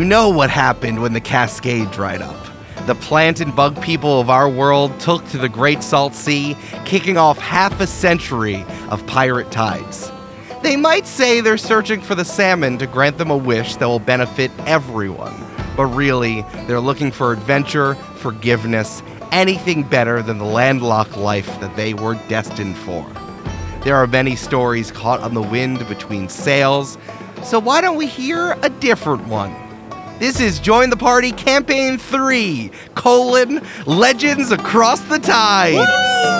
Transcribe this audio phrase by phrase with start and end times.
[0.00, 2.46] You know what happened when the Cascade dried up.
[2.86, 7.18] The plant and bug people of our world took to the Great Salt Sea, kicking
[7.18, 10.10] off half a century of pirate tides.
[10.62, 13.98] They might say they're searching for the salmon to grant them a wish that will
[13.98, 15.34] benefit everyone,
[15.76, 21.92] but really, they're looking for adventure, forgiveness, anything better than the landlocked life that they
[21.92, 23.06] were destined for.
[23.84, 26.96] There are many stories caught on the wind between sails,
[27.42, 29.54] so why don't we hear a different one?
[30.20, 36.39] This is Join the Party Campaign 3, colon, Legends Across the Tide.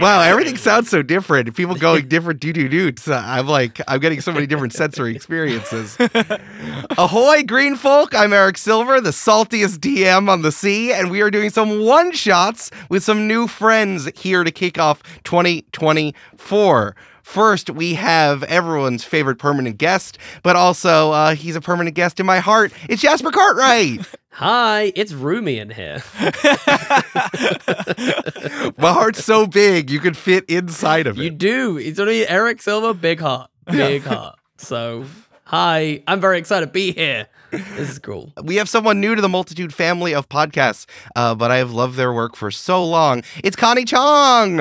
[0.00, 1.54] Wow, everything sounds so different.
[1.54, 2.92] People going different doo doo doo.
[3.12, 5.96] I'm like, I'm getting so many different sensory experiences.
[6.98, 8.14] Ahoy, green folk!
[8.14, 12.12] I'm Eric Silver, the saltiest DM on the sea, and we are doing some one
[12.12, 16.96] shots with some new friends here to kick off 2024.
[17.22, 22.26] First, we have everyone's favorite permanent guest, but also uh, he's a permanent guest in
[22.26, 22.72] my heart.
[22.88, 24.06] It's Jasper Cartwright.
[24.38, 26.02] Hi, it's roomy in here.
[28.76, 31.22] my heart's so big you could fit inside of it.
[31.22, 31.78] You do.
[31.78, 34.38] It's only Eric Silver, big heart, big heart.
[34.58, 35.06] So,
[35.44, 37.28] hi, I'm very excited to be here.
[37.50, 38.30] This is cool.
[38.44, 40.84] We have someone new to the multitude family of podcasts,
[41.16, 43.22] uh, but I have loved their work for so long.
[43.42, 44.60] It's Connie Chang.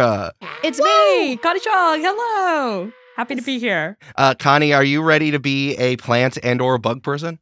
[0.64, 2.02] It's me, Connie Chang.
[2.02, 2.94] Hello.
[3.18, 3.98] Happy to be here.
[4.16, 7.40] Uh, Connie, are you ready to be a plant and or a bug person?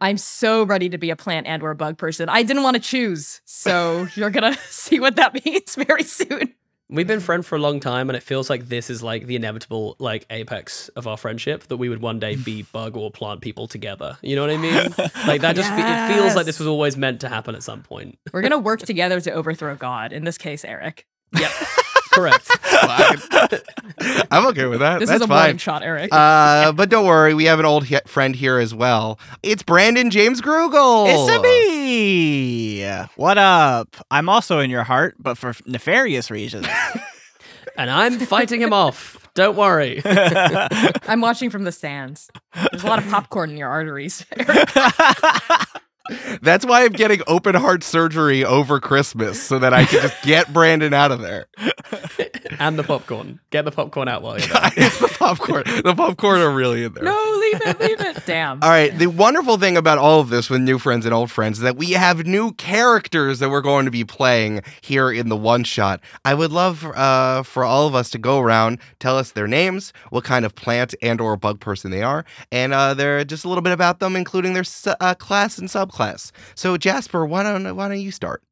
[0.00, 2.28] I'm so ready to be a plant and or a bug person.
[2.28, 6.54] I didn't want to choose, so you're gonna see what that means very soon.
[6.90, 9.36] We've been friends for a long time, and it feels like this is like the
[9.36, 13.40] inevitable like apex of our friendship that we would one day be bug or plant
[13.40, 14.18] people together.
[14.20, 14.94] You know what I mean?
[15.26, 17.82] Like that just fe- it feels like this was always meant to happen at some
[17.82, 18.18] point.
[18.32, 20.12] We're gonna work together to overthrow God.
[20.12, 21.06] In this case, Eric.
[21.36, 21.50] Yep.
[22.14, 22.48] Correct.
[24.30, 25.00] I'm okay with that.
[25.00, 25.58] This That's is a fine.
[25.58, 26.10] shot, Eric.
[26.12, 29.18] Uh, but don't worry, we have an old he- friend here as well.
[29.42, 31.06] It's Brandon James Grugle.
[31.08, 32.84] It's a me.
[33.16, 33.96] What up?
[34.10, 36.66] I'm also in your heart, but for nefarious reasons.
[37.76, 39.28] and I'm fighting him off.
[39.34, 40.00] Don't worry.
[40.04, 42.30] I'm watching from the stands.
[42.70, 44.24] There's a lot of popcorn in your arteries.
[46.10, 46.40] Eric.
[46.42, 50.52] That's why I'm getting open heart surgery over Christmas so that I can just get
[50.52, 51.46] Brandon out of there.
[52.58, 53.40] and the popcorn.
[53.50, 54.70] Get the popcorn out while you're there.
[54.76, 55.64] it's the popcorn.
[55.82, 57.04] The popcorn are really in there.
[57.04, 58.26] no, leave it, leave it.
[58.26, 58.62] Damn.
[58.62, 58.96] All right.
[58.96, 61.76] The wonderful thing about all of this with new friends and old friends is that
[61.76, 66.00] we have new characters that we're going to be playing here in the one shot.
[66.24, 69.92] I would love uh, for all of us to go around, tell us their names,
[70.10, 73.48] what kind of plant and or bug person they are, and uh, they're just a
[73.48, 76.32] little bit about them, including their su- uh, class and subclass.
[76.54, 78.42] So Jasper, why don't why don't you start?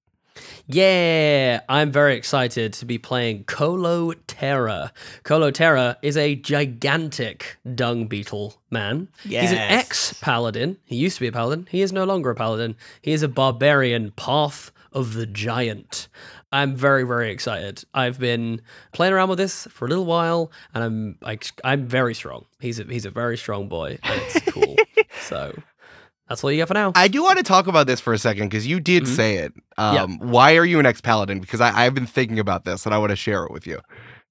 [0.66, 4.92] Yeah, I'm very excited to be playing Colo Tera.
[5.24, 9.08] Colo Tera is a gigantic dung beetle man.
[9.22, 10.78] He's an ex paladin.
[10.84, 11.68] He used to be a paladin.
[11.70, 12.76] He is no longer a paladin.
[13.02, 16.08] He is a barbarian, Path of the Giant.
[16.50, 17.82] I'm very, very excited.
[17.94, 18.60] I've been
[18.92, 22.44] playing around with this for a little while, and I'm like, I'm very strong.
[22.60, 24.76] He's a he's a very strong boy, and it's cool.
[25.22, 25.54] so
[26.32, 26.92] that's all you got for now.
[26.96, 29.16] I do want to talk about this for a second because you did Mhm.
[29.16, 29.52] say it.
[29.78, 30.02] Yeah.
[30.02, 31.40] Um, Why are you an ex paladin?
[31.40, 33.80] Because I, I've been thinking about this and I want to share it with you.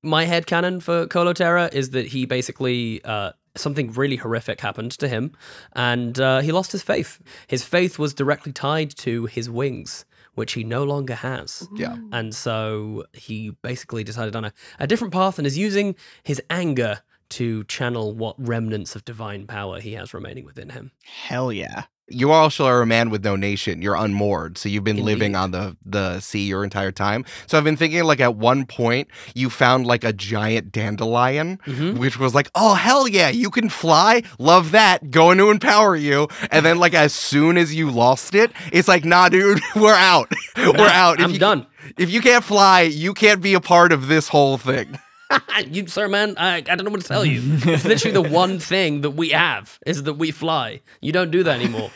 [0.03, 4.91] my head canon for Colo Tera is that he basically uh, something really horrific happened
[4.93, 5.31] to him,
[5.73, 7.19] and uh, he lost his faith.
[7.47, 11.67] His faith was directly tied to his wings, which he no longer has.
[11.75, 11.97] Yeah.
[12.11, 17.01] And so he basically decided on a, a different path and is using his anger
[17.31, 20.91] to channel what remnants of divine power he has remaining within him.
[21.03, 21.83] Hell yeah.
[22.13, 23.81] You also are a man with no nation.
[23.81, 27.23] You're unmoored, so you've been living on the the sea your entire time.
[27.47, 31.97] So I've been thinking, like at one point, you found like a giant dandelion, Mhm.
[31.97, 34.23] which was like, oh hell yeah, you can fly.
[34.39, 35.09] Love that.
[35.09, 36.27] Going to empower you.
[36.51, 40.29] And then like as soon as you lost it, it's like, nah, dude, we're out.
[40.57, 41.19] we're out.
[41.19, 41.65] If I'm you- done.
[41.97, 44.99] If you can't fly, you can't be a part of this whole thing.
[45.67, 47.41] you, sir, man, I, I don't know what to tell you.
[47.43, 50.81] It's literally the one thing that we have is that we fly.
[51.01, 51.91] You don't do that anymore.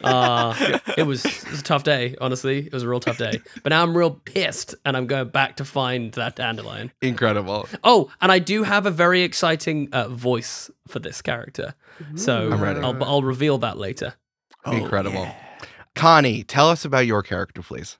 [0.00, 2.66] Uh, it was it was a tough day, honestly.
[2.66, 3.40] It was a real tough day.
[3.62, 6.92] But now I'm real pissed, and I'm going back to find that dandelion.
[7.02, 7.68] Incredible.
[7.84, 11.74] Oh, and I do have a very exciting uh, voice for this character,
[12.14, 12.80] so I'm ready.
[12.80, 14.14] I'll, I'll reveal that later.
[14.64, 15.22] Oh, Incredible.
[15.22, 15.34] yeah.
[15.94, 17.98] Connie, tell us about your character, please.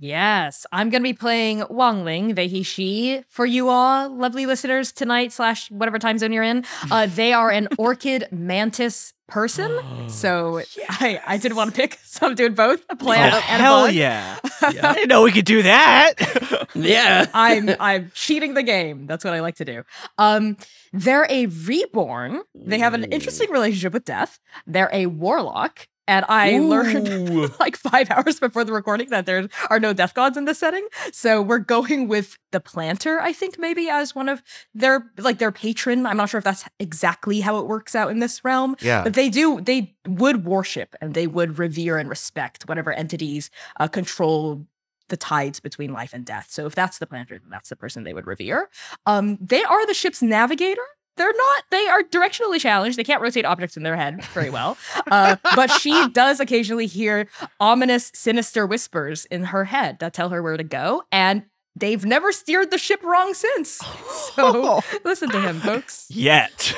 [0.00, 3.22] Yes, I'm going to be playing Wangling, they, he, she.
[3.28, 7.50] For you all, lovely listeners, tonight slash whatever time zone you're in, uh, they are
[7.50, 9.76] an orchid mantis person.
[10.08, 13.60] So I, I didn't want to pick, so I'm doing both a plant Oh, and
[13.60, 13.94] a hell bug.
[13.94, 14.38] yeah.
[14.62, 16.14] I didn't know we could do that.
[16.74, 17.26] Yeah.
[17.34, 19.06] I'm I'm cheating the game.
[19.06, 19.82] That's what I like to do.
[20.16, 20.56] Um,
[20.92, 22.42] they're a reborn.
[22.54, 24.38] They have an interesting relationship with death.
[24.66, 29.78] They're a warlock, and I learned like five hours before the recording that there are
[29.78, 30.88] no death gods in this setting.
[31.12, 34.42] So we're going with the planter, I think, maybe as one of
[34.74, 36.06] their like their patron.
[36.06, 38.74] I'm not sure if that's exactly how it works out in this realm.
[38.80, 39.04] Yeah.
[39.04, 43.86] But they do, they would worship and they would revere and respect whatever entities uh,
[43.86, 44.66] control
[45.08, 46.48] the tides between life and death.
[46.50, 48.68] So if that's the planter, then that's the person they would revere.
[49.06, 50.82] Um, they are the ship's navigator.
[51.18, 52.96] They're not, they are directionally challenged.
[52.96, 54.78] They can't rotate objects in their head very well.
[55.10, 57.28] Uh, but she does occasionally hear
[57.60, 61.02] ominous, sinister whispers in her head that tell her where to go.
[61.12, 61.42] And
[61.78, 63.80] they've never steered the ship wrong since.
[64.38, 66.06] So listen to him, folks.
[66.10, 66.72] Yet.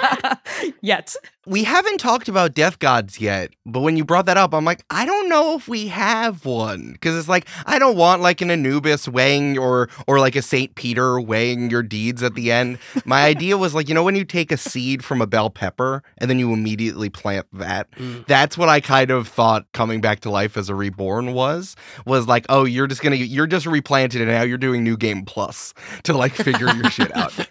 [0.80, 1.16] Yet.
[1.46, 4.84] we haven't talked about death gods yet, but when you brought that up, I'm like,
[4.90, 8.50] I don't know if we have one because it's like I don't want like an
[8.50, 12.78] Anubis weighing or or like a Saint Peter weighing your deeds at the end.
[13.04, 16.02] My idea was like, you know, when you take a seed from a bell pepper
[16.18, 17.90] and then you immediately plant that.
[17.92, 18.26] Mm.
[18.26, 21.74] That's what I kind of thought coming back to life as a reborn was
[22.04, 23.66] was like, oh, you're just gonna you're just
[24.08, 25.74] replanted and now you're doing new game plus
[26.04, 27.32] to like figure your shit out.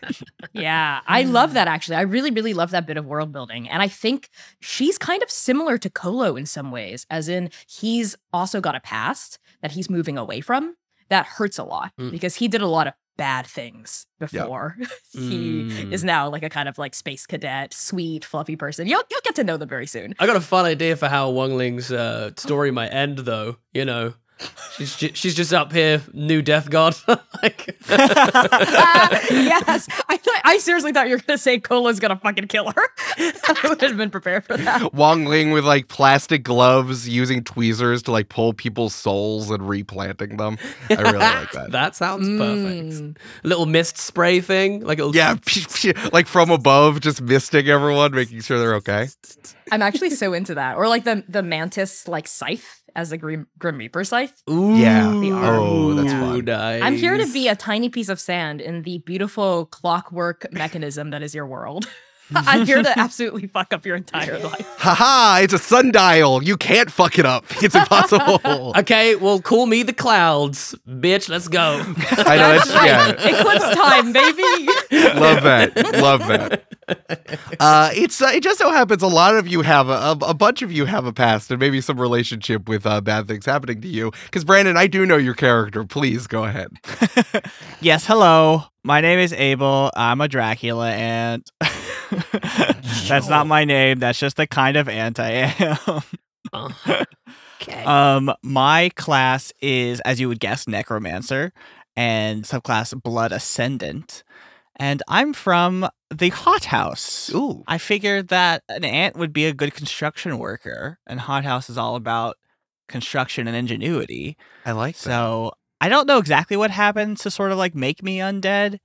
[0.53, 1.97] Yeah, I love that actually.
[1.97, 3.69] I really, really love that bit of world building.
[3.69, 8.15] And I think she's kind of similar to Colo in some ways, as in he's
[8.33, 10.75] also got a past that he's moving away from
[11.09, 12.11] that hurts a lot Mm.
[12.11, 14.27] because he did a lot of bad things Yeah.
[14.27, 14.77] before
[15.11, 15.93] he Mm.
[15.93, 18.87] is now like a kind of like space cadet, sweet, fluffy person.
[18.87, 20.15] You'll you'll get to know them very soon.
[20.19, 23.57] I got a fun idea for how Wangling's uh, story might end, though.
[23.73, 24.13] You know,
[24.77, 26.95] she's ju- she's just up here, new death god.
[27.07, 32.71] like, yes, I thought I seriously thought you were gonna say Colo's gonna fucking kill
[32.71, 32.83] her.
[33.17, 34.93] I would have been prepared for that.
[34.93, 40.57] Wangling with like plastic gloves using tweezers to like pull people's souls and replanting them.
[40.89, 41.71] I really like that.
[41.71, 43.03] that sounds perfect.
[43.03, 43.17] Mm.
[43.43, 45.35] Little mist spray thing, like a little Yeah,
[46.13, 49.07] like from above, just misting everyone, making sure they're okay.
[49.71, 50.77] I'm actually so into that.
[50.77, 54.33] Or like the the mantis like scythe as a Grim, Grim Reaper scythe.
[54.49, 55.03] Ooh, Yeah.
[55.09, 55.59] The arm.
[55.59, 56.19] Oh, that's Yeah.
[56.19, 56.45] fun.
[56.45, 56.81] Nice.
[56.81, 61.21] I'm here to be a tiny piece of sand in the beautiful clockwork mechanism that
[61.23, 61.87] is your world.
[62.35, 64.67] I'm here to absolutely fuck up your entire life.
[64.79, 66.43] Haha, it's a sundial.
[66.43, 67.45] You can't fuck it up.
[67.63, 68.73] It's impossible.
[68.77, 71.29] Okay, well, call me the clouds, bitch.
[71.29, 71.79] Let's go.
[72.17, 73.11] I know that's yeah.
[73.11, 74.67] Eclipse time, baby.
[74.91, 75.75] Love that.
[76.01, 76.63] Love that.
[77.59, 80.33] Uh, it's uh, it just so happens a lot of you have a, a, a
[80.33, 83.81] bunch of you have a past and maybe some relationship with uh, bad things happening
[83.81, 84.11] to you.
[84.25, 85.83] Because Brandon, I do know your character.
[85.83, 86.69] Please go ahead.
[87.81, 88.63] yes, hello.
[88.83, 89.91] My name is Abel.
[89.95, 91.45] I'm a Dracula and
[93.07, 93.99] that's not my name.
[93.99, 96.01] That's just the kind of ant I am.
[97.61, 97.83] Okay.
[97.83, 101.51] Um, my class is, as you would guess, necromancer,
[101.95, 104.23] and subclass blood ascendant.
[104.77, 107.31] And I'm from the hothouse.
[107.33, 107.63] Ooh.
[107.67, 111.95] I figured that an ant would be a good construction worker, and hothouse is all
[111.95, 112.37] about
[112.87, 114.37] construction and ingenuity.
[114.65, 115.01] I like that.
[115.01, 115.51] So
[115.81, 118.79] I don't know exactly what happened to sort of like make me undead,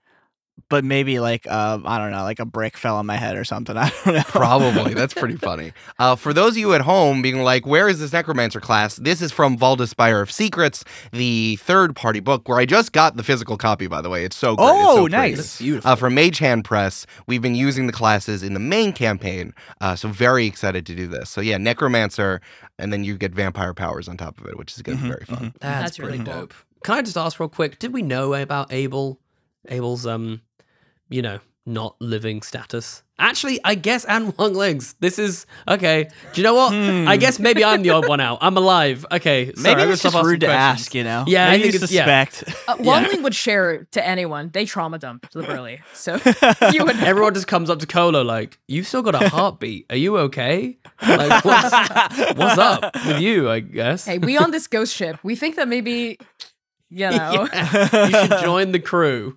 [0.68, 3.44] but maybe like um, I don't know, like a brick fell on my head or
[3.44, 3.76] something.
[3.78, 4.22] I don't know.
[4.26, 4.94] Probably.
[4.94, 5.72] That's pretty funny.
[5.98, 8.96] Uh, for those of you at home being like, where is this Necromancer class?
[8.96, 13.16] This is from Valda's Spire of Secrets, the third party book, where I just got
[13.16, 14.24] the physical copy, by the way.
[14.24, 14.66] It's so great.
[14.68, 15.56] It's Oh, so nice.
[15.56, 15.64] pretty.
[15.64, 15.90] beautiful.
[15.90, 19.94] Uh, from Mage Hand Press, we've been using the classes in the main campaign, uh,
[19.96, 21.30] so very excited to do this.
[21.30, 22.40] So yeah, Necromancer,
[22.78, 25.08] and then you get vampire powers on top of it, which is going to be
[25.10, 25.54] Mhm, very fun.
[25.60, 26.40] That's, That's pretty really cool.
[26.42, 26.54] dope.
[26.84, 27.78] Can I just ask real quick?
[27.78, 29.20] Did we know about Abel?
[29.68, 30.40] Abel's um,
[31.08, 33.02] you know, not living status.
[33.18, 34.94] Actually, I guess and Wangling's.
[34.94, 36.08] This is okay.
[36.32, 36.72] Do you know what?
[36.74, 38.38] I guess maybe I'm the odd one out.
[38.40, 39.06] I'm alive.
[39.12, 40.80] Okay, sorry, I'm Maybe gonna it's just rude to questions.
[40.86, 41.22] ask, you know?
[41.28, 42.24] Yeah, I think you it's- yeah.
[42.24, 42.58] suspect.
[42.68, 42.84] Uh, Yeah.
[42.84, 44.50] Wangling would share to anyone.
[44.52, 45.82] They trauma dump liberally.
[45.94, 46.14] So
[46.72, 49.86] you would Everyone just comes up to Colo like, "You still got a heartbeat?
[49.90, 50.78] Are you okay?
[51.00, 51.70] Like, what's,
[52.36, 53.48] what's up with you?
[53.50, 55.18] I guess." Hey, we on this ghost ship.
[55.22, 56.18] We think that maybe,
[56.92, 57.48] you know.
[57.52, 58.06] Yeah.
[58.06, 59.34] you should join the crew.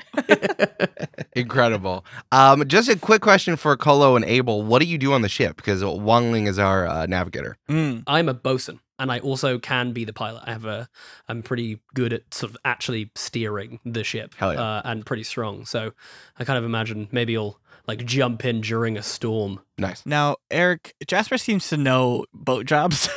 [1.35, 2.05] Incredible.
[2.31, 4.61] Um, just a quick question for Colo and Abel.
[4.61, 5.55] What do you do on the ship?
[5.57, 7.57] Because Wangling is our uh, navigator.
[7.69, 8.03] Mm.
[8.07, 10.43] I'm a bosun, and I also can be the pilot.
[10.45, 10.89] I have a,
[11.27, 14.61] I'm pretty good at sort of actually steering the ship, Hell yeah.
[14.61, 15.65] uh, and pretty strong.
[15.65, 15.93] So
[16.37, 19.61] I kind of imagine maybe I'll like jump in during a storm.
[19.77, 20.05] Nice.
[20.05, 23.09] Now, Eric, Jasper seems to know boat jobs.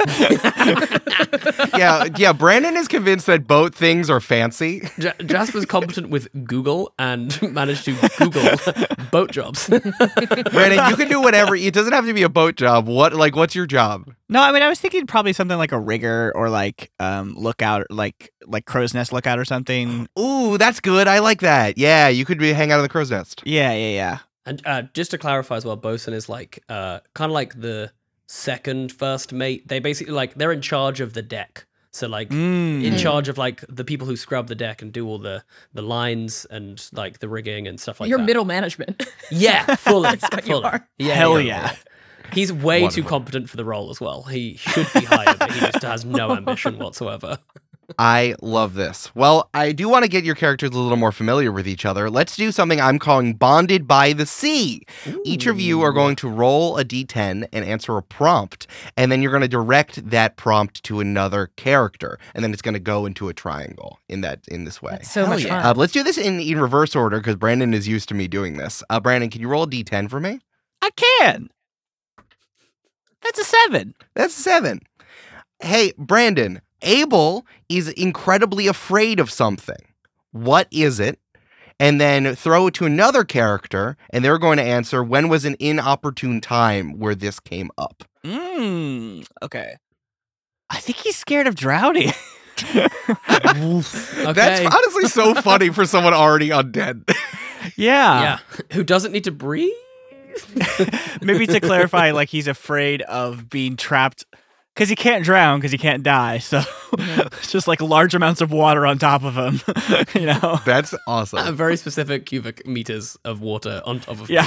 [1.76, 2.32] yeah, yeah.
[2.32, 4.88] Brandon is convinced that boat things are fancy.
[4.98, 8.42] Ja- Jasper's competent with Google and managed to Google
[9.10, 9.68] boat jobs.
[9.68, 11.54] Brandon, you can do whatever.
[11.56, 12.86] It doesn't have to be a boat job.
[12.88, 14.10] What like what's your job?
[14.28, 17.86] No, I mean I was thinking probably something like a rigger or like um lookout
[17.90, 20.08] like like crow's nest lookout or something.
[20.18, 21.08] Ooh, that's good.
[21.08, 21.78] I like that.
[21.78, 23.42] Yeah, you could be hang out in the crow's nest.
[23.44, 24.18] Yeah, yeah, yeah.
[24.44, 27.90] and uh, just to clarify as well, bosun is like uh, kind of like the
[28.26, 29.66] second first mate.
[29.68, 31.66] They basically like they're in charge of the deck.
[31.92, 32.84] So like Mm.
[32.84, 35.80] in charge of like the people who scrub the deck and do all the the
[35.82, 38.10] lines and like the rigging and stuff like that.
[38.10, 39.06] You're middle management.
[39.30, 40.10] Yeah, fully.
[40.16, 40.64] That's what you fully.
[40.64, 40.88] are.
[40.98, 41.46] Yeah, Hell yeah.
[41.72, 41.76] yeah.
[42.32, 44.22] He's way too competent for the role as well.
[44.24, 47.38] He should be hired, but he just has no ambition whatsoever.
[47.98, 49.14] I love this.
[49.14, 52.10] Well, I do want to get your characters a little more familiar with each other.
[52.10, 54.82] Let's do something I'm calling Bonded by the Sea.
[55.24, 58.66] Each of you are going to roll a d10 and answer a prompt,
[58.96, 62.74] and then you're going to direct that prompt to another character, and then it's going
[62.74, 64.92] to go into a triangle in that in this way.
[64.92, 65.62] That's so Hell much yeah.
[65.62, 65.66] fun.
[65.66, 68.56] Uh, let's do this in, in reverse order because Brandon is used to me doing
[68.56, 68.82] this.
[68.90, 70.40] Uh, Brandon, can you roll a d10 for me?
[70.82, 71.50] I can.
[73.22, 73.94] That's a seven.
[74.14, 74.80] That's a seven.
[75.60, 79.76] Hey, Brandon, Abel is incredibly afraid of something.
[80.30, 81.18] What is it?
[81.78, 85.56] And then throw it to another character, and they're going to answer when was an
[85.58, 88.04] inopportune time where this came up.
[88.24, 89.76] Mm, okay.
[90.70, 92.12] I think he's scared of drowning.
[92.58, 92.88] Okay.
[94.32, 97.06] That's honestly so funny for someone already undead.
[97.76, 98.22] yeah.
[98.22, 98.38] yeah.
[98.72, 99.74] Who doesn't need to breathe?
[101.20, 104.24] Maybe to clarify, like he's afraid of being trapped
[104.76, 106.36] because he can't drown because he can't die.
[106.38, 106.60] So
[106.98, 109.60] it's just like large amounts of water on top of him.
[110.20, 110.60] you know.
[110.66, 111.56] That's Uh, awesome.
[111.56, 114.46] very specific cubic meters of water on top of Yeah.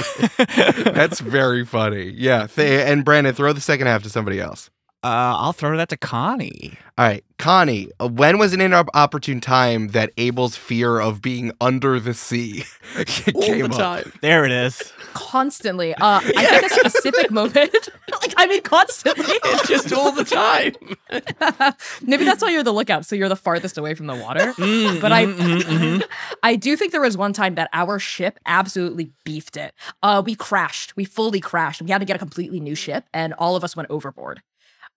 [0.84, 2.10] That's very funny.
[2.16, 2.46] Yeah.
[2.46, 4.70] Th- and Brandon, throw the second half to somebody else.
[5.02, 6.76] Uh, I'll throw that to Connie.
[6.98, 11.98] All right, Connie, uh, when was an inopportune time that Abel's fear of being under
[11.98, 12.64] the sea
[13.34, 14.04] all came the up?
[14.04, 14.12] time.
[14.20, 14.92] There it is.
[15.14, 15.94] constantly.
[15.94, 17.88] Uh, I think a specific moment.
[18.20, 19.24] like I mean, constantly.
[19.42, 20.74] It's just all the time.
[22.02, 24.52] Maybe that's why you're the lookout, so you're the farthest away from the water.
[24.58, 25.62] Mm, But I, mhm, mhm,
[26.00, 26.04] mhm.
[26.42, 29.74] I do think there was one time that our ship absolutely beefed it.
[30.02, 30.94] Uh, we crashed.
[30.96, 31.80] We fully crashed.
[31.80, 34.42] We had to get a completely new ship, and all of us went overboard.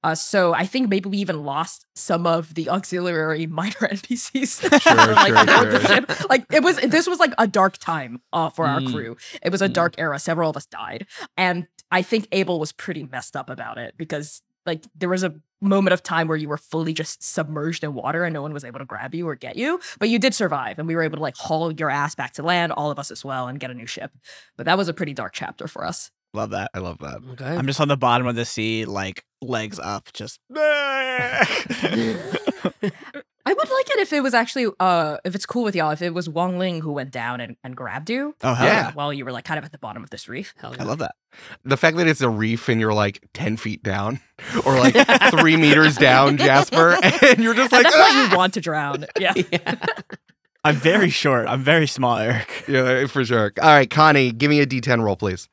[0.04, 4.82] Uh, so I think maybe we even lost some of the auxiliary minor NPCs.
[4.82, 5.96] Sure, like, sure, aboard the sure.
[5.96, 6.30] ship.
[6.30, 6.78] Like it was.
[6.78, 8.92] This was like a dark time uh, for our Mm.
[8.92, 9.18] crew.
[9.42, 9.74] It was a Mm.
[9.74, 10.20] dark era.
[10.20, 11.08] Several of us died,
[11.38, 15.36] and I think Abel was pretty messed up about it because like there was a
[15.62, 18.64] moment of time where you were fully just submerged in water and no one was
[18.66, 21.16] able to grab you or get you but you did survive and we were able
[21.18, 23.70] to like haul your ass back to land all of us as well and get
[23.72, 24.12] a new ship
[24.58, 26.72] but that was a pretty dark chapter for us Love that.
[26.74, 27.22] I love that.
[27.34, 27.46] Okay.
[27.46, 30.40] I'm just on the bottom of the sea, like legs up, just.
[33.46, 36.02] i would like it if it was actually uh if it's cool with y'all if
[36.02, 38.74] it was Wangling who went down and, and grabbed you oh hell Yeah.
[38.74, 38.92] yeah!
[38.94, 40.84] while you were like kind of at the bottom of this reef Hell yeah.
[40.84, 41.16] I love that.
[41.66, 44.22] The fact that it's a reef and you're like 10 feet down
[44.66, 44.96] or like
[45.32, 48.62] three meters down, Jasper, and you're just and like, that's why "Ah!" you want to
[48.62, 49.34] drown yeah
[50.66, 51.48] I'm very short.
[51.50, 52.64] I'm very small, Eric.
[52.70, 53.52] yeah, for sure.
[53.62, 55.50] All right, Connie, give me a D10 roll, please.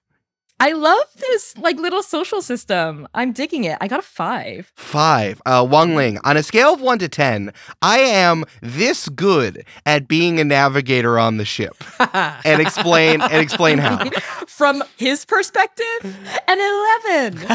[0.61, 5.41] I love this like little social system i'm digging it i got a five Five.
[5.47, 10.39] Uh, Wangling, on a scale of one to 10, I am this good at being
[10.41, 11.77] a navigator on the ship.
[12.45, 14.09] And explain and explain how.
[14.47, 16.01] from his perspective
[16.49, 16.59] an
[17.05, 17.47] 11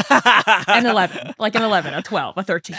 [0.68, 2.76] an 11 like an 11 a 12 a 13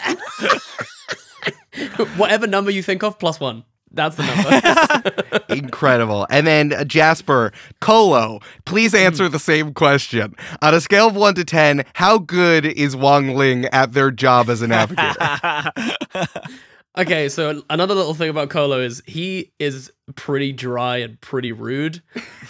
[2.18, 3.64] Whatever number you think of, plus one.
[3.92, 5.44] That's the number.
[5.50, 6.28] Incredible.
[6.30, 10.36] And then uh, Jasper, Colo, please answer the same question.
[10.62, 14.62] On a scale of 1 to 10, how good is Wangling at their job as
[14.62, 15.72] a navigator?
[16.98, 22.02] okay, so another little thing about Colo is he is pretty dry and pretty rude.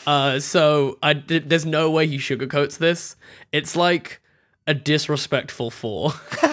[0.05, 3.15] Uh, so I there's no way he sugarcoats this.
[3.51, 4.21] It's like
[4.65, 6.13] a disrespectful four.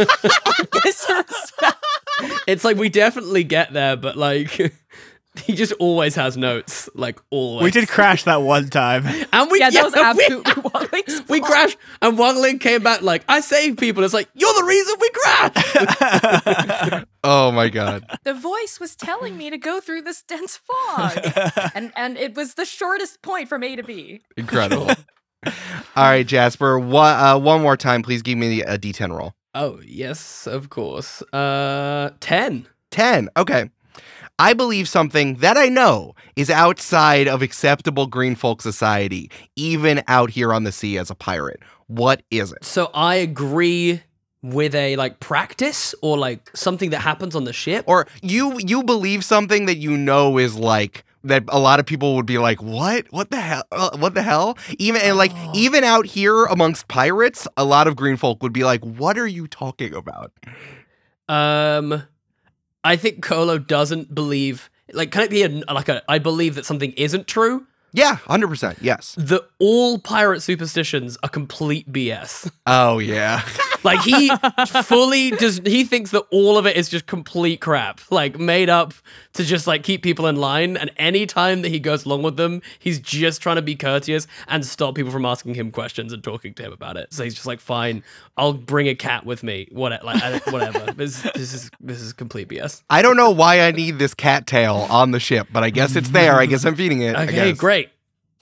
[2.47, 4.51] it's like we definitely get there, but like
[5.45, 7.65] he just always has notes, like always.
[7.65, 9.05] we did crash that one time.
[9.33, 10.89] and we yeah that was we- absolutely Wong
[11.29, 14.95] We crashed, and Wangling came back like, "I saved people." It's like you're the reason
[15.01, 17.07] we crashed.
[17.25, 18.05] oh my God.
[18.25, 21.19] the voice was telling me to go through this dense fog
[21.75, 24.91] and and it was the shortest point from a to b Incredible.
[25.47, 25.53] All
[26.05, 29.35] right, Jasper, one, uh, one more time, please give me a D10 roll.
[29.55, 31.23] Oh yes, of course.
[31.33, 32.67] Uh, ten.
[32.91, 33.29] 10.
[33.37, 33.71] Okay.
[34.39, 40.31] I believe something that I know is outside of acceptable green folk society, even out
[40.31, 41.61] here on the sea as a pirate.
[41.87, 42.65] What is it?
[42.65, 44.03] So I agree
[44.43, 47.85] with a like practice or like something that happens on the ship.
[47.89, 52.15] Or you you believe something that you know is like that a lot of people
[52.17, 53.07] would be like, "What?
[53.11, 53.65] What the hell?
[53.73, 55.53] Uh, what the hell?" Even and like Oh.
[55.55, 59.27] even out here amongst pirates, a lot of green folk would be like, "What are
[59.27, 60.33] you talking about?"
[61.29, 62.05] Um,
[62.85, 64.71] I think Colo doesn't believe.
[64.93, 66.03] Like, can it be a, like a?
[66.09, 67.67] I believe that something isn't true.
[67.97, 68.79] Yeah, 100%.
[68.81, 69.15] Yes.
[69.17, 72.51] That all pirate superstitions are complete BS.
[72.67, 73.43] Oh yeah.
[73.85, 74.31] Like he
[74.83, 75.61] fully does.
[75.65, 78.95] He thinks that all of it is just complete crap, like made up
[79.35, 80.77] to just like keep people in line.
[80.77, 84.27] And any time that he goes along with them, he's just trying to be courteous
[84.49, 87.13] and stop people from asking him questions and talking to him about it.
[87.13, 88.03] So he's just like, "Fine,
[88.37, 89.69] I'll bring a cat with me.
[89.71, 92.83] What, like, whatever." This, this is this is complete BS.
[92.89, 96.11] I don't know why I need this cattail on the ship, but I guess it's
[96.11, 96.35] there.
[96.35, 97.17] I guess I'm feeding it.
[97.17, 97.59] I Okay, guess.
[97.59, 97.91] great.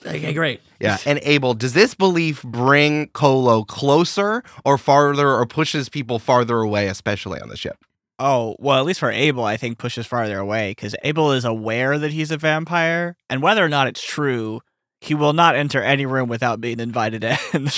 [0.05, 0.61] Okay, great.
[0.79, 6.57] Yeah, and Abel, does this belief bring Colo closer or farther or pushes people farther
[6.57, 7.85] away, especially on the ship?
[8.19, 11.97] Oh, well, at least for Abel, I think pushes farther away because Abel is aware
[11.97, 14.61] that he's a vampire, and whether or not it's true,
[15.01, 17.37] he will not enter any room without being invited in.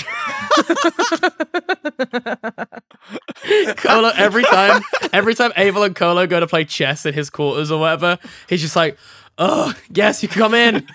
[3.77, 4.81] Colo every time
[5.13, 8.61] every time Abel and Colo go to play chess in his quarters or whatever, he's
[8.61, 8.97] just like,
[9.37, 10.87] Oh, yes, you can come in.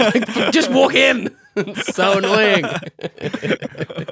[0.00, 1.34] Like, just walk in.
[1.56, 2.64] It's so annoying.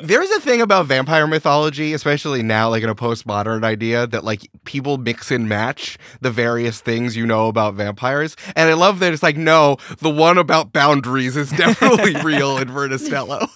[0.02, 4.48] There's a thing about vampire mythology, especially now, like in a postmodern idea, that like
[4.64, 8.36] people mix and match the various things you know about vampires.
[8.56, 12.68] And I love that it's like, no, the one about boundaries is definitely real in
[12.70, 13.48] Verda Stello.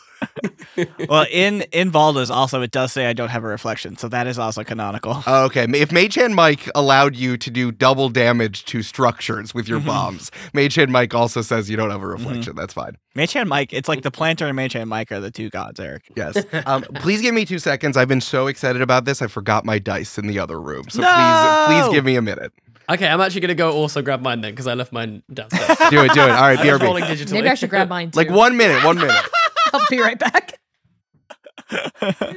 [1.08, 4.26] well, in in Valda's also it does say I don't have a reflection, so that
[4.26, 5.22] is also canonical.
[5.42, 9.80] Okay, if Mage Hand Mike allowed you to do double damage to structures with your
[9.80, 12.54] bombs, Mage Hand Mike also says you don't have a reflection.
[12.54, 12.96] That's fine.
[13.14, 15.80] Mage Hand Mike, it's like the planter and Mage Hand Mike are the two gods,
[15.80, 16.04] Eric.
[16.16, 16.44] Yes.
[16.66, 17.96] Um, please give me two seconds.
[17.96, 19.20] I've been so excited about this.
[19.22, 20.88] I forgot my dice in the other room.
[20.88, 21.64] So No!
[21.66, 22.52] please, please give me a minute.
[22.90, 25.78] Okay, I'm actually gonna go also grab mine then because I left mine downstairs.
[25.90, 26.30] Do it, do it.
[26.30, 27.32] All right, I was rolling BRB.
[27.32, 28.18] Maybe I should grab mine too.
[28.18, 29.14] Like one minute, one minute.
[29.72, 30.58] I'll be right back.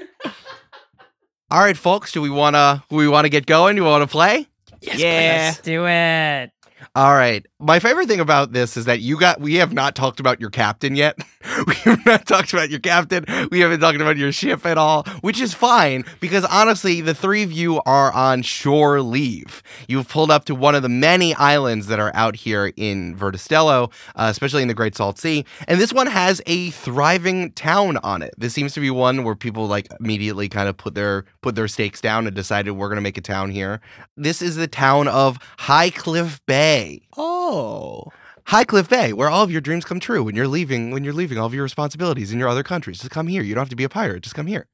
[1.51, 2.11] All right, folks.
[2.11, 3.75] Do we wanna we wanna get going?
[3.75, 4.47] Do we wanna play?
[4.81, 5.51] Yes, Yeah.
[5.53, 5.61] please.
[5.61, 6.51] Do it.
[6.95, 7.45] All right.
[7.65, 10.51] My favorite thing about this is that you got we have not talked about your
[10.51, 11.17] captain yet.
[11.67, 13.25] we have not talked about your captain.
[13.49, 17.41] We haven't talked about your ship at all, which is fine because honestly, the three
[17.41, 19.63] of you are on shore leave.
[19.87, 23.39] You've pulled up to one of the many islands that are out here in Verda
[23.39, 27.97] Stello, uh, especially in the Great Salt Sea, and this one has a thriving town
[27.97, 28.35] on it.
[28.37, 31.67] This seems to be one where people like immediately kind of put their put their
[31.67, 33.81] stakes down and decided we're going to make a town here.
[34.15, 37.04] This is the town of High Cliff Bay.
[37.17, 38.11] Oh.
[38.47, 41.39] Highcliffe Bay, where all of your dreams come true when you're leaving when you're leaving
[41.39, 42.99] all of your responsibilities in your other countries.
[42.99, 43.41] Just come here.
[43.41, 44.21] You don't have to be a pirate.
[44.21, 44.67] Just come here.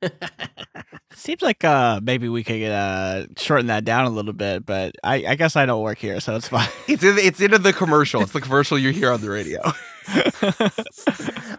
[1.14, 5.26] Seems like uh maybe we could uh shorten that down a little bit, but I,
[5.26, 6.68] I guess I don't work here, so it's fine.
[6.88, 8.22] It's in, it's into the commercial.
[8.22, 9.62] It's the commercial you hear on the radio.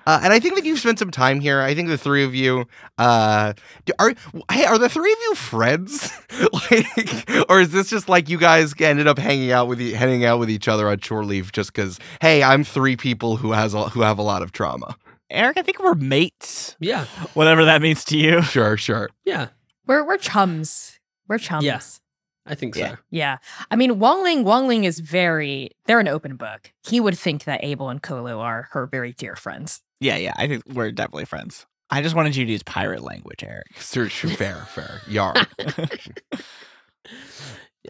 [0.05, 1.61] Uh, and I think that you've spent some time here.
[1.61, 2.67] I think the three of you
[2.99, 3.53] uh,
[3.85, 4.13] do- are
[4.51, 6.11] hey, are the three of you friends?
[6.53, 10.25] like, or is this just like you guys ended up hanging out with e- hanging
[10.25, 12.01] out with each other on shore leave just because?
[12.21, 14.97] Hey, I'm three people who has a, who have a lot of trauma.
[15.31, 16.77] Eric, I think we're mates.
[16.81, 18.43] Yeah, Whatever that means to you.
[18.43, 19.09] Sure, sure.
[19.25, 19.49] yeah,
[19.87, 20.99] We're we're chums.
[21.29, 21.65] We're chums.
[21.65, 22.01] Yes.
[22.47, 22.81] I think so.
[22.81, 22.97] Yeah.
[23.11, 23.37] Yeah.
[23.71, 26.73] I mean, Wangling, Wangling is very, they're an open book.
[26.87, 29.81] He would think that Abel and Colo are her very dear friends.
[30.01, 30.33] Yeah, yeah.
[30.37, 31.67] I think we're definitely friends.
[31.91, 33.67] I just wanted you to use pirate language, Eric.
[33.77, 35.01] Sure, sure, fair, fair.
[35.09, 35.35] Yar.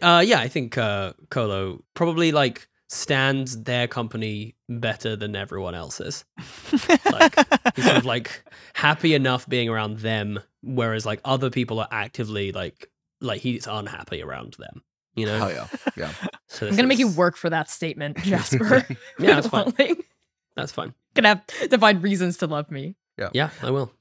[0.01, 6.25] Uh, yeah, I think uh, Colo probably like stands their company better than everyone else's.
[7.05, 7.35] Like,
[7.75, 12.51] He's sort of like happy enough being around them, whereas like other people are actively
[12.51, 12.89] like
[13.23, 14.83] like he's unhappy around them.
[15.15, 15.39] You know.
[15.45, 16.11] Oh yeah, yeah.
[16.47, 18.85] So I'm going to make you work for that statement, Jasper.
[19.17, 19.73] Yeah, that's fine.
[20.55, 20.93] That's fine.
[21.15, 22.95] Gonna have to find reasons to love me.
[23.17, 23.91] Yeah, yeah, I will.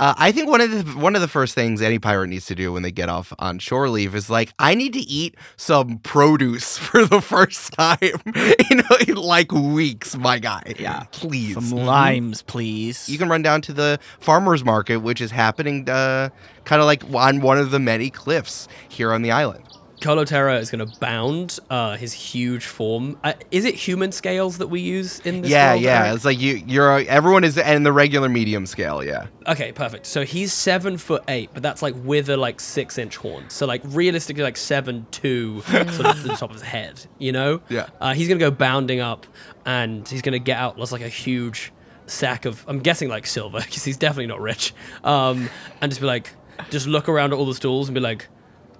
[0.00, 2.54] Uh, I think one of the one of the first things any pirate needs to
[2.54, 5.98] do when they get off on shore leave is like, I need to eat some
[5.98, 10.74] produce for the first time in, in like weeks, my guy.
[10.78, 11.04] Yeah.
[11.12, 11.54] please.
[11.54, 13.08] Some limes, please.
[13.08, 16.30] You can run down to the farmers market, which is happening uh,
[16.64, 19.64] kind of like on one of the many cliffs here on the island.
[20.00, 23.18] Colo Tera is going to bound uh, his huge form.
[23.24, 25.50] Uh, is it human scales that we use in this?
[25.50, 26.04] yeah, world, yeah.
[26.04, 26.16] Eric?
[26.16, 29.04] It's like you, you're everyone is in the regular medium scale.
[29.04, 29.26] Yeah.
[29.46, 30.06] Okay, perfect.
[30.06, 33.48] So he's seven foot eight, but that's like with a like six inch horn.
[33.48, 37.04] So like realistically, like seven two, sort of to the top of his head.
[37.18, 37.60] You know?
[37.68, 37.88] Yeah.
[38.00, 39.26] Uh, he's gonna go bounding up,
[39.66, 41.72] and he's gonna get out just like a huge
[42.06, 42.64] sack of.
[42.68, 44.74] I'm guessing like silver because he's definitely not rich.
[45.02, 45.48] Um,
[45.80, 46.32] and just be like,
[46.70, 48.28] just look around at all the stools and be like,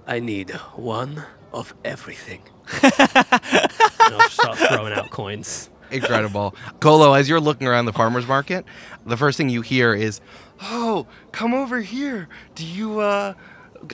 [0.09, 2.41] I need one of everything.
[2.81, 5.69] and I'll start throwing out coins.
[5.91, 6.55] Incredible.
[6.79, 8.65] Colo, as you're looking around the farmer's market,
[9.05, 10.19] the first thing you hear is,
[10.61, 12.27] Oh, come over here.
[12.55, 13.35] Do you, uh,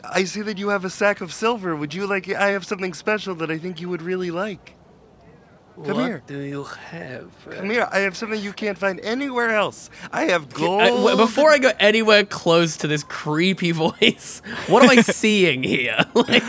[0.06, 1.75] I see that you have a sack of silver.
[1.75, 4.74] Would you like, I have something special that I think you would really like.
[5.75, 6.23] Come what here.
[6.25, 7.29] do you have?
[7.49, 7.88] Come here.
[7.91, 9.89] I have something you can't find anywhere else.
[10.11, 10.81] I have gold.
[10.81, 15.63] I- w- before I go anywhere close to this creepy voice, what am I seeing
[15.63, 15.97] here?
[16.13, 16.43] like,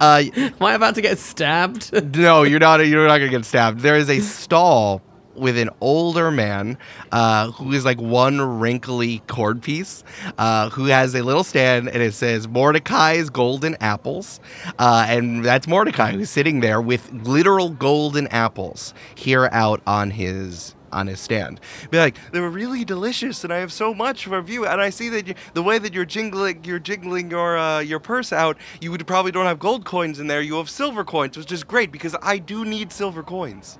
[0.00, 2.16] uh, am I about to get stabbed?
[2.16, 2.86] no, you're not.
[2.86, 3.80] You're not gonna get stabbed.
[3.80, 5.02] There is a stall
[5.36, 6.78] with an older man
[7.12, 10.04] uh, who is like one wrinkly cord piece,
[10.38, 14.40] uh, who has a little stand and it says Mordecai's Golden Apples,
[14.78, 20.74] uh, and that's Mordecai who's sitting there with literal golden apples here out on his
[20.92, 21.60] on his stand.
[21.90, 24.66] Be like, They were really delicious, and I have so much for you.
[24.66, 28.00] And I see that you, the way that you're jingling, you're jingling your uh, your
[28.00, 28.56] purse out.
[28.80, 30.40] You would probably don't have gold coins in there.
[30.40, 33.78] You have silver coins, which is great because I do need silver coins.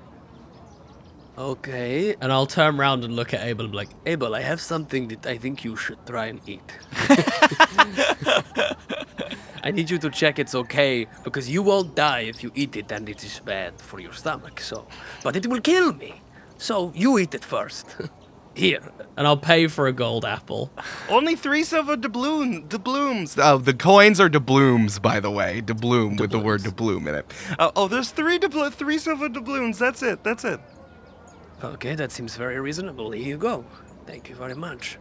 [1.37, 4.59] Okay, and I'll turn around and look at Abel and be like, Abel, I have
[4.59, 6.63] something that I think you should try and eat.
[9.63, 12.91] I need you to check it's okay because you won't die if you eat it
[12.91, 14.59] and it is bad for your stomach.
[14.59, 14.87] So,
[15.23, 16.21] but it will kill me.
[16.57, 17.95] So you eat it first.
[18.55, 18.81] Here,
[19.15, 20.71] and I'll pay for a gold apple.
[21.09, 23.37] Only three silver doubloon, doubloons.
[23.37, 27.31] oh, the coins are doubloons, by the way, doubloon with the word doubloon in it.
[27.59, 29.77] Uh, oh, there's three doublo- three silver doubloons.
[29.77, 30.23] That's it.
[30.23, 30.59] That's it.
[31.63, 33.11] Okay, that seems very reasonable.
[33.11, 33.65] Here you go.
[34.05, 34.99] Thank you very much.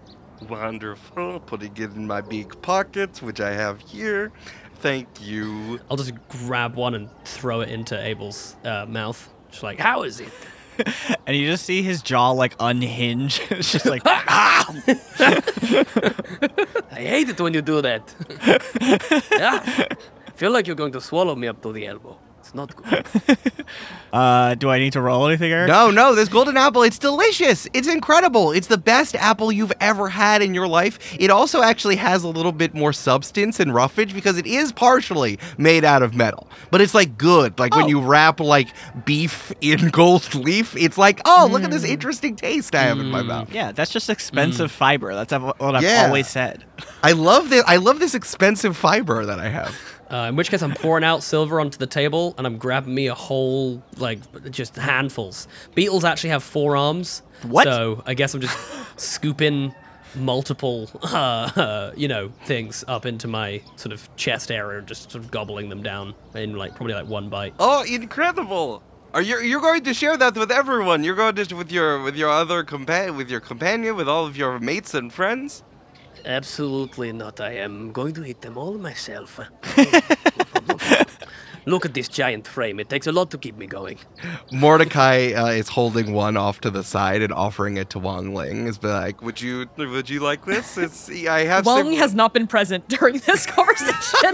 [0.48, 1.40] Wonderful.
[1.40, 4.32] Putting it in my big pockets, which I have here.
[4.76, 5.80] Thank you.
[5.90, 9.28] I'll just grab one and throw it into Abel's uh, mouth.
[9.50, 10.32] Just like, how is it?
[11.26, 13.40] And you just see his jaw like unhinge.
[13.50, 14.66] it's just like ah!
[16.92, 18.14] I hate it when you do that.
[19.32, 19.86] yeah.
[20.34, 22.18] Feel like you're going to swallow me up to the elbow.
[22.64, 23.36] It's not good.
[24.12, 25.68] uh do I need to roll anything, Eric?
[25.68, 27.68] No, no, this golden apple, it's delicious.
[27.74, 28.52] It's incredible.
[28.52, 30.98] It's the best apple you've ever had in your life.
[31.18, 35.38] It also actually has a little bit more substance and roughage because it is partially
[35.58, 36.48] made out of metal.
[36.70, 37.58] But it's like good.
[37.58, 37.88] Like when Oh.
[37.88, 38.68] you wrap like
[39.04, 43.10] beef in gold leaf, it's like, oh, look at this interesting taste I have in
[43.10, 43.52] my mouth.
[43.52, 45.14] Yeah, that's just expensive fiber.
[45.14, 46.06] That's what I've Yeah.
[46.06, 46.64] always said.
[47.02, 47.64] I love this.
[47.66, 49.74] I love this expensive fiber that I have.
[50.10, 53.08] Uh, in which case, I'm pouring out silver onto the table and I'm grabbing me
[53.08, 54.18] a whole, like,
[54.50, 55.48] just handfuls.
[55.74, 57.22] Beetles actually have four arms.
[57.42, 57.64] What?
[57.64, 58.56] So I guess I'm just
[58.96, 59.74] scooping
[60.14, 65.24] multiple, uh, you know, things up into my sort of chest area and just sort
[65.24, 67.54] of gobbling them down in, like, probably like one bite.
[67.58, 68.82] Oh, incredible!
[69.14, 71.02] Are you you're going to share that with everyone?
[71.02, 74.36] You're going to with your with your other compa- with your companion, with all of
[74.36, 75.62] your mates and friends.
[76.24, 77.40] Absolutely not.
[77.40, 79.40] I am going to eat them all myself.
[81.68, 82.78] Look at this giant frame.
[82.78, 83.98] It takes a lot to keep me going.
[84.52, 88.68] Mordecai uh, is holding one off to the side and offering it to Wangling.
[88.68, 90.78] Is be like, Would you would you like this?
[90.78, 91.66] It's I have.
[91.66, 94.30] Wong some- has not been present during this conversation.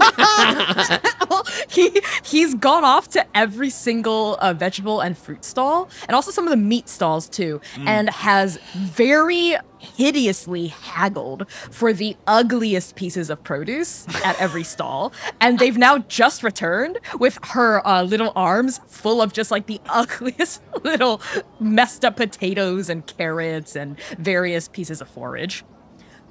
[1.27, 6.29] Well, he he's gone off to every single uh, vegetable and fruit stall, and also
[6.29, 13.29] some of the meat stalls too, and has very hideously haggled for the ugliest pieces
[13.29, 15.13] of produce at every stall.
[15.39, 19.81] And they've now just returned with her uh, little arms full of just like the
[19.89, 21.21] ugliest little
[21.59, 25.63] messed up potatoes and carrots and various pieces of forage.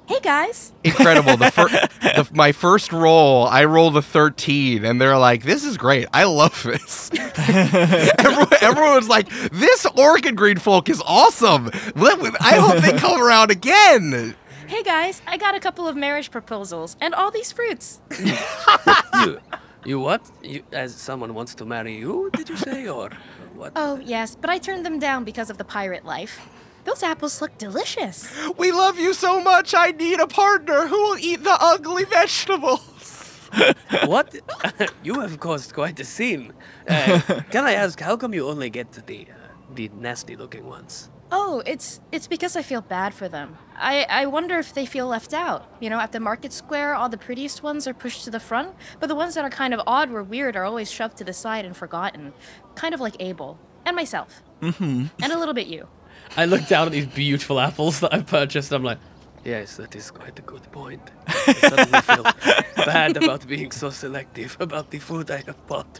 [0.05, 0.73] Hey guys.
[0.83, 1.37] incredible.
[1.37, 1.69] The, fir-
[2.01, 6.07] the my first roll, I rolled a thirteen, and they're like, "This is great.
[6.13, 11.71] I love this." everyone, everyone's like, "This orchid green folk is awesome.
[11.95, 14.35] Let- I hope they come around again."
[14.67, 18.01] Hey guys, I got a couple of marriage proposals and all these fruits.
[19.25, 19.39] you,
[19.85, 20.29] you what?
[20.41, 23.09] You, as someone wants to marry you, did you say, or
[23.55, 23.73] what?
[23.75, 26.39] Oh, yes, but I turned them down because of the pirate life.
[26.85, 28.29] Those apples look delicious.
[28.57, 29.73] We love you so much.
[29.73, 33.49] I need a partner who will eat the ugly vegetables.
[34.05, 34.35] what?
[35.03, 36.53] you have caused quite a scene.
[36.87, 37.19] Uh,
[37.51, 39.35] can I ask, how come you only get the uh,
[39.73, 41.09] the nasty-looking ones?
[41.31, 43.57] Oh, it's it's because I feel bad for them.
[43.75, 45.75] I, I wonder if they feel left out.
[45.79, 48.75] You know, at the market square, all the prettiest ones are pushed to the front,
[48.99, 51.33] but the ones that are kind of odd or weird are always shoved to the
[51.33, 52.33] side and forgotten.
[52.75, 53.57] Kind of like Abel.
[53.85, 54.43] And myself.
[54.61, 55.07] Mm-hmm.
[55.21, 55.87] And a little bit you.
[56.35, 58.71] I look down at these beautiful apples that I've purchased.
[58.71, 58.99] I'm like,
[59.43, 61.01] Yes, that is quite a good point.
[61.27, 62.23] I suddenly feel
[62.85, 65.99] bad about being so selective about the food I have bought.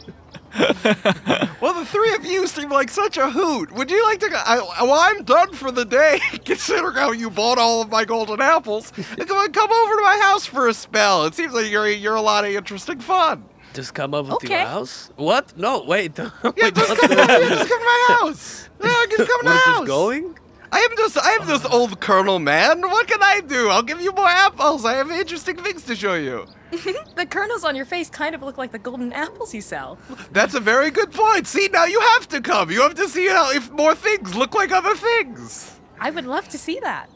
[1.60, 3.72] Well, the three of you seem like such a hoot.
[3.72, 4.36] Would you like to go?
[4.36, 8.42] I, well, I'm done for the day, considering how you bought all of my golden
[8.42, 8.90] apples.
[8.90, 11.24] Come on, come over to my house for a spell.
[11.24, 13.44] It seems like you're you're a lot of interesting fun.
[13.74, 14.48] Just come over to Okay.
[14.60, 15.10] your house?
[15.16, 15.56] What?
[15.58, 16.16] No, wait.
[16.18, 18.68] Yeah, wait, just come, yeah, just come to my house.
[18.82, 19.86] Yeah, just come to We're my just house.
[19.86, 20.38] going?
[20.72, 22.80] I am just I am just old Kernel man.
[22.82, 23.68] What can I do?
[23.68, 24.84] I'll give you more apples.
[24.84, 26.46] I have interesting things to show you.
[27.16, 29.96] The kernels on your face kind of look like the golden apples you sell.
[30.32, 31.46] That's a very good point.
[31.46, 32.70] See, now you have to come.
[32.72, 35.76] You have to see how if more things look like other things.
[36.00, 37.08] I would love to see that.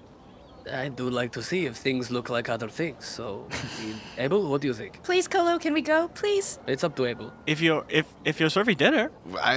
[0.72, 3.04] I do like to see if things look like other things.
[3.04, 3.48] So,
[4.18, 5.02] Abel, what do you think?
[5.02, 6.09] Please, Colo, can we go?
[6.09, 6.59] Please?
[6.66, 7.33] It's up to Abel.
[7.46, 9.11] If you're if if you're serving dinner,
[9.42, 9.52] I,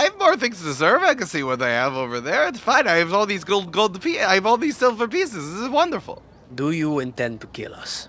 [0.00, 1.02] I have more things to serve.
[1.02, 2.48] I can see what they have over there.
[2.48, 2.86] It's fine.
[2.88, 5.44] I have all these gold gold pie- I have all these silver pieces.
[5.52, 6.22] This is wonderful.
[6.54, 8.08] Do you intend to kill us?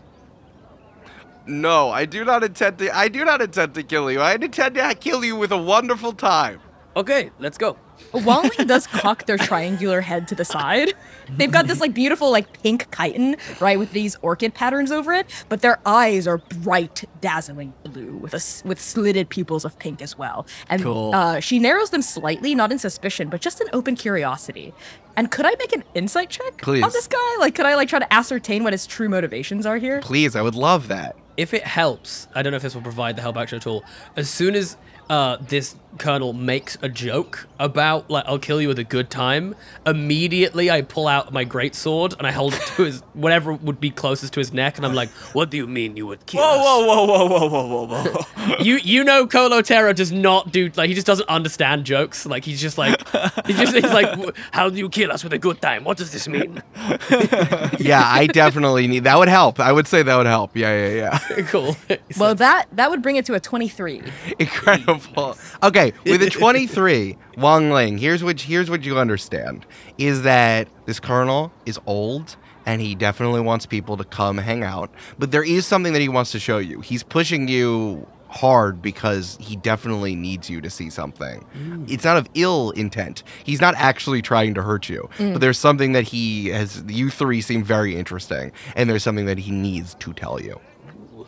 [1.48, 2.96] No, I do not intend to.
[2.96, 4.20] I do not intend to kill you.
[4.20, 6.60] I intend to kill you with a wonderful time.
[6.96, 7.78] Okay, let's go.
[8.14, 10.94] Wangling does cock their triangular head to the side.
[11.30, 15.28] They've got this like beautiful like pink chitin, right, with these orchid patterns over it,
[15.50, 20.02] but their eyes are bright, dazzling blue with a s- with slitted pupils of pink
[20.02, 20.46] as well.
[20.70, 21.14] And Cool.
[21.14, 24.74] uh, she narrows them slightly, not in suspicion, but just in open curiosity.
[25.18, 26.84] And could I make an insight check Please.
[26.84, 27.36] on this guy?
[27.40, 30.00] Like, could I like try to ascertain what his true motivations are here?
[30.02, 31.16] Please, I would love that.
[31.38, 33.84] If it helps, I don't know if this will provide the help action at all.
[34.16, 34.78] As soon as
[35.10, 39.56] uh, this kernel makes a joke about like I'll kill you with a good time,
[39.86, 43.80] immediately I pull out my great sword and I hold it to his whatever would
[43.80, 46.42] be closest to his neck, and I'm like, "What do you mean you would kill
[46.42, 48.56] whoa, us?" whoa, whoa, whoa, whoa, whoa, whoa, whoa.
[48.60, 52.26] you you know Colo Tera does not do like he just doesn't understand jokes.
[52.26, 53.00] Like he's just like
[53.46, 55.84] he just he's like how do you kill us with a good time?
[55.84, 56.62] What does this mean?
[57.80, 59.04] Yeah, I definitely need.
[59.04, 59.60] That would help.
[59.60, 60.56] I would say that would help.
[60.56, 61.42] Yeah, yeah, yeah.
[61.48, 61.76] cool.
[62.18, 64.02] Well, that that would bring it to a 23.
[64.40, 65.38] Incredible.
[65.62, 69.66] Okay, with a 23, Wangling, here's what here's what you understand
[69.98, 74.90] is that this kernel is old and he definitely wants people to come hang out,
[75.20, 76.82] but there is something that he wants to show you.
[76.82, 81.46] He's pushing you hard because he definitely needs you to see something.
[81.58, 81.90] Mm.
[81.90, 83.24] It's not of ill intent.
[83.44, 85.40] He's not actually trying to hurt you, but mm.
[85.40, 89.52] there's something that he has you three seem very interesting and there's something that he
[89.52, 90.60] needs to tell you.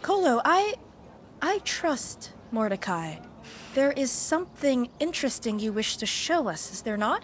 [0.01, 0.75] Colo, I.
[1.39, 3.17] I trust Mordecai.
[3.73, 7.23] There is something interesting you wish to show us, is there not?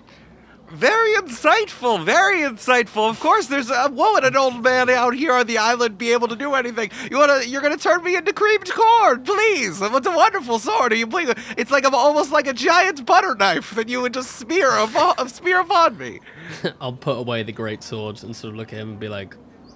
[0.69, 3.09] Very insightful, very insightful.
[3.09, 6.13] Of course, there's a what would an old man out here on the island be
[6.13, 6.89] able to do anything?
[7.11, 9.79] You wanna, you're gonna turn me into creamed corn, please.
[9.81, 10.93] What's a wonderful sword?
[10.93, 11.31] Are you please?
[11.57, 15.27] It's like I'm almost like a giant butter knife that you would just smear upon,
[15.27, 16.21] smear upon me.
[16.81, 19.35] I'll put away the great sword and sort of look at him and be like,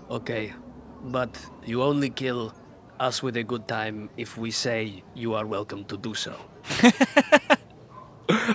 [0.09, 0.53] okay,
[1.03, 2.55] but you only kill
[2.99, 6.35] us with a good time if we say you are welcome to do so.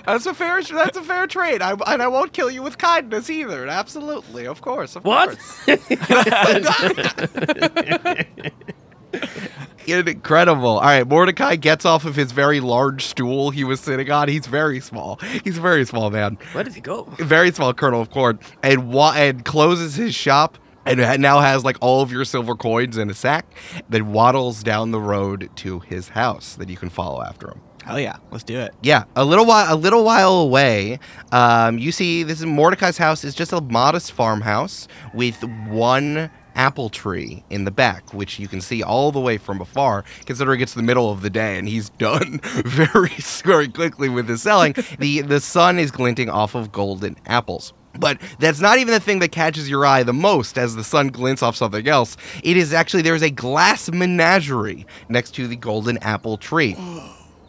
[0.05, 1.63] That's a fair, that's a fair trade.
[1.63, 3.65] I, and I won't kill you with kindness either.
[3.67, 5.29] Absolutely, of course, of What?
[5.29, 5.67] course.
[9.87, 10.67] Incredible.
[10.77, 14.27] All right, Mordecai gets off of his very large stool he was sitting on.
[14.29, 15.17] He's very small.
[15.43, 16.37] He's a very small man.
[16.53, 17.03] Where did he go?
[17.17, 18.39] Very small kernel of corn.
[18.61, 22.55] And wa- and closes his shop and ha- now has like all of your silver
[22.55, 23.45] coins in a sack.
[23.89, 27.61] that waddles down the road to his house that you can follow after him.
[27.85, 28.73] Hell yeah, let's do it.
[28.81, 30.99] Yeah, a little while, a little while away,
[31.33, 36.89] um, you see this is Mordecai's house is just a modest farmhouse with one apple
[36.89, 40.05] tree in the back, which you can see all the way from afar.
[40.25, 43.09] Considering it's the middle of the day and he's done very
[43.43, 47.73] very quickly with his selling, the the sun is glinting off of golden apples.
[47.99, 51.09] But that's not even the thing that catches your eye the most as the sun
[51.09, 52.17] glints off something else.
[52.43, 56.75] It is actually there's a glass menagerie next to the golden apple tree.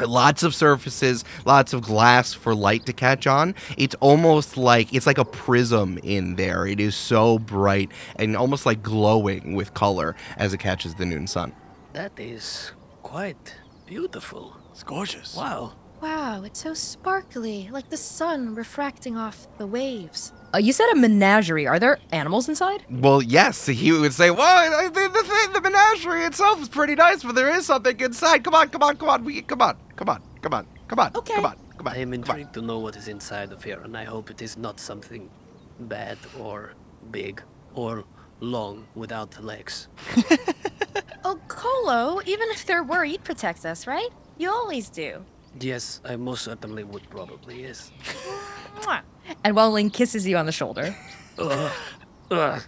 [0.00, 3.54] Lots of surfaces, lots of glass for light to catch on.
[3.78, 6.66] It's almost like it's like a prism in there.
[6.66, 11.26] It is so bright and almost like glowing with color as it catches the noon
[11.26, 11.52] sun.
[11.92, 13.54] That is quite
[13.86, 14.56] beautiful.
[14.72, 15.36] It's gorgeous.
[15.36, 15.74] Wow.
[16.04, 20.34] Wow, it's so sparkly, like the sun refracting off the waves.
[20.54, 21.66] Uh, you said a menagerie.
[21.66, 22.84] Are there animals inside?
[22.90, 26.94] Well, yes, he would say, "Well, I think the thing, the menagerie itself is pretty
[26.94, 28.44] nice, but there is something inside.
[28.44, 31.10] Come on, come on, come on, we, come on, come on, come on, come on,
[31.16, 31.36] Okay.
[31.36, 33.96] come on, come on." I am intrigued to know what is inside of here, and
[33.96, 35.30] I hope it is not something
[35.80, 36.74] bad or
[37.12, 37.42] big
[37.74, 38.04] or
[38.40, 39.88] long without legs.
[41.26, 44.10] Oh, Colo, even if there were, you'd protect us, right?
[44.36, 45.24] You always do.
[45.60, 47.92] Yes, I most certainly would probably, yes.
[49.42, 50.94] And Wangling kisses you on the shoulder.
[51.38, 51.72] Ugh.
[52.30, 52.62] Ugh.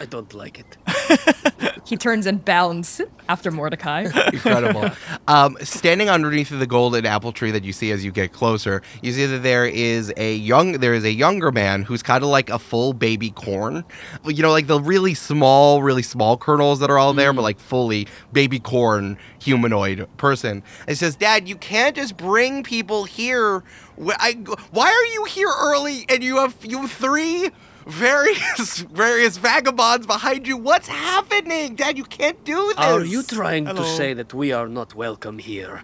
[0.00, 0.76] I don't like it.
[1.88, 4.02] He turns and bounds after Mordecai.
[4.32, 4.90] Incredible.
[5.28, 9.10] um, standing underneath the golden apple tree that you see as you get closer, you
[9.12, 12.50] see that there is a young there is a younger man who's kind of like
[12.50, 13.84] a full baby corn.
[14.26, 17.58] You know, like the really small, really small kernels that are all there, but like
[17.58, 20.62] fully baby corn humanoid person.
[20.86, 23.64] It says, "Dad, you can't just bring people here.
[24.06, 24.34] I,
[24.72, 27.50] why are you here early and you have you have three
[27.88, 30.56] various various vagabonds behind you?
[30.56, 31.98] What's happening, Dad?
[31.98, 33.82] You can't do this." Are you trying Hello.
[33.82, 35.82] to say that we are not welcome here?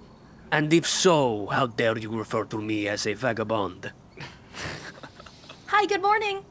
[0.52, 3.92] And if so, how dare you refer to me as a vagabond?
[5.66, 6.44] Hi, good morning.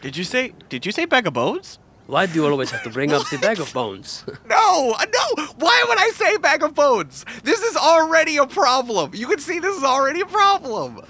[0.00, 0.52] Did you say?
[0.68, 1.78] Did you say bag of bones?
[2.06, 4.24] Why do you always have to bring up the bag of bones?
[4.48, 5.44] No, no.
[5.58, 7.24] Why would I say bag of bones?
[7.42, 9.12] This is already a problem.
[9.14, 11.00] You can see this is already a problem.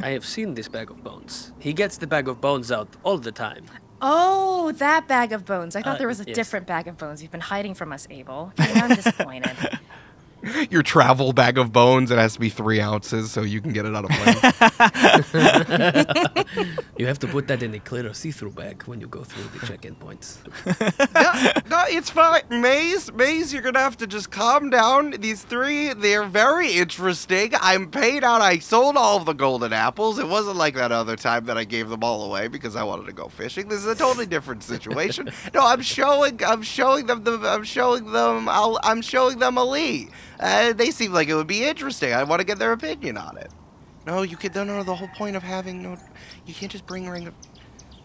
[0.00, 1.52] I have seen this bag of bones.
[1.58, 3.64] He gets the bag of bones out all the time.
[4.00, 5.76] Oh, that bag of bones.
[5.76, 6.34] I thought Uh, there was a yes.
[6.36, 7.22] different bag of bones.
[7.22, 8.52] You've been hiding from us, Abel.
[8.58, 9.56] I'm disappointed.
[10.70, 12.10] Your travel bag of bones.
[12.10, 14.36] It has to be three ounces, so you can get it on a plane.
[16.98, 19.66] You have to put that in a clear see-through bag when you go through the
[19.66, 20.38] check-in points.
[20.66, 21.32] no,
[21.68, 22.42] no, it's fine.
[22.48, 25.10] Maze, Maze, you're gonna have to just calm down.
[25.10, 27.52] These three, they're very interesting.
[27.60, 28.40] I'm paid out.
[28.40, 30.18] I sold all of the golden apples.
[30.18, 33.06] It wasn't like that other time that I gave them all away because I wanted
[33.06, 33.68] to go fishing.
[33.68, 35.30] This is a totally different situation.
[35.54, 40.08] no, I'm showing, I'm showing them the, I'm showing them, I'll, I'm showing them Ali.
[40.38, 42.12] Uh, they seem like it would be interesting.
[42.12, 43.50] I want to get their opinion on it.
[44.06, 44.54] No, you could.
[44.54, 44.82] No, no.
[44.82, 45.96] The whole point of having no,
[46.44, 47.32] you can't just bring ring.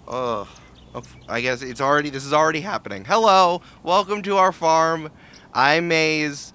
[0.08, 0.48] Ugh.
[0.94, 2.10] Oh, I guess it's already.
[2.10, 3.06] This is already happening.
[3.06, 5.10] Hello, welcome to our farm.
[5.54, 6.52] I'm Maze.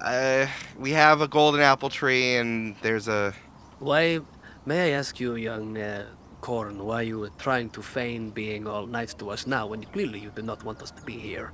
[0.00, 0.46] Uh,
[0.78, 3.34] we have a golden apple tree, and there's a.
[3.80, 4.20] Why,
[4.64, 6.06] may I ask you, young uh,
[6.40, 10.18] Corn, why you were trying to feign being all nice to us now when clearly
[10.18, 11.52] you do not want us to be here?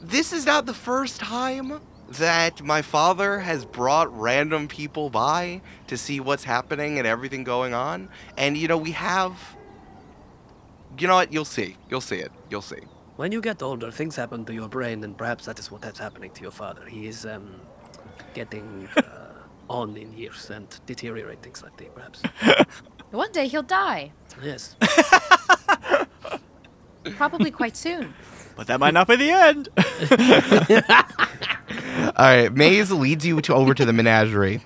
[0.00, 1.80] This is not the first time
[2.10, 7.74] that my father has brought random people by to see what's happening and everything going
[7.74, 8.08] on.
[8.36, 9.36] And you know, we have.
[10.98, 11.32] You know what?
[11.32, 11.76] You'll see.
[11.90, 12.32] You'll see it.
[12.50, 12.80] You'll see.
[13.16, 15.98] When you get older, things happen to your brain, and perhaps that is what is
[15.98, 16.86] happening to your father.
[16.86, 17.60] He is um,
[18.34, 19.32] getting uh,
[19.68, 22.22] on in years and deteriorating slightly, perhaps.
[23.10, 24.12] One day he'll die.
[24.42, 24.76] Yes.
[27.16, 28.14] Probably quite soon.
[28.58, 29.68] But that might not be the end.
[32.16, 34.60] All right, Maze leads you to over to the menagerie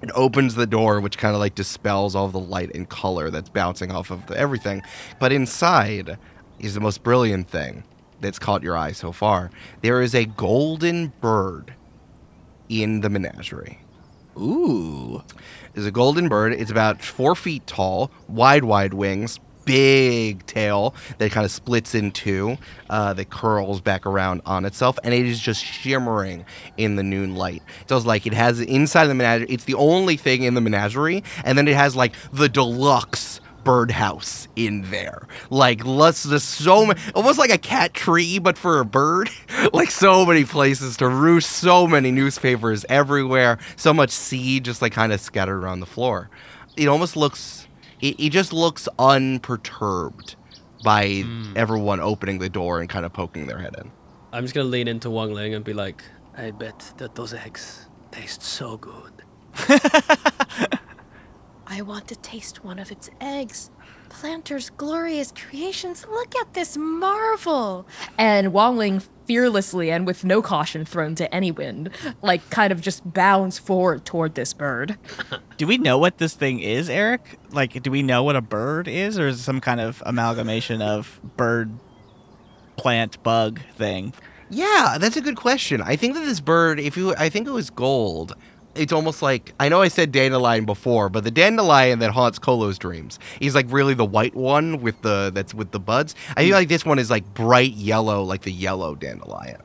[0.00, 3.50] and opens the door, which kind of like dispels all the light and color that's
[3.50, 4.80] bouncing off of the, everything.
[5.20, 6.16] But inside
[6.60, 7.84] is the most brilliant thing
[8.22, 9.50] that's caught your eye so far.
[9.82, 11.74] There is a golden bird
[12.70, 13.80] in the menagerie.
[14.38, 15.22] Ooh.
[15.74, 16.54] There's a golden bird.
[16.54, 22.10] It's about four feet tall, wide, wide wings, big tail that kind of splits in
[22.12, 22.56] two,
[22.88, 26.46] uh, that curls back around on itself, and it is just shimmering
[26.78, 27.62] in the noon light.
[27.86, 29.48] So it's like it has inside the menagerie.
[29.50, 34.46] It's the only thing in the menagerie, and then it has like the deluxe birdhouse
[34.54, 35.26] in there.
[35.50, 39.28] Like let's just so many, almost like a cat tree, but for a bird.
[39.72, 44.92] like so many places to roost, so many newspapers everywhere, so much seed just like
[44.92, 46.30] kind of scattered around the floor.
[46.76, 47.66] It almost looks,
[48.00, 50.36] it, it just looks unperturbed
[50.84, 51.52] by hmm.
[51.56, 53.90] everyone opening the door and kind of poking their head in.
[54.32, 56.02] I'm just gonna lean into Wangling and be like,
[56.36, 59.12] I bet that those eggs taste so good.
[61.66, 63.70] I want to taste one of its eggs.
[64.20, 66.06] Planter's glorious creations.
[66.10, 67.86] Look at this marvel.
[68.16, 71.90] and Wangling fearlessly and with no caution thrown to any wind,
[72.22, 74.96] like kind of just bounds forward toward this bird.
[75.58, 77.38] Do we know what this thing is, Eric?
[77.50, 80.80] Like, do we know what a bird is, or is it some kind of amalgamation
[80.82, 81.72] of bird,
[82.76, 84.12] plant, bug thing?
[84.50, 85.80] Yeah, that's a good question.
[85.82, 88.34] I think that this bird, if you, I think it was gold.
[88.76, 92.78] It's almost like I know I said dandelion before, but the dandelion that haunts Colo's
[92.78, 96.14] dreams, he's like really the white one with the that's with the buds.
[96.36, 99.60] I feel like this one is like bright yellow, like the yellow dandelion,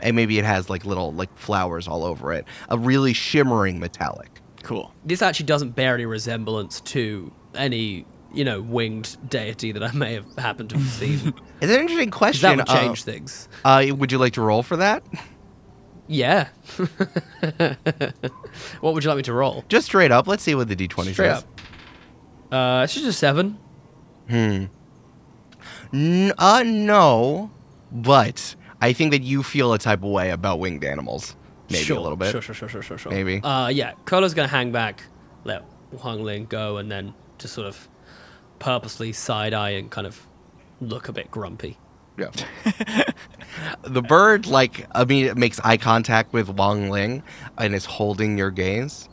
[0.00, 2.44] and maybe it has like little like flowers all over it.
[2.68, 4.28] A really shimmering metallic.
[4.62, 4.94] Cool.
[5.04, 10.14] This actually doesn't bear any resemblance to any, you know, winged deity that I may
[10.14, 11.34] have happened to have seen.
[11.62, 12.56] It's an interesting question.
[12.56, 13.48] that would change things.
[13.64, 15.04] Uh, uh, would you like to roll for that?
[16.12, 16.48] Yeah.
[18.80, 19.64] what would you like me to roll?
[19.68, 20.26] Just straight up.
[20.26, 21.44] Let's see what the d20 Straight says.
[22.50, 22.52] up.
[22.52, 23.58] Uh, it's just a seven.
[24.28, 24.64] Hmm.
[25.92, 27.50] N- uh, no,
[27.90, 31.34] but I think that you feel a type of way about winged animals.
[31.70, 32.30] Maybe sure, a little bit.
[32.32, 33.12] Sure, sure, sure, sure, sure, sure.
[33.12, 33.40] Maybe.
[33.42, 33.92] Uh, yeah.
[34.04, 35.04] Colo's gonna hang back,
[35.44, 37.88] let Wangling go, and then just sort of
[38.58, 40.20] purposely side eye and kind of
[40.80, 41.78] look a bit grumpy.
[42.18, 42.30] Yeah.
[43.82, 47.22] the bird like I mean it makes eye contact with Wangling
[47.58, 49.08] and is holding your gaze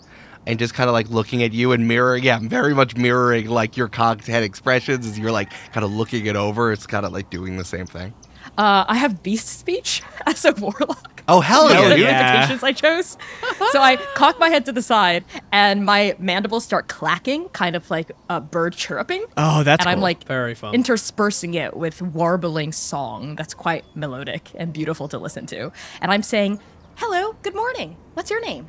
[0.47, 3.77] and just kind of like looking at you and mirroring yeah, very much mirroring like
[3.77, 6.71] your cocked head expressions as you're like kind of looking it over.
[6.71, 8.13] It's kind of like doing the same thing.
[8.57, 11.08] Uh, I have beast speech as a warlock.
[11.31, 11.99] Oh hell Hell yeah, dude.
[11.99, 12.21] yeah.
[12.47, 13.17] Notifications I chose.
[13.71, 17.89] so I cock my head to the side, and my mandibles start clacking, kind of
[17.91, 19.25] like a bird chirruping.
[19.37, 19.87] Oh, that's very fun.
[19.87, 20.73] and I'm like Very fun.
[20.73, 25.71] interspersing it with warbling song that's quite melodic and beautiful to listen to.
[26.01, 26.59] And I'm saying,
[26.95, 27.95] Hello, good morning.
[28.15, 28.67] What's your name?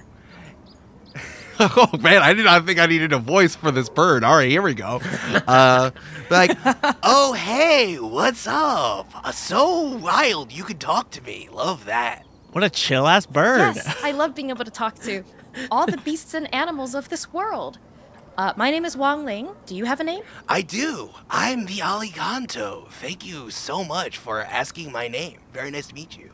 [1.61, 4.23] oh man, I did not think I needed a voice for this bird.
[4.25, 5.01] All right, here we go.
[5.47, 5.91] Uh,
[6.31, 6.57] like,
[7.03, 9.09] oh hey, what's up?
[9.35, 11.49] So wild, you could talk to me.
[11.53, 12.25] Love that.
[12.53, 13.77] What a chill ass bird.
[13.77, 15.23] Yes, I love being able to talk to
[15.71, 17.79] all the beasts and animals of this world.
[18.37, 19.55] Uh, my name is Wangling.
[19.67, 20.23] Do you have a name?
[20.49, 21.11] I do.
[21.29, 22.89] I'm the Alicanto.
[22.91, 25.39] Thank you so much for asking my name.
[25.53, 26.31] Very nice to meet you.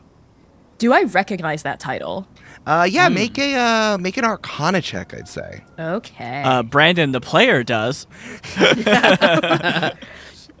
[0.77, 2.27] do I recognize that title?
[2.65, 5.13] Uh, yeah, make a uh, make an Arcana check.
[5.13, 5.63] I'd say.
[5.79, 6.43] Okay.
[6.43, 8.05] Uh, Brandon, the player, does.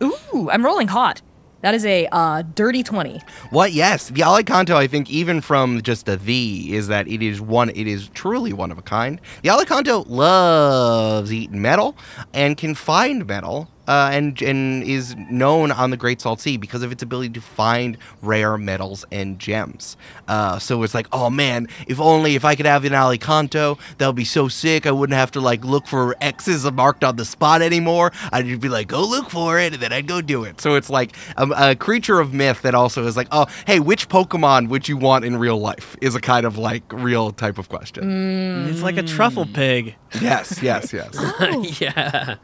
[0.03, 1.21] Ooh, I'm rolling hot.
[1.67, 3.19] That is a uh, dirty 20.
[3.49, 3.73] What?
[3.73, 4.73] Yes, the Alicanto.
[4.73, 7.71] I think even from just a the is that it is one.
[7.71, 9.19] It is truly one of a kind.
[9.43, 11.97] The Alicanto loves eating metal
[12.33, 13.67] and can find metal.
[13.87, 17.41] Uh, and and is known on the Great Salt Sea because of its ability to
[17.41, 19.97] find rare metals and gems.
[20.27, 24.07] Uh, so it's like, oh man, if only if I could have an Alicanto, that
[24.07, 24.85] would be so sick.
[24.85, 28.11] I wouldn't have to like look for X's marked on the spot anymore.
[28.31, 30.59] I'd just be like, go look for it, and then I'd go do it.
[30.61, 34.09] So it's like a, a creature of myth that also is like, oh, hey, which
[34.09, 35.95] Pokemon would you want in real life?
[36.01, 38.67] Is a kind of like real type of question.
[38.69, 39.95] It's like a truffle pig.
[40.21, 41.11] Yes, yes, yes.
[41.17, 42.35] Oh, yeah.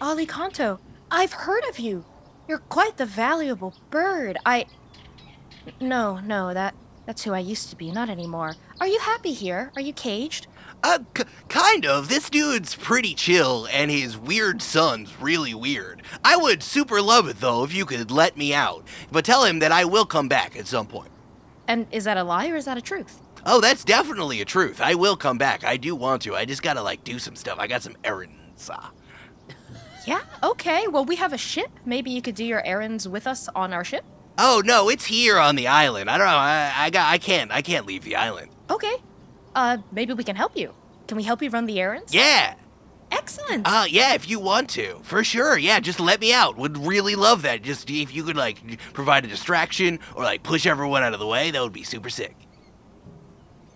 [0.00, 0.78] Alicanto.
[1.10, 2.04] I've heard of you.
[2.48, 4.38] You're quite the valuable bird.
[4.44, 4.66] I.
[5.80, 6.74] No, no, that
[7.06, 8.54] that's who I used to be, not anymore.
[8.80, 9.72] Are you happy here?
[9.76, 10.46] Are you caged?
[10.82, 12.08] Uh, k- kind of.
[12.08, 16.02] This dude's pretty chill, and his weird son's really weird.
[16.22, 19.60] I would super love it though if you could let me out, but tell him
[19.60, 21.10] that I will come back at some point.
[21.66, 23.20] And is that a lie or is that a truth?
[23.46, 24.80] Oh, that's definitely a truth.
[24.80, 25.64] I will come back.
[25.64, 26.34] I do want to.
[26.34, 27.58] I just gotta like do some stuff.
[27.58, 28.68] I got some errands.
[28.68, 28.88] Uh.
[30.06, 30.86] Yeah, okay.
[30.88, 31.70] Well, we have a ship.
[31.84, 34.04] Maybe you could do your errands with us on our ship?
[34.36, 36.10] Oh no, it's here on the island.
[36.10, 36.32] I don't know.
[36.34, 37.10] I, I got.
[37.12, 37.50] I can't.
[37.52, 38.50] I can't leave the island.
[38.68, 38.96] Okay.
[39.54, 40.74] Uh, maybe we can help you.
[41.06, 42.12] Can we help you run the errands?
[42.12, 42.54] Yeah.
[43.12, 43.64] Excellent.
[43.66, 44.98] Uh, yeah, if you want to.
[45.04, 45.56] For sure.
[45.56, 46.56] Yeah, just let me out.
[46.56, 47.62] Would really love that.
[47.62, 48.58] Just if you could, like,
[48.92, 52.10] provide a distraction or, like, push everyone out of the way, that would be super
[52.10, 52.34] sick.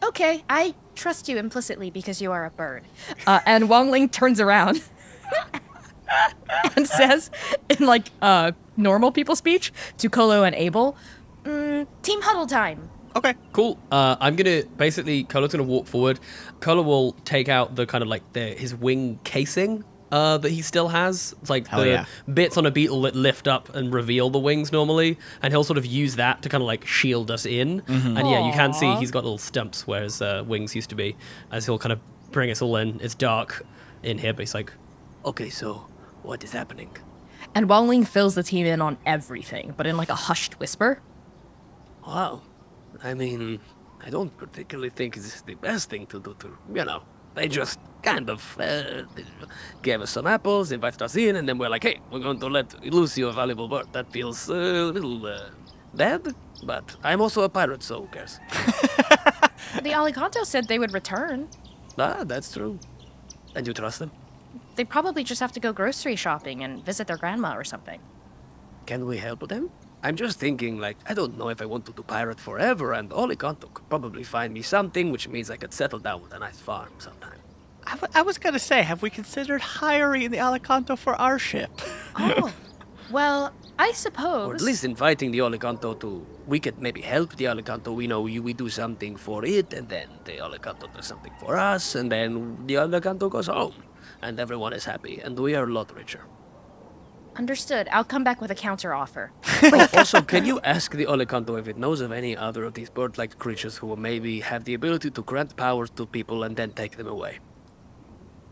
[0.02, 2.82] okay, I trust you implicitly because you are a bird.
[3.28, 4.82] Uh, and Wangling turns around
[6.76, 7.30] and says,
[7.68, 10.96] in like uh, normal people speech, to Colo and Abel,
[11.48, 12.90] Mm, team huddle time.
[13.16, 13.34] Okay.
[13.52, 13.78] Cool.
[13.90, 16.20] Uh, I'm gonna basically Colo's gonna walk forward.
[16.60, 19.82] Colo will take out the kind of like the his wing casing
[20.12, 21.34] uh, that he still has.
[21.40, 22.04] It's like Hell the yeah.
[22.32, 25.78] bits on a beetle that lift up and reveal the wings normally, and he'll sort
[25.78, 27.80] of use that to kind of like shield us in.
[27.80, 28.16] Mm-hmm.
[28.18, 30.96] And yeah, you can see he's got little stumps where his uh, wings used to
[30.96, 31.16] be,
[31.50, 32.00] as he'll kind of
[32.30, 33.00] bring us all in.
[33.00, 33.64] It's dark
[34.02, 34.72] in here, but he's like,
[35.24, 35.86] okay, so
[36.22, 36.90] what is happening?
[37.54, 41.00] and Wangling fills the team in on everything, but in like a hushed whisper.
[42.06, 42.42] Wow.
[43.02, 43.60] I mean,
[44.04, 47.02] I don't particularly think it's the best thing to do to, you know,
[47.34, 49.02] they just kind of uh,
[49.82, 52.46] gave us some apples, invited us in, and then we're like, hey, we're going to
[52.48, 53.86] let you lose your valuable bird.
[53.92, 55.50] That feels uh, a little uh,
[55.94, 58.40] bad, but I'm also a pirate, so who cares?
[59.82, 61.48] The Alicanto said they would return.
[61.98, 62.78] Ah, that's true.
[63.54, 64.10] And you trust them?
[64.78, 68.00] They probably just have to go grocery shopping and visit their grandma or something.
[68.86, 69.70] Can we help them?
[70.04, 73.10] I'm just thinking, like, I don't know if I want to do pirate forever, and
[73.10, 76.60] Alicanto could probably find me something, which means I could settle down with a nice
[76.60, 77.40] farm sometime.
[77.88, 81.72] I, w- I was gonna say, have we considered hiring the Alicanto for our ship?
[82.16, 82.54] Oh,
[83.10, 84.46] well, I suppose.
[84.46, 84.62] Or suppose.
[84.62, 86.24] at least inviting the Alicanto to.
[86.46, 87.92] We could maybe help the Alicanto.
[87.92, 91.56] We know you, we do something for it, and then the Alicanto does something for
[91.58, 93.74] us, and then the Alicanto goes home.
[94.22, 96.22] And everyone is happy, and we are a lot richer.
[97.36, 97.88] Understood.
[97.92, 99.30] I'll come back with a counter offer.
[99.62, 102.90] Oh, also, can you ask the Alicanto if it knows of any other of these
[102.90, 106.70] bird like creatures who maybe have the ability to grant powers to people and then
[106.72, 107.38] take them away?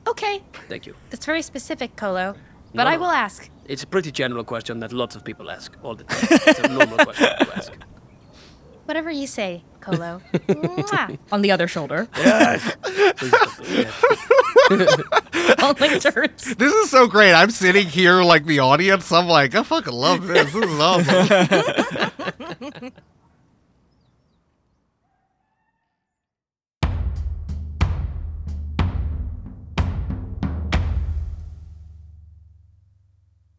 [0.06, 0.94] Okay, Thank you.
[1.10, 2.34] that's very specific, Colo.
[2.74, 3.48] But No, I will ask.
[3.66, 6.28] It's a pretty general question that lots of people ask all the time.
[6.46, 7.72] It's a normal question to ask.
[8.84, 10.20] Whatever you say, Colo.
[11.32, 12.06] On the other shoulder.
[13.16, 13.34] Please
[14.68, 15.76] don't do that.
[15.80, 16.54] Rolling turns.
[16.56, 17.32] This is so great.
[17.32, 19.12] I'm sitting here like the audience.
[19.12, 20.52] I'm like, I fucking love this.
[20.52, 22.92] This is awesome.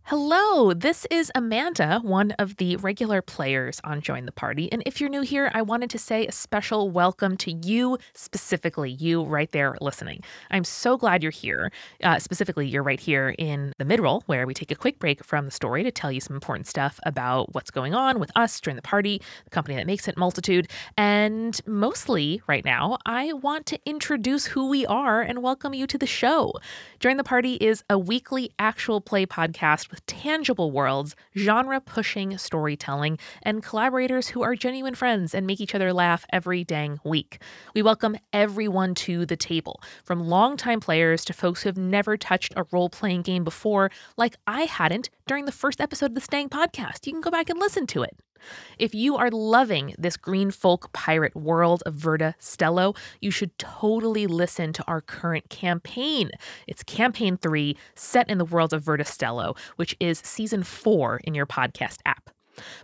[0.10, 4.72] Hello, this is Amanda, one of the regular players on Join the Party.
[4.72, 8.90] And if you're new here, I wanted to say a special welcome to you, specifically,
[8.90, 10.22] you right there listening.
[10.50, 11.74] I'm so glad you're here.
[12.02, 15.26] Uh, specifically, you're right here in the mid roll, where we take a quick break
[15.26, 18.62] from the story to tell you some important stuff about what's going on with us,
[18.62, 20.70] Join the Party, the company that makes it, Multitude.
[20.96, 25.98] And mostly right now, I want to introduce who we are and welcome you to
[25.98, 26.54] the show.
[27.02, 33.64] Join the Party is a weekly actual play podcast tangible worlds, genre pushing storytelling, and
[33.64, 37.42] collaborators who are genuine friends and make each other laugh every dang week.
[37.74, 42.54] We welcome everyone to the table, from longtime players to folks who have never touched
[42.56, 46.50] a role playing game before, like I hadn't during the first episode of the Stang
[46.50, 47.08] podcast.
[47.08, 48.16] You can go back and listen to it.
[48.78, 54.28] If you are loving this green folk pirate world of Verda Stello, you should totally
[54.28, 56.32] listen to our current campaign.
[56.68, 61.34] It's campaign three, set in the world of Verda Stello, which is season four in
[61.34, 62.30] your podcast app.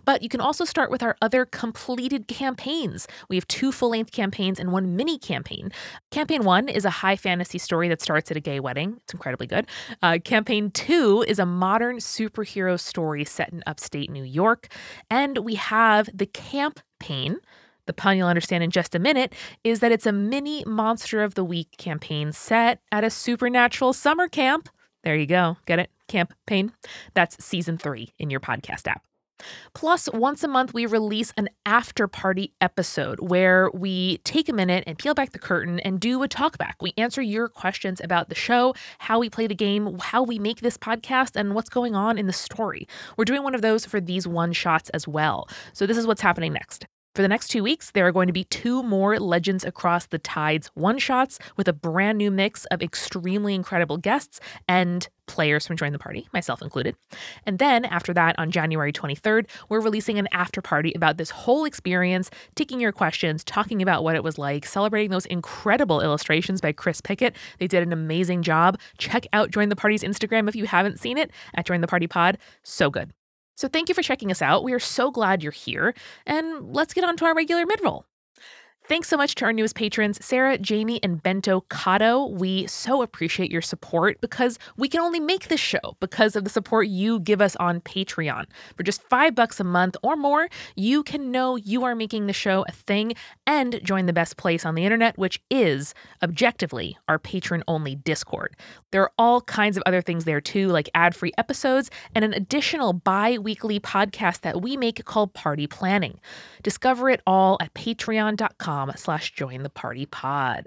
[0.04, 3.06] But you can also start with our other completed campaigns.
[3.28, 5.70] We have two full length campaigns and one mini campaign.
[6.10, 8.98] Campaign one is a high fantasy story that starts at a gay wedding.
[9.02, 9.66] It's incredibly good.
[10.02, 14.68] Uh, campaign two is a modern superhero story set in upstate New York.
[15.10, 17.38] And we have the campaign.
[17.86, 21.34] The pun you'll understand in just a minute is that it's a mini Monster of
[21.34, 24.68] the Week campaign set at a supernatural summer camp.
[25.02, 25.58] There you go.
[25.66, 25.90] Get it?
[26.08, 26.72] Campaign.
[27.12, 29.04] That's season three in your podcast app.
[29.74, 34.84] Plus, once a month, we release an after party episode where we take a minute
[34.86, 36.74] and peel back the curtain and do a talkback.
[36.80, 40.60] We answer your questions about the show, how we play the game, how we make
[40.60, 42.86] this podcast, and what's going on in the story.
[43.16, 45.48] We're doing one of those for these one shots as well.
[45.72, 46.86] So, this is what's happening next.
[47.14, 50.18] For the next two weeks, there are going to be two more Legends Across the
[50.18, 55.76] Tides one shots with a brand new mix of extremely incredible guests and players from
[55.76, 56.96] Join the Party, myself included.
[57.46, 61.64] And then after that, on January 23rd, we're releasing an after party about this whole
[61.64, 66.72] experience, taking your questions, talking about what it was like, celebrating those incredible illustrations by
[66.72, 67.36] Chris Pickett.
[67.60, 68.76] They did an amazing job.
[68.98, 72.08] Check out Join the Party's Instagram if you haven't seen it at Join the Party
[72.08, 72.38] Pod.
[72.64, 73.12] So good.
[73.56, 74.64] So thank you for checking us out.
[74.64, 75.94] We are so glad you're here.
[76.26, 78.04] And let's get on to our regular midroll.
[78.86, 82.26] Thanks so much to our newest patrons, Sarah, Jamie, and Bento Kato.
[82.26, 86.50] We so appreciate your support because we can only make this show because of the
[86.50, 88.44] support you give us on Patreon.
[88.76, 92.34] For just five bucks a month or more, you can know you are making the
[92.34, 93.14] show a thing
[93.46, 98.54] and join the best place on the internet, which is objectively our patron only Discord.
[98.90, 102.34] There are all kinds of other things there too, like ad free episodes and an
[102.34, 106.20] additional bi weekly podcast that we make called Party Planning.
[106.62, 110.66] Discover it all at patreon.com slash join the party pod.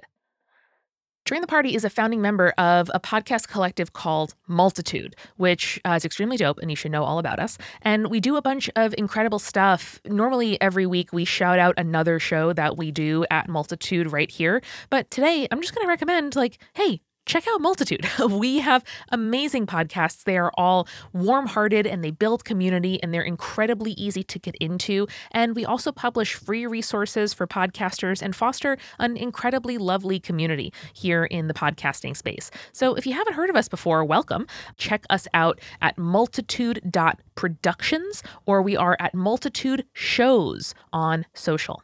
[1.28, 5.91] Join the Party is a founding member of a podcast collective called Multitude, which uh,
[5.91, 7.58] is extremely dope and you should know all about us.
[7.82, 9.99] And we do a bunch of incredible stuff.
[10.05, 14.62] Normally, every week, we shout out another show that we do at Multitude right here.
[14.89, 18.09] But today, I'm just going to recommend, like, hey, check out Multitude.
[18.30, 20.23] we have amazing podcasts.
[20.23, 24.55] They are all warm hearted and they build community and they're incredibly easy to get
[24.55, 25.07] into.
[25.32, 31.25] And we also publish free resources for podcasters and foster an incredibly lovely community here
[31.25, 32.49] in the podcasting space.
[32.71, 34.47] So if you haven't heard of us before, welcome.
[34.78, 41.84] Check us out at multitude.productions or we are at multitude shows on social.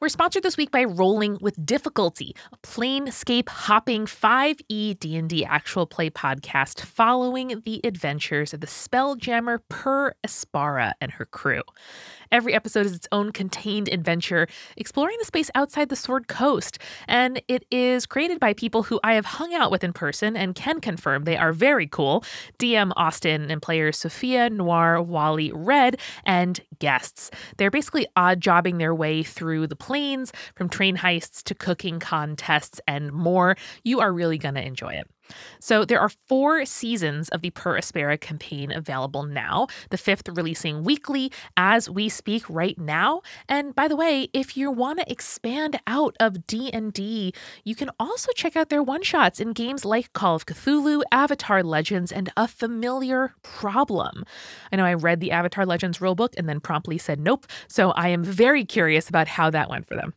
[0.00, 6.10] We're sponsored this week by Rolling with Difficulty, a planescape hopping 5e D&D actual play
[6.10, 11.62] podcast following the adventures of the spelljammer Per Aspera and her crew.
[12.34, 16.80] Every episode is its own contained adventure, exploring the space outside the Sword Coast.
[17.06, 20.52] And it is created by people who I have hung out with in person and
[20.52, 22.24] can confirm they are very cool
[22.58, 27.30] DM Austin and players Sophia, Noir, Wally, Red, and guests.
[27.56, 32.80] They're basically odd jobbing their way through the planes, from train heists to cooking contests
[32.88, 33.54] and more.
[33.84, 35.08] You are really going to enjoy it.
[35.60, 40.84] So there are four seasons of the Per Aspera campaign available now, the fifth releasing
[40.84, 43.22] weekly as we speak right now.
[43.48, 47.32] And by the way, if you want to expand out of D&D,
[47.64, 52.12] you can also check out their one-shots in games like Call of Cthulhu, Avatar Legends,
[52.12, 54.24] and A Familiar Problem.
[54.72, 58.08] I know I read the Avatar Legends rulebook and then promptly said nope, so I
[58.08, 60.14] am very curious about how that went for them.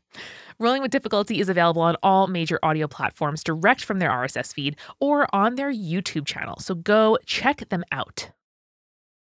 [0.60, 4.76] Rolling with Difficulty is available on all major audio platforms direct from their RSS feed
[5.00, 6.56] or on their YouTube channel.
[6.60, 8.32] So go check them out.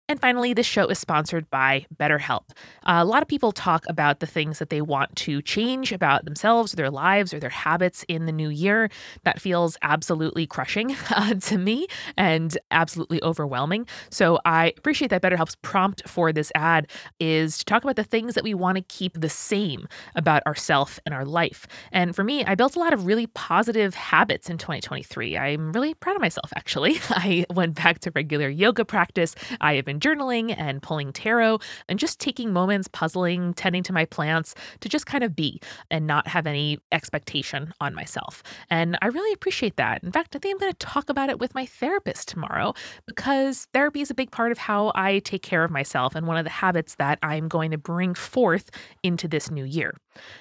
[0.07, 2.51] And finally, this show is sponsored by BetterHelp.
[2.83, 6.27] Uh, a lot of people talk about the things that they want to change about
[6.27, 8.91] themselves, or their lives, or their habits in the new year.
[9.23, 11.87] That feels absolutely crushing uh, to me
[12.19, 13.87] and absolutely overwhelming.
[14.11, 16.87] So I appreciate that BetterHelp's prompt for this ad
[17.19, 21.01] is to talk about the things that we want to keep the same about ourself
[21.07, 21.67] and our life.
[21.93, 25.39] And for me, I built a lot of really positive habits in 2023.
[25.39, 26.99] I'm really proud of myself, actually.
[27.09, 29.35] I went back to regular yoga practice.
[29.63, 34.05] I have been journaling and pulling tarot and just taking moments puzzling, tending to my
[34.05, 38.42] plants to just kind of be and not have any expectation on myself.
[38.70, 40.03] And I really appreciate that.
[40.03, 42.74] In fact, I think I'm going to talk about it with my therapist tomorrow
[43.07, 46.36] because therapy is a big part of how I take care of myself and one
[46.36, 48.70] of the habits that I'm going to bring forth
[49.03, 49.95] into this new year.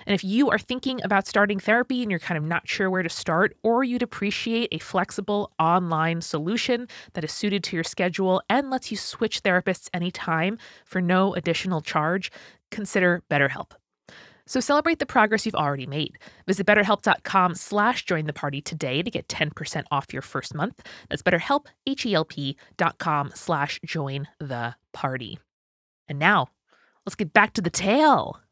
[0.06, 3.04] And if you are thinking about starting therapy and you're kind of not sure where
[3.04, 8.42] to start, or you'd appreciate a flexible online solution that is suited to your schedule
[8.50, 12.32] and lets you switch therapists anytime for no additional charge,
[12.72, 13.72] consider BetterHelp.
[14.46, 16.18] So celebrate the progress you've already made.
[16.48, 20.86] Visit betterhelp.com slash join the party today to get 10% off your first month.
[21.10, 25.40] That's betterhelp, H-E-L-P dot com slash join the party.
[26.10, 26.48] And now,
[27.06, 28.43] let's get back to the tale.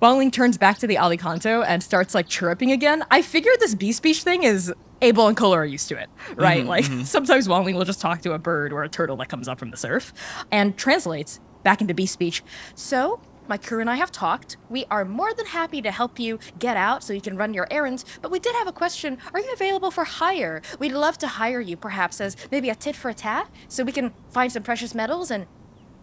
[0.00, 3.04] Wangling turns back to the Alicanto and starts like chirruping again.
[3.10, 4.72] I figure this beast speech thing is
[5.02, 6.64] Abel and Colo are used to it, mm-hmm, right?
[6.64, 7.02] like mm-hmm.
[7.02, 9.70] sometimes Wangling will just talk to a bird or a turtle that comes up from
[9.70, 10.14] the surf
[10.50, 12.42] and translates back into beast speech.
[12.74, 14.56] So, my crew and I have talked.
[14.70, 17.66] We are more than happy to help you get out so you can run your
[17.70, 19.18] errands, but we did have a question.
[19.34, 20.62] Are you available for hire?
[20.78, 23.92] We'd love to hire you, perhaps, as maybe a tit for a tat, so we
[23.92, 25.46] can find some precious metals and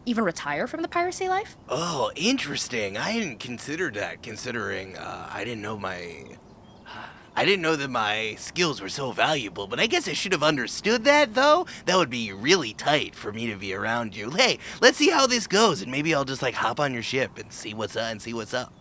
[0.08, 1.58] even retire from the piracy life?
[1.68, 2.98] Oh, interesting.
[2.98, 6.24] I hadn't considered that, considering uh, I didn't know my.
[7.36, 10.42] I didn't know that my skills were so valuable, but I guess I should have
[10.42, 11.68] understood that, though.
[11.86, 14.32] That would be really tight for me to be around you.
[14.32, 17.38] Hey, let's see how this goes, and maybe I'll just like hop on your ship
[17.38, 18.74] and see what's up and see what's up.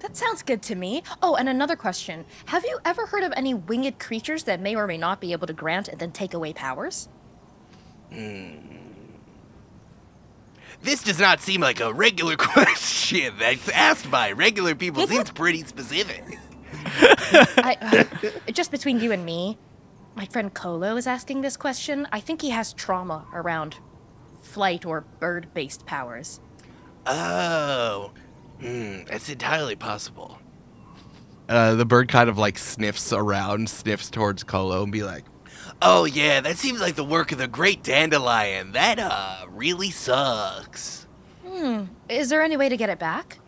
[0.00, 1.02] That sounds good to me.
[1.20, 2.24] Oh, and another question.
[2.46, 5.48] Have you ever heard of any winged creatures that may or may not be able
[5.48, 7.08] to grant and then take away powers?
[10.82, 15.06] This does not seem like a regular question that's asked by regular people.
[15.06, 16.38] Seems pretty specific.
[16.84, 19.58] I, uh, just between you and me,
[20.14, 22.08] my friend Colo is asking this question.
[22.10, 23.76] I think he has trauma around
[24.42, 26.40] flight or bird based powers.
[27.06, 28.12] Oh,
[28.60, 30.38] hmm, that's entirely possible.
[31.48, 35.24] Uh, the bird kind of like sniffs around, sniffs towards Colo, and be like,
[35.82, 38.72] "Oh yeah, that seems like the work of the great dandelion.
[38.72, 41.06] That uh really sucks."
[41.46, 41.84] Hmm.
[42.08, 43.38] Is there any way to get it back?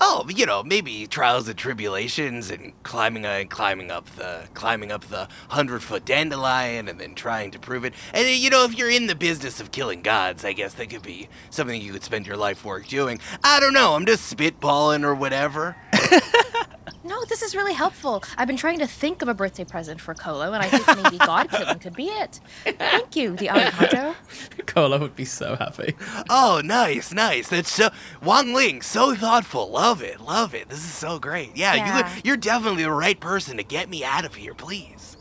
[0.00, 4.92] Oh, you know, maybe trials and tribulations, and climbing uh, and climbing up the climbing
[4.92, 7.94] up the hundred foot dandelion, and then trying to prove it.
[8.14, 10.90] And uh, you know, if you're in the business of killing gods, I guess that
[10.90, 13.18] could be something you could spend your life work doing.
[13.42, 13.94] I don't know.
[13.94, 15.74] I'm just spitballing or whatever.
[17.08, 18.22] No, this is really helpful.
[18.36, 21.16] I've been trying to think of a birthday present for Colo, and I think maybe
[21.18, 22.38] God killing could be it.
[22.64, 24.14] Thank you, the avocado.
[24.66, 25.94] Colo would be so happy.
[26.28, 27.48] Oh, nice, nice.
[27.48, 27.88] That's so
[28.20, 29.70] Wangling, so thoughtful.
[29.70, 30.68] Love it, love it.
[30.68, 31.56] This is so great.
[31.56, 32.14] Yeah, Yeah.
[32.16, 35.16] you you're definitely the right person to get me out of here, please.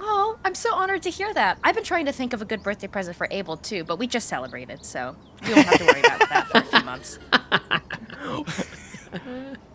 [0.00, 1.58] Oh, I'm so honored to hear that.
[1.62, 4.06] I've been trying to think of a good birthday present for Abel too, but we
[4.06, 5.14] just celebrated, so
[5.46, 7.18] you don't have to worry about that for a few months.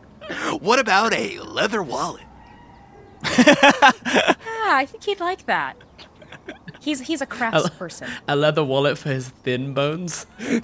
[0.59, 2.23] What about a leather wallet?
[3.23, 3.43] Yeah,
[4.71, 5.75] I think he'd like that.
[6.81, 8.07] He's he's a crafts person.
[8.27, 10.25] A leather wallet for his thin bones.
[10.39, 10.55] yeah,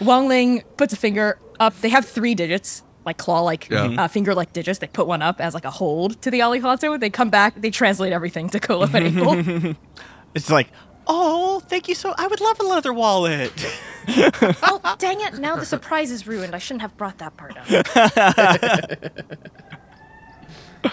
[0.00, 1.78] Wangling puts a finger up.
[1.80, 3.94] They have three digits, like claw-like, Yeah.
[3.98, 4.80] uh, finger-like digits.
[4.80, 6.98] They put one up as like a hold to the Alicanto.
[6.98, 7.60] They come back.
[7.60, 9.74] They translate everything to Colo and Abel.
[10.34, 10.68] It's like,
[11.06, 12.14] oh, thank you so.
[12.16, 13.52] I would love a leather wallet.
[14.64, 15.38] Oh, dang it!
[15.38, 16.56] Now the surprise is ruined.
[16.56, 17.68] I shouldn't have brought that part up.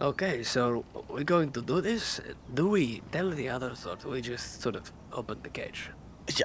[0.00, 2.22] Okay, so we're going to do this.
[2.54, 5.90] Do we tell the others, or do we just sort of open the cage?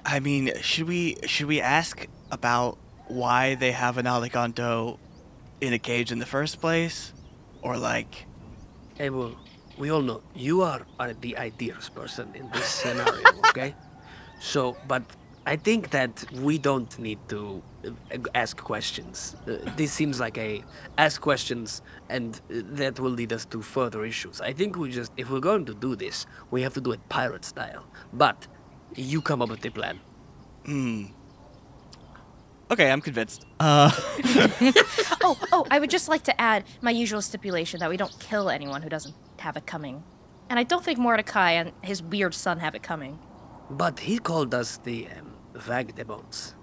[0.06, 2.78] I mean, should we should we ask about
[3.08, 4.98] why they have an Alicanto
[5.62, 7.14] in a cage in the first place,
[7.62, 8.26] or like,
[8.96, 9.38] Hey, well,
[9.78, 13.76] we all know you are, are the ideas person in this scenario, okay?
[14.40, 15.04] So, but
[15.46, 19.36] I think that we don't need to uh, ask questions.
[19.48, 20.64] Uh, this seems like a
[20.98, 24.42] ask questions, and uh, that will lead us to further issues.
[24.42, 27.10] I think we just, if we're going to do this, we have to do it
[27.10, 27.86] pirate style.
[28.14, 28.48] But
[28.96, 30.00] you come up with the plan.
[30.66, 31.06] Hmm.
[32.72, 33.46] Okay, I'm convinced.
[33.60, 33.92] Uh,
[35.28, 38.50] Oh, oh, I would just like to add my usual stipulation that we don't kill
[38.50, 39.16] anyone who doesn't
[39.46, 40.04] have it coming.
[40.50, 43.14] And I don't think Mordecai and his weird son have it coming.
[43.70, 46.56] But he called us the um, vagabonds.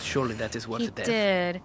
[0.00, 1.06] Surely that is worth he death.
[1.06, 1.62] did.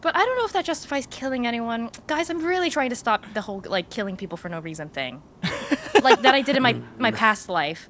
[0.00, 1.90] But I don't know if that justifies killing anyone.
[2.06, 5.22] Guys, I'm really trying to stop the whole like killing people for no reason thing.
[6.02, 7.88] like that I did in my my past life.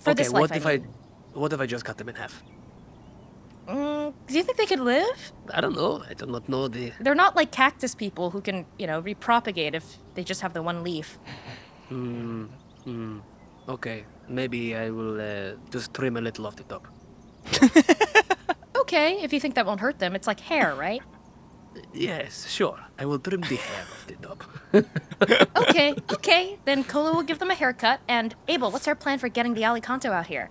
[0.00, 0.86] For okay, this life, what I if mean.
[1.34, 2.42] I, what if I just cut them in half?
[3.70, 5.32] Mm, do you think they could live?
[5.54, 6.02] I don't know.
[6.10, 6.92] I do not know the.
[7.00, 10.62] They're not like cactus people who can, you know, repropagate if they just have the
[10.62, 11.18] one leaf.
[11.88, 12.46] Hmm.
[12.84, 13.20] Hmm.
[13.68, 16.88] Okay, maybe I will uh, just trim a little off the top.
[18.76, 21.02] Okay, if you think that won't hurt them, it's like hair, right?
[21.94, 22.78] Yes, sure.
[22.98, 24.44] I will trim the hair off the top.
[25.56, 26.58] Okay, okay.
[26.64, 28.00] Then Colo will give them a haircut.
[28.08, 30.50] And Abel, what's our plan for getting the Alicanto out here?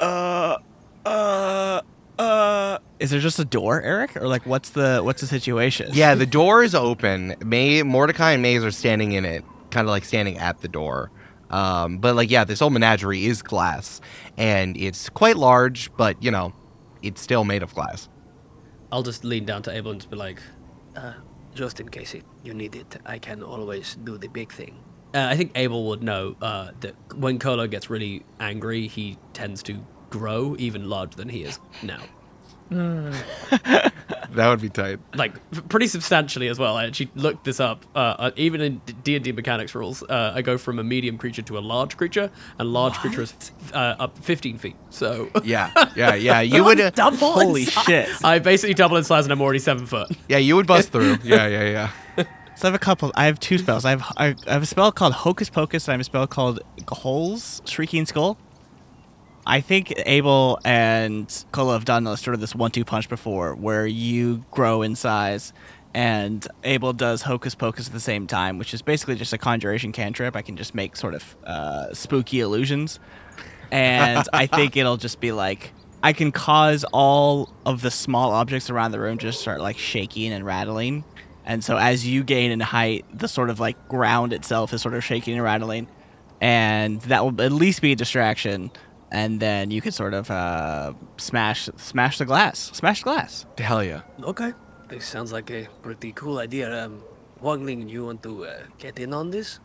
[0.00, 0.58] uh,
[1.04, 1.80] uh,
[2.20, 2.78] uh.
[2.98, 5.90] Is there just a door, Eric, or like what's the what's the situation?
[5.92, 7.34] Yeah, the door is open.
[7.44, 11.10] May Mordecai and Maze are standing in it, kind of like standing at the door.
[11.48, 14.00] Um, but like, yeah, this whole menagerie is glass,
[14.36, 16.52] and it's quite large, but you know,
[17.02, 18.08] it's still made of glass.
[18.92, 20.40] I'll just lean down to Abel and just be like,
[20.96, 21.14] Uh,
[21.54, 24.74] just in case it, you need it, I can always do the big thing.
[25.14, 29.62] uh, I think Abel would know uh, that when Colo gets really angry, he tends
[29.64, 29.74] to
[30.10, 32.00] grow even larger than he is now.
[34.32, 35.00] That would be tight.
[35.14, 35.34] Like
[35.68, 36.76] pretty substantially as well.
[36.76, 37.84] I actually looked this up.
[37.96, 41.18] Uh, uh, even in D and D mechanics rules, uh, I go from a medium
[41.18, 43.34] creature to a large creature, and large creature is
[43.74, 44.76] uh, up 15 feet.
[44.90, 46.40] So Yeah, yeah, yeah.
[46.42, 47.40] You would, uh, Double.
[47.40, 48.08] in Holy shit!
[48.24, 50.16] I basically double in size, and I'm already seven foot.
[50.28, 51.18] yeah, you would bust through.
[51.24, 52.24] Yeah, yeah, yeah.
[52.56, 53.10] So I have a couple.
[53.14, 53.86] I have two spells.
[53.86, 56.26] I have I I have a spell called Hocus Pocus, and I have a spell
[56.26, 58.36] called Holes Shrieking Skull.
[59.50, 64.44] I think Abel and Colo have done sort of this one-two punch before, where you
[64.52, 65.52] grow in size,
[65.92, 69.90] and Abel does Hocus Pocus at the same time, which is basically just a conjuration
[69.90, 70.36] cantrip.
[70.36, 73.00] I can just make sort of uh, spooky illusions,
[73.72, 78.70] and I think it'll just be like I can cause all of the small objects
[78.70, 81.02] around the room just start like shaking and rattling.
[81.44, 84.94] And so as you gain in height, the sort of like ground itself is sort
[84.94, 85.88] of shaking and rattling.
[86.40, 88.70] And that will at least be a distraction.
[89.10, 92.70] And then you could sort of uh, smash smash the glass.
[92.72, 93.46] Smash the glass.
[93.58, 94.02] Hell yeah.
[94.22, 94.52] Okay,
[94.88, 96.84] this sounds like a pretty cool idea.
[96.84, 97.02] Um,
[97.42, 99.58] Wangling, you want to uh, get in on this?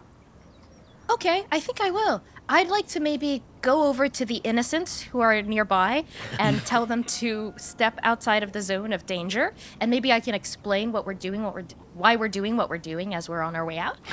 [1.09, 2.23] Okay, I think I will.
[2.49, 6.05] I'd like to maybe go over to the innocents who are nearby
[6.39, 10.33] and tell them to step outside of the zone of danger, and maybe I can
[10.33, 13.41] explain what we're doing, what we're d- why we're doing what we're doing as we're
[13.41, 13.97] on our way out.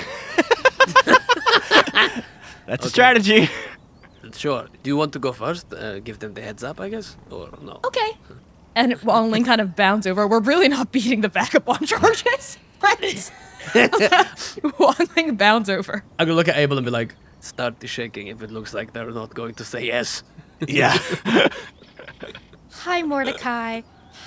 [2.66, 3.48] That's a strategy.
[4.36, 4.66] Sure.
[4.82, 5.72] Do you want to go first?
[5.72, 7.80] Uh, give them the heads up, I guess, or no?
[7.84, 8.10] Okay.
[8.74, 10.26] And Wangling kind of bounds over.
[10.26, 12.58] We're really not beating the vagabond charges.
[12.82, 12.98] Right?
[14.78, 16.02] Wangling bounds over.
[16.18, 18.92] I'm gonna look at Abel and be like, Start the shaking if it looks like
[18.92, 20.24] they're not going to say yes.
[20.66, 20.96] yeah.
[22.72, 23.82] Hi, Mordecai.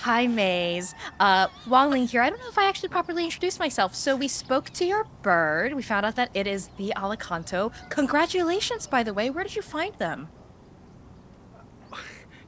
[0.05, 0.93] Hi, Maze.
[1.19, 2.21] Uh, Wangling here.
[2.21, 3.95] I don't know if I actually properly introduced myself.
[3.95, 5.73] So we spoke to your bird.
[5.73, 7.71] We found out that it is the Alicanto.
[7.89, 9.31] Congratulations, by the way.
[9.31, 10.27] Where did you find them?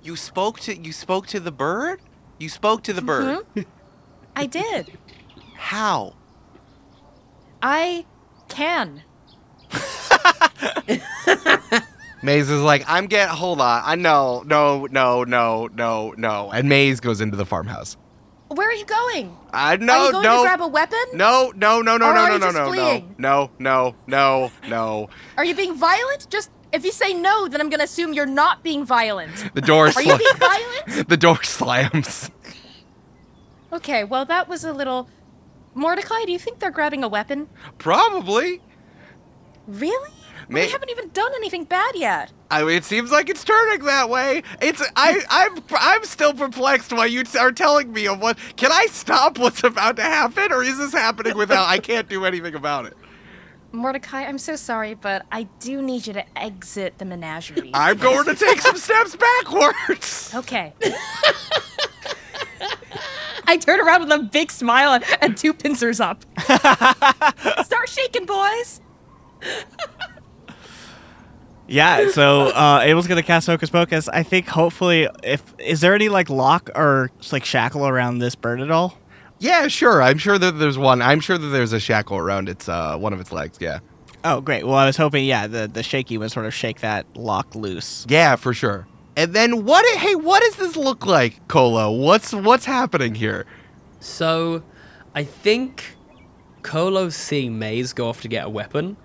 [0.03, 1.99] You spoke to you spoke to the bird.
[2.37, 3.43] You spoke to the bird.
[4.35, 4.95] I did.
[5.55, 6.13] How?
[7.63, 8.05] I
[8.49, 9.01] can.
[12.27, 13.33] Maze is like, I'm getting.
[13.33, 13.81] Hold on.
[13.85, 14.43] I know.
[14.45, 16.51] No, no, no, no, no.
[16.51, 17.95] And Maze goes into the farmhouse.
[18.49, 19.35] Where are you going?
[19.53, 20.99] I are no, you going no, to grab a weapon?
[21.13, 23.15] no, no, no, no, Or no, are no, you no, just no, no, fleeing?
[23.17, 25.09] no, no, no, no.
[25.37, 26.29] Are you being violent?
[26.29, 29.53] Just if you say no, then I'm gonna assume you're not being violent.
[29.53, 29.91] The door.
[29.91, 31.09] Slams Are you being violent?
[31.09, 32.29] the door slams.
[33.71, 35.07] Okay, well that was a little.
[35.73, 37.47] Mordecai, do you think they're grabbing a weapon?
[37.77, 38.61] Probably.
[39.65, 40.11] Really?
[40.49, 42.31] May- we haven't even done anything bad yet.
[42.49, 44.43] I mean, it seems like it's turning that way.
[44.61, 48.37] It's I I'm I'm still perplexed why you are telling me of what.
[48.55, 51.67] Can I stop what's about to happen, or is this happening without?
[51.67, 52.95] I can't do anything about it.
[53.73, 57.71] Mordecai, I'm so sorry, but I do need you to exit the menagerie.
[57.73, 60.31] I'm going to take some steps backwards.
[60.33, 60.73] okay.
[63.49, 66.25] I turn around with a big smile and, and two pincers up.
[67.63, 68.81] Start shaking, boys.
[71.67, 74.07] Yeah, so uh, Abel's gonna cast Hocus Pocus.
[74.07, 78.61] I think hopefully, if is there any like lock or like shackle around this bird
[78.61, 78.97] at all?
[79.39, 80.01] Yeah, sure.
[80.01, 81.01] I'm sure that there's one.
[81.01, 83.57] I'm sure that there's a shackle around its uh, one of its legs.
[83.59, 83.79] Yeah.
[84.23, 84.65] Oh, great.
[84.65, 88.05] Well, I was hoping, yeah, the the shaky would sort of shake that lock loose.
[88.09, 88.87] Yeah, for sure.
[89.15, 89.85] And then what?
[89.99, 91.91] Hey, what does this look like, Colo?
[91.91, 93.45] What's what's happening here?
[93.99, 94.63] So,
[95.15, 95.95] I think
[96.61, 98.97] Colo's seeing Maze go off to get a weapon,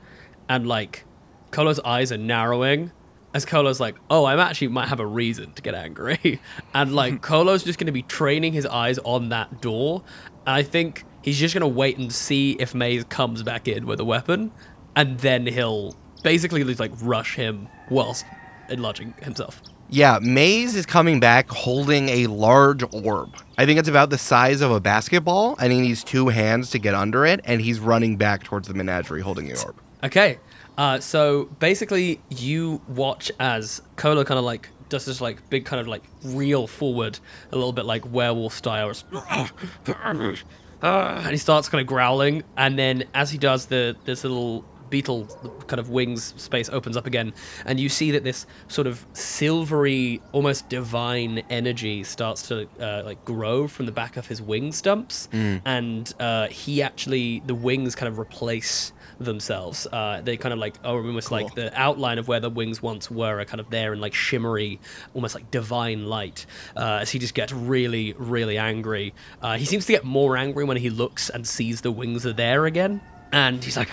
[0.48, 1.04] and like,
[1.52, 2.90] Colo's eyes are narrowing
[3.34, 6.40] as Colo's like, oh, I'm actually might have a reason to get angry.
[6.74, 10.02] and like, Colo's just going to be training his eyes on that door.
[10.46, 13.86] And I think he's just going to wait and see if Maze comes back in
[13.86, 14.52] with a weapon,
[14.96, 18.24] and then he'll basically just like rush him whilst
[18.68, 19.62] enlarging himself.
[19.88, 23.36] Yeah, Maze is coming back holding a large orb.
[23.58, 26.78] I think it's about the size of a basketball, and he needs two hands to
[26.78, 29.76] get under it, and he's running back towards the menagerie holding the orb.
[30.02, 30.38] Okay.
[30.82, 35.80] Uh, so basically, you watch as Colo kind of like does this like big kind
[35.80, 37.20] of like reel forward,
[37.52, 38.92] a little bit like werewolf style,
[41.22, 45.26] and he starts kind of growling, and then as he does, the this little beetle
[45.68, 47.32] kind of wings space opens up again,
[47.64, 53.24] and you see that this sort of silvery, almost divine energy starts to uh, like
[53.24, 55.28] grow from the back of his wing stumps,
[55.64, 58.92] and uh, he actually the wings kind of replace
[59.24, 59.86] themselves.
[59.90, 63.10] Uh, they kind of like are almost like the outline of where the wings once
[63.10, 64.80] were are kind of there in like shimmery,
[65.14, 66.46] almost like divine light.
[66.76, 69.14] Uh, as he just gets really, really angry.
[69.40, 72.32] Uh, he seems to get more angry when he looks and sees the wings are
[72.32, 73.00] there again,
[73.32, 73.90] and he's like.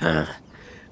[0.00, 0.36] "Ah,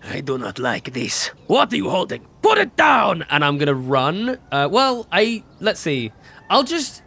[0.05, 1.29] I do not like this.
[1.47, 2.27] What are you holding?
[2.41, 3.25] Put it down!
[3.31, 4.39] and I'm gonna run.
[4.51, 6.13] Uh, well, I let's see.
[6.51, 7.03] I'll just.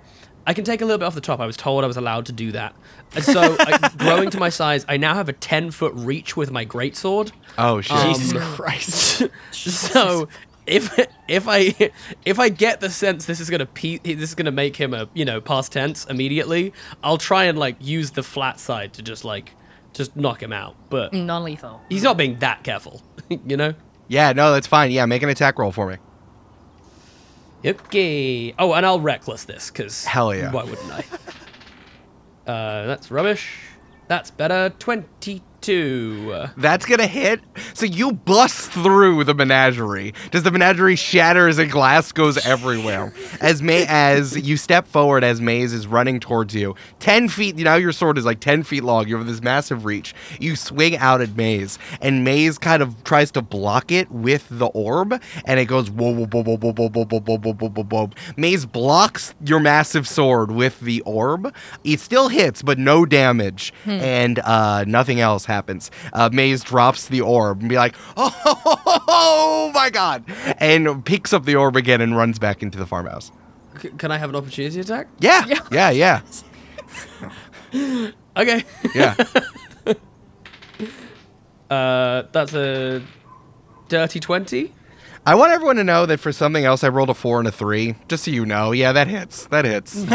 [0.47, 1.39] I can take a little bit off the top.
[1.39, 2.75] I was told I was allowed to do that,
[3.15, 6.51] and so I, growing to my size, I now have a ten foot reach with
[6.51, 7.31] my greatsword.
[7.57, 7.97] Oh shit!
[7.97, 9.23] Um, Jesus Christ.
[9.51, 10.27] So
[10.67, 11.91] if if I
[12.25, 15.07] if I get the sense this is gonna pe- this is gonna make him a
[15.13, 16.73] you know past tense immediately,
[17.03, 19.53] I'll try and like use the flat side to just like
[19.93, 20.75] just knock him out.
[20.89, 21.81] But Non-lethal.
[21.89, 23.73] he's not being that careful, you know.
[24.07, 24.91] yeah, no, that's fine.
[24.91, 25.97] Yeah, make an attack roll for me.
[27.65, 28.53] Okay.
[28.59, 30.51] Oh, and I'll reckless this because Hell yeah.
[30.51, 30.99] Why wouldn't I?
[32.51, 33.59] uh, that's rubbish.
[34.07, 34.71] That's better.
[35.65, 36.47] Twenty-two.
[36.57, 37.41] That's gonna hit.
[37.73, 40.13] So you bust through the menagerie.
[40.31, 43.13] Does the menagerie shatters and glass goes everywhere?
[43.41, 47.55] As May as you step forward, as Maze is running towards you, ten feet.
[47.55, 49.07] Now your sword is like ten feet long.
[49.07, 50.13] You have this massive reach.
[50.39, 54.67] You swing out at Maze, and Maze kind of tries to block it with the
[54.67, 57.83] orb, and it goes whoa whoa whoa whoa whoa whoa whoa whoa whoa whoa whoa
[57.83, 58.09] whoa.
[58.37, 61.53] Maze blocks your massive sword with the orb.
[61.83, 65.54] It still hits, but no damage, and uh, nothing else happens.
[66.13, 70.23] Uh, Maze drops the orb and be like, oh, my god,
[70.57, 73.31] and picks up the orb again and runs back into the farmhouse.
[73.81, 75.07] C- can I have an opportunity attack?
[75.19, 76.21] Yeah, yeah, yeah,
[78.37, 78.63] Okay.
[78.93, 79.15] yeah.
[81.69, 83.01] Uh, that's a
[83.87, 84.71] dirty twenty.
[85.25, 87.51] I want everyone to know that for something else, I rolled a four and a
[87.51, 88.71] three, just so you know.
[88.71, 89.47] Yeah, that hits.
[89.47, 90.05] That hits.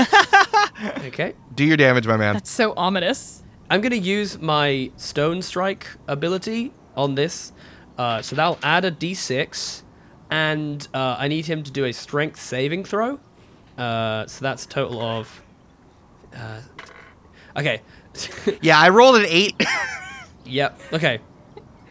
[1.07, 1.35] Okay.
[1.57, 2.35] Do your damage, my man.
[2.35, 3.43] That's so ominous.
[3.71, 7.53] I'm gonna use my stone strike ability on this,
[7.97, 9.83] uh, so that'll add a d6,
[10.29, 13.21] and uh, I need him to do a strength saving throw.
[13.79, 15.43] Uh, so that's a total of.
[16.35, 16.61] Uh,
[17.57, 17.83] okay.
[18.61, 19.55] Yeah, I rolled an eight.
[20.45, 20.81] yep.
[20.93, 21.21] Okay.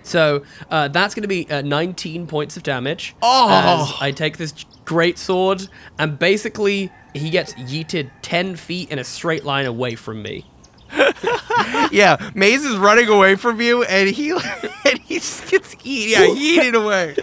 [0.03, 3.15] So uh, that's going to be uh, 19 points of damage.
[3.21, 3.97] Oh.
[4.01, 4.53] I take this
[4.83, 10.21] great sword, and basically he gets yeeted 10 feet in a straight line away from
[10.21, 10.48] me.
[11.91, 14.31] yeah, Maze is running away from you, and he
[14.85, 17.15] and he just gets eat, yeah, yeeted away.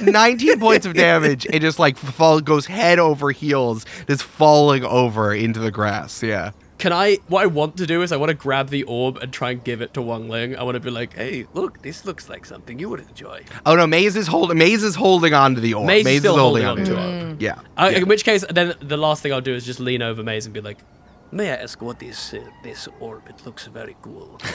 [0.00, 5.34] 19 points of damage, and just like fall goes head over heels, just falling over
[5.34, 6.22] into the grass.
[6.22, 6.52] Yeah.
[6.78, 7.18] Can I?
[7.28, 9.62] What I want to do is I want to grab the orb and try and
[9.62, 10.56] give it to Wangling.
[10.56, 13.44] I want to be like, hey, look, this looks like something you would enjoy.
[13.66, 14.56] Oh no, Maze is holding.
[14.56, 15.86] Maze is holding on to the orb.
[15.86, 17.32] Maze is still holding on onto to it.
[17.32, 17.40] it.
[17.42, 17.60] Yeah.
[17.76, 17.98] Uh, yeah.
[17.98, 20.54] In which case, then the last thing I'll do is just lean over Maze and
[20.54, 20.78] be like,
[21.32, 23.28] May I ask what is uh, this orb?
[23.28, 24.40] It looks very cool.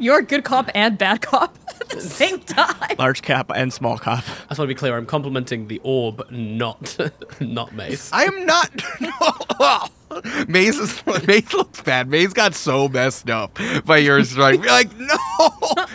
[0.00, 2.96] You're a good cop and bad cop at the same time.
[2.98, 4.24] Large cap and small cap.
[4.26, 4.96] I just want to be clear.
[4.96, 6.98] I'm complimenting the orb, not
[7.40, 8.10] not Maze.
[8.12, 8.82] I am not.
[10.48, 12.08] Maze is Maze looks bad.
[12.08, 14.62] Maze got so messed up by your strike.
[14.62, 15.16] Be like, no,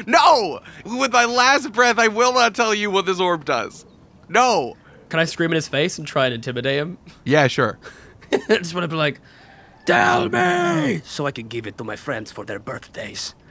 [0.08, 0.62] no.
[0.86, 3.86] With my last breath, I will not tell you what this orb does.
[4.30, 4.78] No.
[5.10, 6.97] Can I scream in his face and try and intimidate him?
[7.24, 7.80] Yeah, sure.
[8.32, 9.20] I just want to be like,
[9.86, 11.01] Tell me!
[11.03, 13.34] So I can give it to my friends for their birthdays.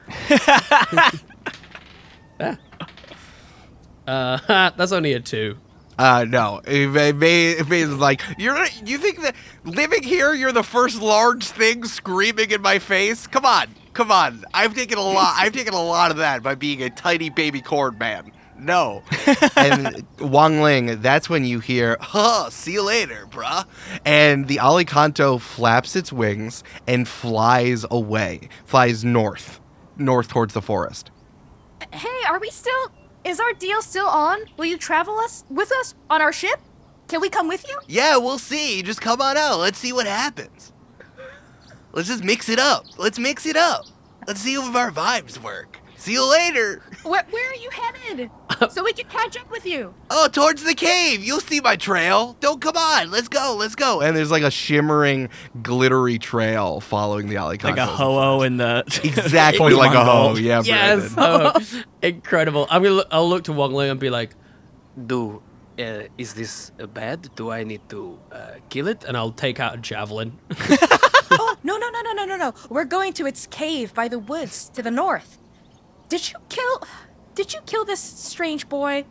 [4.07, 4.39] Uh,
[4.77, 5.59] that's only a two.
[5.99, 6.63] Uh, no.
[6.65, 8.57] It, it, may, it means like you're.
[8.85, 9.35] You think that
[9.65, 13.27] living here, you're the first large thing screaming in my face?
[13.27, 14.45] Come on, come on.
[14.55, 15.35] I've taken a lot.
[15.37, 18.33] I've taken a lot of that by being a tiny baby corn man.
[18.59, 19.03] No.
[19.57, 23.67] and Wangling, that's when you hear, huh, see you later, bruh.
[24.05, 29.61] And the Alicanto flaps its wings and flies away, flies north,
[29.97, 31.11] north towards the forest.
[31.93, 32.93] Hey, are we still?
[33.25, 34.39] Is our deal still on?
[34.57, 36.61] Will you travel us with us on our ship?
[37.09, 37.79] Can we come with you?
[37.87, 38.83] Yeah, we'll see.
[38.83, 39.59] Just come on out.
[39.59, 40.73] Let's see what happens.
[41.93, 42.85] Let's just mix it up.
[42.99, 43.87] Let's mix it up.
[44.27, 45.78] Let's see if our vibes work.
[45.99, 46.81] See you later.
[47.03, 48.31] Where, where are you headed?
[48.71, 49.93] so we can catch up with you.
[50.11, 51.25] Oh, towards the cave.
[51.25, 52.37] You'll see my trail.
[52.39, 53.11] Don't come on.
[53.11, 53.57] Let's go.
[53.59, 54.01] Let's go.
[54.01, 55.29] And there's like a shimmering,
[55.61, 57.65] glittery trail following the Alicanto.
[57.65, 60.29] Like a ho-oh in the Exactly like a ho.
[60.29, 60.39] Gold.
[60.49, 61.53] Yeah, Yes, oh,
[62.01, 62.67] incredible.
[62.71, 62.95] I'm gonna.
[62.95, 64.31] Look, I'll look to Wangling and be like,
[65.07, 65.43] Do
[65.79, 67.29] uh, is this bad?
[67.35, 69.05] Do I need to uh, kill it?
[69.05, 70.39] and I'll take out a javelin.
[71.31, 72.55] oh no no no no no no no!
[72.71, 75.39] We're going to its cave by the woods to the north.
[76.09, 76.83] Did you kill?
[77.35, 79.05] Did you kill this strange boy?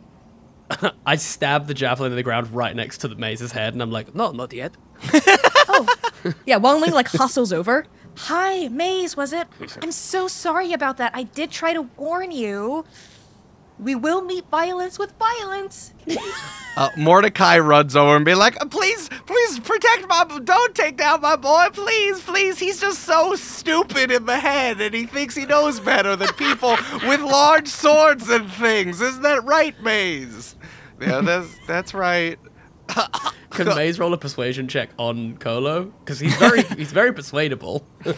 [1.06, 3.90] I stab the javelin in the ground right next to the maze's head, and I'm
[3.90, 4.72] like, No, not yet.
[5.70, 5.86] Oh,
[6.46, 6.58] yeah.
[6.58, 7.84] Wangling like hustles over.
[8.16, 9.46] Hi, Maze, was it?
[9.82, 11.12] I'm so sorry about that.
[11.14, 12.84] I did try to warn you.
[13.78, 15.92] We will meet violence with violence.
[16.78, 20.24] Uh, Mordecai runs over and be like, "Please, please protect my.
[20.44, 22.60] Don't take down my boy, please, please.
[22.60, 26.76] He's just so stupid in the head, and he thinks he knows better than people
[27.02, 29.00] with large swords and things.
[29.00, 30.54] Isn't that right, Maze?
[31.00, 32.38] Yeah, that's that's right.
[33.50, 35.84] can Maze roll a persuasion check on Colo?
[35.84, 37.86] Because he's very, he's very persuadable.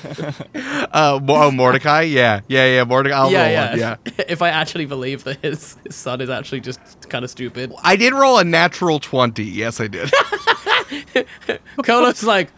[0.92, 2.84] Uh, Mo- oh, Mordecai, yeah, yeah, yeah.
[2.84, 3.96] Mordecai, I'll yeah, roll yeah, one, yeah.
[4.28, 7.94] if I actually believe that his, his son is actually just kind of stupid, I
[7.96, 9.44] did roll a natural twenty.
[9.44, 10.10] Yes, I did.
[11.82, 12.50] Colo's like,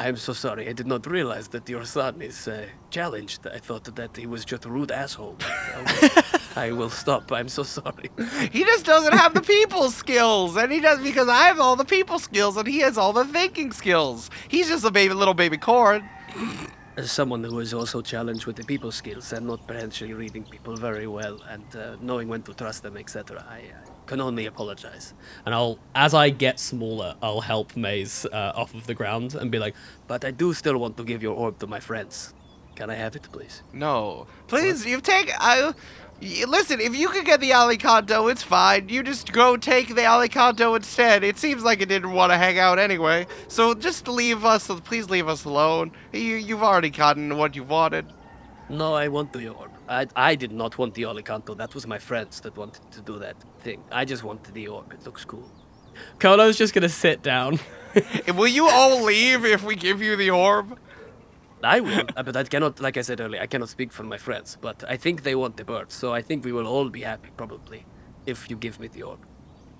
[0.00, 0.66] I'm so sorry.
[0.66, 3.46] I did not realize that your son is uh, challenged.
[3.46, 5.36] I thought that he was just a rude asshole.
[6.56, 7.30] I will stop.
[7.30, 8.10] I'm so sorry.
[8.50, 11.84] he just doesn't have the people skills, and he does because I have all the
[11.84, 14.30] people skills, and he has all the thinking skills.
[14.48, 16.08] He's just a baby, little baby corn.
[16.96, 20.76] As someone who is also challenged with the people skills and not potentially reading people
[20.76, 23.64] very well and uh, knowing when to trust them, etc., I
[24.10, 25.14] can only apologize.
[25.46, 29.52] and I'll, as I get smaller, I'll help Maze uh, off of the ground and
[29.52, 29.74] be like,
[30.08, 32.34] But I do still want to give your orb to my friends.
[32.74, 33.62] Can I have it, please?
[33.72, 35.26] No, please, you take.
[35.26, 35.34] taken.
[35.38, 35.74] I
[36.20, 36.80] y- listen.
[36.80, 38.88] If you could get the Alicanto, it's fine.
[38.88, 41.22] You just go take the Alicanto instead.
[41.22, 43.26] It seems like it didn't want to hang out anyway.
[43.48, 44.66] So just leave us.
[44.90, 45.92] Please leave us alone.
[46.12, 48.06] You, you've already gotten what you wanted.
[48.68, 49.69] No, I want the orb.
[49.90, 51.56] I, I did not want the Alicanto.
[51.56, 53.82] That was my friends that wanted to do that thing.
[53.90, 54.92] I just wanted the orb.
[54.92, 55.50] It looks cool.
[56.20, 57.58] Colo's just gonna sit down.
[58.34, 60.78] Will you all leave if we give you the orb?
[61.62, 64.16] I will, uh, but I cannot, like I said earlier, I cannot speak for my
[64.16, 64.56] friends.
[64.58, 67.28] But I think they want the bird, so I think we will all be happy,
[67.36, 67.84] probably,
[68.24, 69.26] if you give me the orb.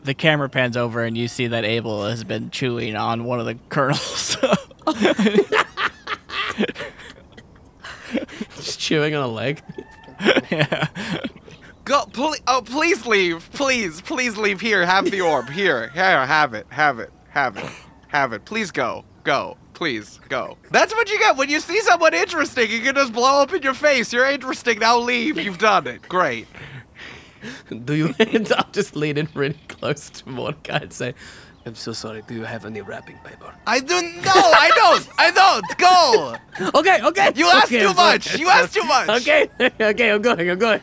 [0.02, 3.46] The camera pans over and you see that Abel has been chewing on one of
[3.46, 4.36] the kernels.
[8.56, 9.62] just chewing on a leg.
[10.50, 10.88] Yeah.
[11.84, 12.40] Go, please.
[12.46, 13.50] Oh, please leave.
[13.52, 14.84] Please, please leave here.
[14.86, 15.88] Have the orb here.
[15.88, 16.66] Here, have it.
[16.70, 17.10] Have it.
[17.30, 17.70] Have it.
[18.08, 18.44] Have it.
[18.44, 19.04] Please go.
[19.24, 19.56] Go.
[19.74, 20.58] Please go.
[20.70, 22.70] That's what you get when you see someone interesting.
[22.70, 24.12] You can just blow up in your face.
[24.12, 24.78] You're interesting.
[24.78, 25.38] Now leave.
[25.38, 26.02] You've done it.
[26.08, 26.46] Great.
[27.84, 28.14] Do you?
[28.56, 31.14] I'll just lean in really close to Mordecai and say,
[31.66, 32.22] I'm so sorry.
[32.26, 33.54] Do you have any wrapping paper?
[33.66, 34.16] I don't.
[34.16, 35.08] No, I don't.
[35.18, 35.78] I don't.
[35.78, 36.36] Go.
[36.78, 38.24] "Okay, okay." You asked okay, too much.
[38.24, 38.40] sorry.
[38.40, 39.08] You asked too much.
[39.20, 39.48] Okay,
[39.80, 40.50] okay, I'm going.
[40.50, 40.80] I'm going.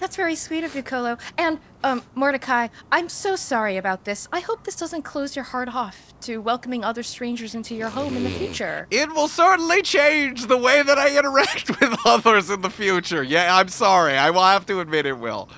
[0.00, 1.16] That's very sweet of you, Colo.
[1.38, 4.28] And, um, Mordecai, I'm so sorry about this.
[4.32, 8.16] I hope this doesn't close your heart off to welcoming other strangers into your home
[8.16, 8.86] in the future.
[8.90, 13.22] It will certainly change the way that I interact with others in the future.
[13.22, 14.16] Yeah, I'm sorry.
[14.16, 15.48] I will have to admit it will.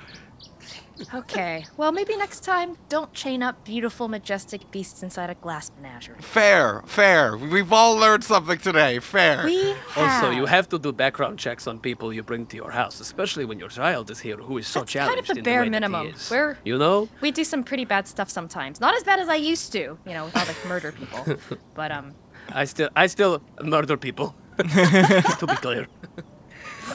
[1.15, 6.17] Okay, well, maybe next time, don't chain up beautiful, majestic beasts inside a glass menagerie.
[6.21, 7.37] Fair, fair.
[7.37, 8.99] We've all learned something today.
[8.99, 9.45] Fair.
[9.45, 10.23] We have.
[10.23, 13.45] Also, you have to do background checks on people you bring to your house, especially
[13.45, 15.61] when your child is here, who is so That's kind of challenged the in bare
[15.61, 16.07] the way minimum.
[16.07, 16.31] He is.
[16.31, 18.81] We're- You know, We do some pretty bad stuff sometimes.
[18.81, 21.25] Not as bad as I used to, you know, with all the murder people.
[21.75, 22.15] But, um,
[22.53, 24.35] I still, I still murder people.
[24.59, 25.87] to be clear.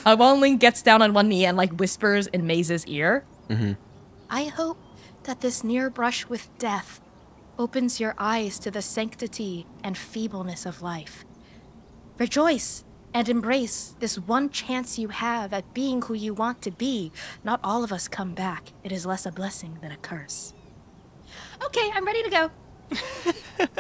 [0.06, 3.24] Uh, Wong gets down on one knee and like whispers in Maze's ear.
[4.36, 4.78] I hope
[5.24, 7.00] that this near brush with death
[7.58, 11.24] opens your eyes to the sanctity and feebleness of life.
[12.18, 12.84] Rejoice
[13.14, 17.14] and embrace this one chance you have at being who you want to be.
[17.46, 18.74] Not all of us come back.
[18.84, 20.54] It is less a blessing than a curse.
[21.64, 22.52] Okay, I'm ready to go.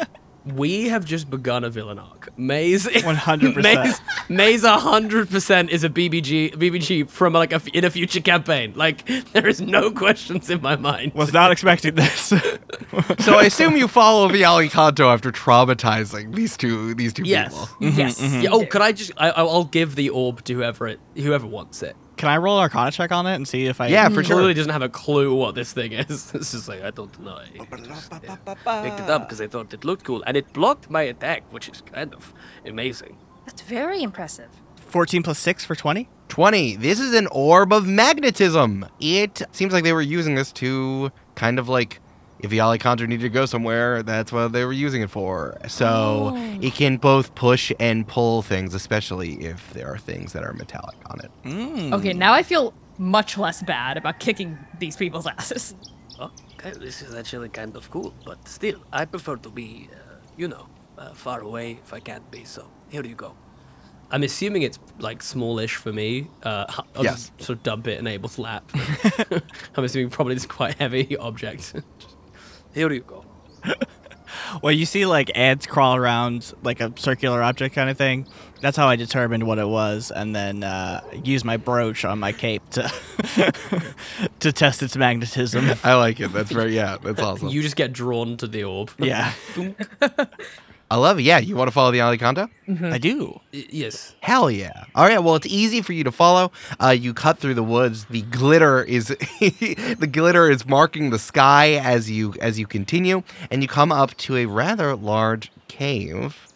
[0.45, 2.29] We have just begun a villain arc.
[2.37, 3.63] Maze, 100%.
[3.63, 8.73] Maze, Maze, hundred percent is a BBG, BBG from like a in a future campaign.
[8.75, 11.13] Like there is no questions in my mind.
[11.13, 12.33] Was not expecting this.
[13.19, 17.89] So I assume you follow the Alicanto after traumatizing these two these two yes, people.
[17.89, 18.19] yes.
[18.19, 18.41] Mm-hmm, mm-hmm.
[18.43, 19.11] Yeah, oh, could I just?
[19.17, 21.95] I, I'll give the orb to whoever it, whoever wants it.
[22.17, 23.87] Can I roll Arcana check on it and see if I?
[23.87, 24.37] Yeah, for He sure.
[24.37, 26.31] clearly doesn't have a clue what this thing is.
[26.35, 27.35] It's just like I don't know.
[27.35, 27.63] I yeah,
[28.83, 31.67] picked it up because I thought it looked cool, and it blocked my attack, which
[31.69, 32.33] is kind of
[32.65, 33.17] amazing.
[33.45, 34.49] That's very impressive.
[34.77, 36.07] 14 plus six for 20.
[36.29, 36.77] 20.
[36.77, 38.85] This is an orb of magnetism.
[38.99, 41.99] It seems like they were using this to kind of like
[42.39, 45.57] if the Alicanto needed to go somewhere, that's what they were using it for.
[45.67, 50.53] So it can both push and pull things, especially if there are things that are
[50.53, 51.31] metallic on it.
[51.43, 51.93] Mm.
[51.93, 55.75] Okay, now I feel much less bad about kicking these people's asses.
[56.19, 60.15] Oh, okay, this is actually kind of cool, but still, I prefer to be, uh,
[60.37, 60.67] you know,
[60.97, 62.43] uh, far away if I can't be.
[62.45, 63.35] So here you go.
[64.11, 66.27] I'm assuming it's like smallish for me.
[66.43, 67.31] Uh, h- I'll Yes.
[67.37, 68.63] just sort of dump it in Abel's lap.
[69.75, 71.73] I'm assuming probably it's quite heavy object.
[72.75, 73.25] Here you go.
[74.61, 78.27] Well, you see like ants crawl around like a circular object kind of thing.
[78.61, 82.31] That's how I determined what it was, and then uh, use my brooch on my
[82.31, 82.91] cape to
[84.39, 85.71] to test its magnetism.
[85.83, 86.31] I like it.
[86.33, 87.49] That's very, yeah, that's awesome.
[87.49, 88.91] you just get drawn to the orb.
[88.97, 89.33] Yeah,
[90.95, 91.23] I love it.
[91.23, 92.49] Yeah, you want to follow the Alicanto?
[92.93, 93.41] I do.
[93.53, 94.15] Y- yes.
[94.21, 94.85] Hell yeah!
[94.95, 96.53] All right, well, it's easy for you to follow.
[96.81, 98.05] Uh, you cut through the woods.
[98.05, 99.07] The glitter is
[99.39, 104.15] the glitter is marking the sky as you as you continue, and you come up
[104.19, 106.47] to a rather large cave.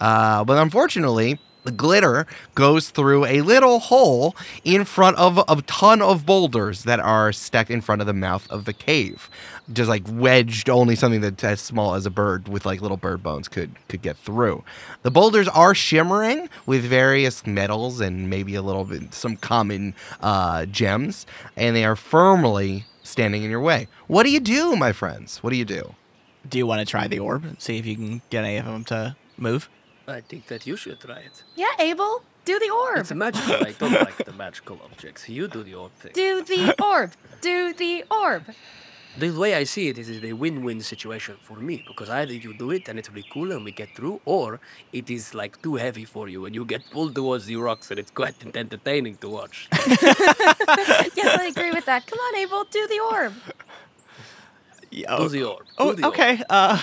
[0.00, 4.34] Uh, but unfortunately, the glitter goes through a little hole
[4.64, 8.50] in front of a ton of boulders that are stacked in front of the mouth
[8.50, 9.28] of the cave.
[9.70, 13.22] Just like wedged, only something that's as small as a bird with like little bird
[13.22, 14.64] bones could could get through.
[15.02, 20.64] The boulders are shimmering with various metals and maybe a little bit some common uh,
[20.66, 23.88] gems, and they are firmly standing in your way.
[24.06, 25.42] What do you do, my friends?
[25.42, 25.94] What do you do?
[26.48, 28.64] Do you want to try the orb and see if you can get any of
[28.64, 29.68] them to move?
[30.08, 31.36] I think that you should try it.
[31.54, 32.98] Yeah, Abel, do the orb.
[32.98, 33.54] It's magical.
[33.70, 35.28] I don't like the magical objects.
[35.28, 36.12] You do the orb thing.
[36.14, 37.12] Do the orb.
[37.40, 38.44] Do the orb.
[39.18, 42.54] The way I see it is it a win-win situation for me because either you
[42.56, 44.60] do it and it's really cool and we get through, or
[44.92, 47.98] it is like too heavy for you and you get pulled towards the rocks and
[47.98, 49.68] it's quite entertaining to watch.
[51.20, 52.06] Yes, I agree with that.
[52.06, 53.32] Come on, Abel, do the orb.
[54.90, 55.66] Yeah, Do the orb.
[55.78, 56.14] Oh, do the orb.
[56.14, 56.42] okay.
[56.48, 56.80] Uh,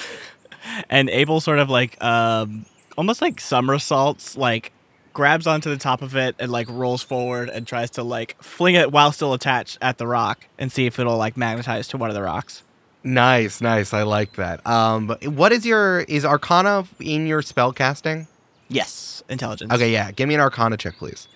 [0.90, 2.66] and Abel sort of like um,
[2.98, 4.72] almost like somersaults, like
[5.14, 8.76] grabs onto the top of it and like rolls forward and tries to like fling
[8.76, 12.10] it while still attached at the rock and see if it'll like magnetize to one
[12.10, 12.64] of the rocks.
[13.04, 13.94] Nice, nice.
[13.94, 14.66] I like that.
[14.68, 18.28] Um, but what is your is Arcana in your spell casting?
[18.68, 19.72] Yes, intelligence.
[19.72, 20.12] Okay, yeah.
[20.12, 21.28] Give me an Arcana check, please.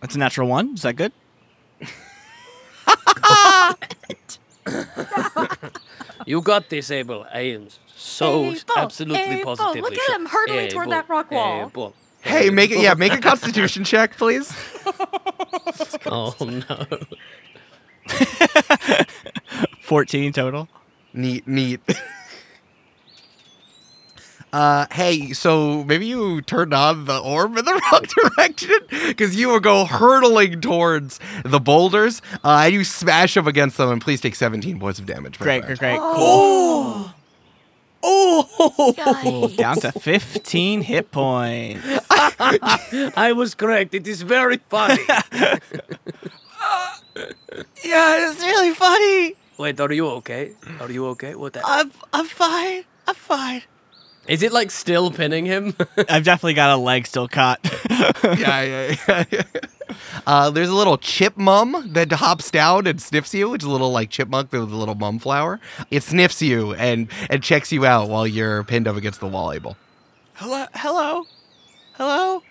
[0.00, 0.74] that's a natural one.
[0.74, 1.12] Is that good?
[6.26, 7.24] You got this, Abel.
[7.32, 11.66] I am so Abel, absolutely Abel, positively look at him hurtling toward that rock wall.
[11.66, 14.52] Abel, Hey, make it yeah, make a Constitution check, please.
[16.08, 16.86] Oh no.
[19.80, 20.68] Fourteen total.
[21.12, 21.80] Neat, neat.
[24.52, 28.04] Uh, hey, so maybe you turned on the orb in the wrong
[28.36, 28.78] direction
[29.08, 33.90] because you will go hurtling towards the boulders, uh, and you smash them against them,
[33.90, 35.38] and please take 17 points of damage.
[35.38, 35.78] Great, friend.
[35.78, 36.00] great, great.
[36.00, 37.12] Oh,
[38.08, 39.56] Oh, yikes.
[39.56, 41.82] down to fifteen hit points.
[42.10, 43.94] I was correct.
[43.94, 45.02] It is very funny.
[47.82, 49.34] Yeah, it's really funny.
[49.58, 50.52] Wait, are you okay?
[50.80, 51.34] Are you okay?
[51.34, 51.62] What the?
[51.64, 52.84] I'm I'm fine.
[53.08, 53.62] I'm fine.
[54.28, 55.74] Is it like still pinning him?
[56.08, 57.60] I've definitely got a leg still caught.
[57.90, 59.24] yeah, yeah, yeah.
[59.30, 59.42] yeah.
[60.26, 63.54] Uh, there's a little chip mum that hops down and sniffs you.
[63.54, 65.60] It's a little like chipmunk with a little mum flower.
[65.90, 69.52] It sniffs you and and checks you out while you're pinned up against the wall,
[69.52, 69.76] Abel.
[70.34, 71.26] hello, hello,
[71.94, 72.42] hello.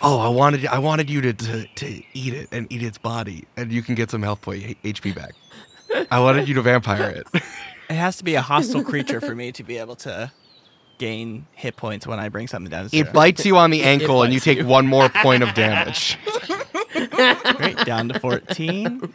[0.00, 3.44] Oh, I wanted I wanted you to, to to eat it and eat its body,
[3.56, 5.32] and you can get some health point HP back.
[6.10, 7.42] I wanted you to vampire it.
[7.90, 10.30] It has to be a hostile creature for me to be able to
[10.98, 13.06] gain hit points when I bring something down to zero.
[13.08, 14.66] It bites you on the ankle, and you take you.
[14.66, 16.18] one more point of damage.
[17.56, 19.14] Great, down to 14.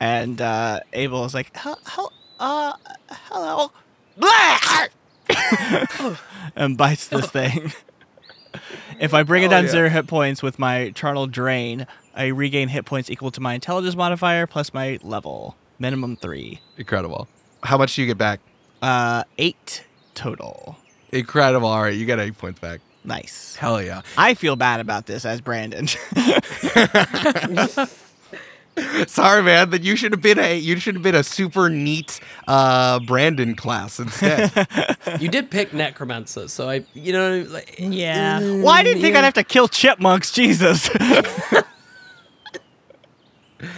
[0.00, 2.72] And uh, Abel is like, "Hel- hel- uh,
[3.10, 3.70] hello.
[6.56, 7.72] and bites this thing.
[8.98, 9.70] If I bring it Oh, down yeah.
[9.70, 13.96] zero hit points with my charnel drain, I regain hit points equal to my intelligence
[13.96, 15.56] modifier plus my level.
[15.78, 16.60] Minimum three.
[16.78, 17.28] Incredible.
[17.62, 18.40] How much do you get back?
[18.80, 20.78] Uh, eight total.
[21.12, 21.68] Incredible.
[21.68, 22.80] All right, you got eight points back.
[23.04, 23.54] Nice.
[23.56, 24.02] Hell yeah.
[24.18, 25.86] I feel bad about this as Brandon.
[29.06, 29.70] Sorry, man.
[29.70, 33.54] That you should have been a you should have been a super neat uh, Brandon
[33.54, 34.52] class instead.
[35.20, 38.40] You did pick necromancer, so I, you know, like, Yeah.
[38.40, 39.20] Well, I didn't think yeah.
[39.20, 40.32] I'd have to kill chipmunks.
[40.32, 40.90] Jesus.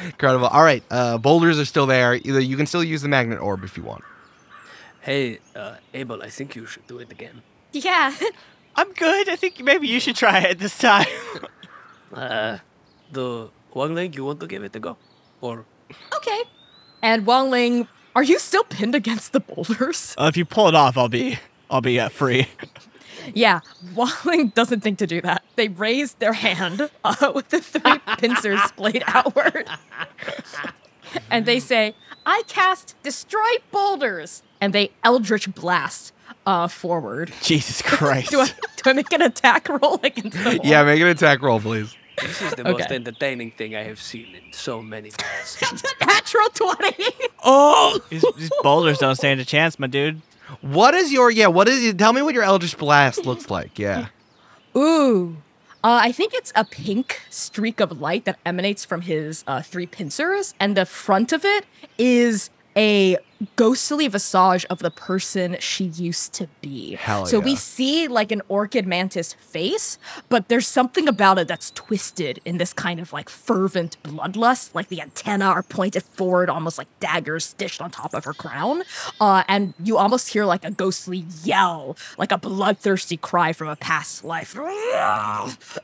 [0.06, 0.46] Incredible.
[0.48, 2.14] All right, uh, boulders are still there.
[2.14, 4.02] Either you can still use the magnet orb if you want.
[5.08, 7.40] Hey, uh, Abel, I think you should do it again.
[7.72, 8.14] Yeah.
[8.76, 9.30] I'm good.
[9.30, 11.06] I think maybe you should try it this time.
[12.10, 12.56] Uh,
[13.12, 14.96] the one leg, you want to give it a go?
[15.42, 15.66] Or
[16.16, 16.42] okay.
[17.02, 17.86] And Wangling,
[18.16, 20.14] are you still pinned against the boulders?
[20.16, 21.38] Uh, if you pull it off, I'll be
[21.70, 22.48] I'll be uh, free.
[23.34, 23.60] Yeah,
[23.94, 25.42] Wang Ling doesn't think to do that.
[25.56, 29.68] They raise their hand uh, with the three pincers splayed outward.
[31.30, 31.94] and they say,
[32.24, 34.42] I cast Destroy Boulders.
[34.60, 36.12] And they Eldritch Blast
[36.46, 37.32] uh, forward.
[37.42, 38.30] Jesus Christ.
[38.30, 40.66] Do I, do I make an attack roll against the wall?
[40.66, 41.94] Yeah, make an attack roll, please.
[42.20, 45.58] this is the most entertaining thing I have seen in so many days.
[45.60, 47.04] That's a natural 20.
[47.44, 50.20] oh, these, these boulders don't stand a chance, my dude.
[50.62, 51.48] What is your yeah?
[51.48, 53.78] What is tell me what your Eldritch Blast looks like?
[53.78, 54.06] Yeah.
[54.74, 55.36] Ooh.
[55.84, 59.86] Uh, I think it's a pink streak of light that emanates from his uh, three
[59.86, 61.66] pincers, and the front of it
[61.98, 63.18] is a
[63.56, 66.94] ghostly visage of the person she used to be.
[66.96, 69.98] Hell so we see like an orchid mantis face,
[70.28, 74.74] but there's something about it that's twisted in this kind of like fervent bloodlust.
[74.74, 78.82] Like the antenna are pointed forward, almost like daggers stitched on top of her crown.
[79.20, 83.76] Uh, and you almost hear like a ghostly yell, like a bloodthirsty cry from a
[83.76, 84.56] past life.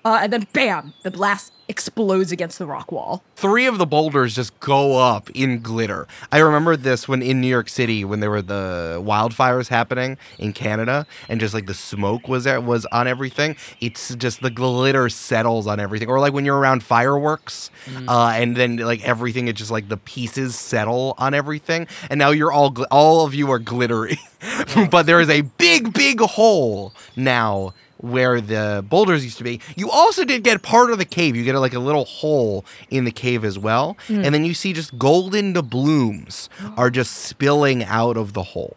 [0.04, 3.22] Uh, and then bam, the blast explodes against the rock wall.
[3.36, 6.06] Three of the boulders just go up in glitter.
[6.30, 10.52] I remember this when in New York City when there were the wildfires happening in
[10.54, 13.54] Canada and just like the smoke was there was on everything.
[13.80, 16.08] It's just the glitter settles on everything.
[16.08, 17.70] Or like when you're around fireworks,
[18.08, 21.86] uh, and then like everything, it's just like the pieces settle on everything.
[22.08, 24.18] And now you're all gl- all of you are glittery,
[24.90, 29.60] but there is a big big hole now where the boulders used to be.
[29.76, 31.34] You also did get part of the cave.
[31.36, 33.96] You get like a little hole in the cave as well.
[34.08, 38.76] And then you see just golden doubloons are just spilling out of the hole.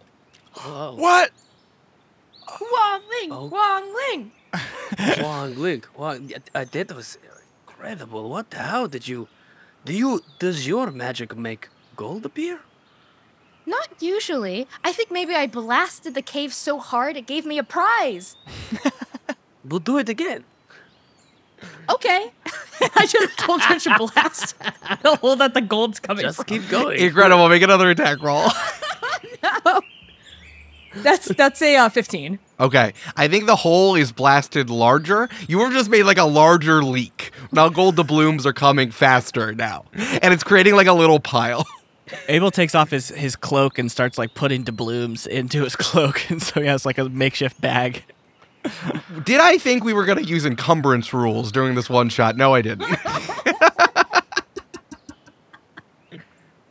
[0.53, 0.95] Whoa.
[0.95, 1.31] What?
[2.47, 3.49] Wangling, Oh.
[3.49, 4.31] Wangling.
[5.21, 7.17] Wangling, Wang, uh, that was
[7.67, 8.29] incredible.
[8.29, 9.27] What the hell did you,
[9.85, 12.61] do you, does your magic make gold appear?
[13.65, 14.65] Not usually.
[14.83, 18.35] I think maybe I blasted the cave so hard it gave me a prize.
[19.67, 20.43] We'll do it again.
[21.89, 22.31] Okay.
[22.95, 24.55] I should have told her to blast
[25.01, 26.45] the hole that the gold's coming Just from.
[26.45, 26.99] keep going.
[26.99, 27.49] Incredible.
[27.49, 28.47] Make another attack roll.
[29.43, 29.81] no.
[30.95, 32.39] That's that's a uh, 15.
[32.59, 32.93] okay.
[33.15, 35.29] I think the hole is blasted larger.
[35.47, 37.31] You have just made like a larger leak.
[37.51, 39.85] Now gold doubloons are coming faster now.
[39.93, 41.65] And it's creating like a little pile.
[42.29, 46.41] Abel takes off his, his cloak and starts like putting doubloons into his cloak, and
[46.41, 48.03] so he has like a makeshift bag.
[49.23, 52.37] Did I think we were going to use encumbrance rules during this one shot?
[52.37, 52.89] No, I didn't.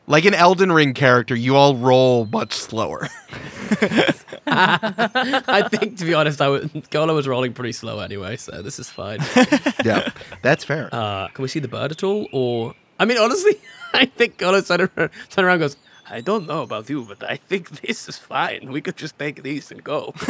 [0.06, 3.09] like an Elden Ring character, you all roll much slower.
[4.47, 8.78] I think, to be honest, I was, Colo was rolling pretty slow anyway, so this
[8.78, 9.18] is fine.
[9.85, 10.10] yeah,
[10.43, 10.89] that's fair.
[10.93, 12.28] Uh, can we see the bird at all?
[12.32, 13.60] Or, I mean, honestly,
[13.93, 15.77] I think Colo turned around, turned around and goes,
[16.08, 18.70] I don't know about you, but I think this is fine.
[18.70, 20.14] We could just take these and go.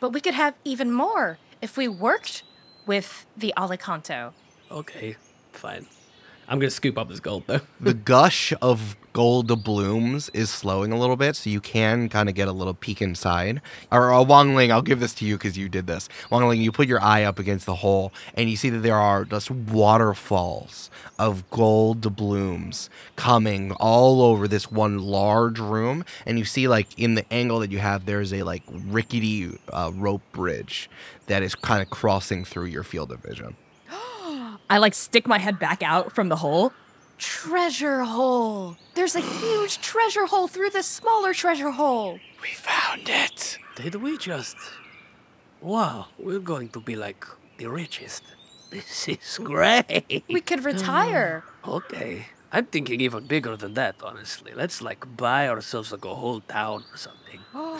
[0.00, 2.42] But we could have even more if we worked
[2.86, 4.32] with the Alicanto.
[4.70, 5.16] okay,
[5.52, 5.86] fine.
[6.52, 7.62] I'm to scoop up this gold, though.
[7.80, 12.34] the gush of gold blooms is slowing a little bit, so you can kind of
[12.34, 13.62] get a little peek inside.
[13.90, 16.10] Or uh, Wangling, I'll give this to you because you did this.
[16.30, 19.24] Wangling, you put your eye up against the hole, and you see that there are
[19.24, 26.04] just waterfalls of gold blooms coming all over this one large room.
[26.26, 29.90] And you see, like in the angle that you have, there's a like rickety uh,
[29.94, 30.90] rope bridge
[31.28, 33.56] that is kind of crossing through your field of vision.
[34.72, 36.72] I like stick my head back out from the hole.
[37.18, 38.78] Treasure hole.
[38.94, 42.18] There's a huge treasure hole through this smaller treasure hole.
[42.40, 43.58] We found it.
[43.76, 44.56] Did we just.
[45.60, 47.26] Wow, we're going to be like
[47.58, 48.22] the richest.
[48.70, 50.24] This is great.
[50.30, 51.44] We could retire.
[51.68, 52.26] Okay.
[52.50, 54.52] I'm thinking even bigger than that, honestly.
[54.54, 57.40] Let's like buy ourselves like a whole town or something.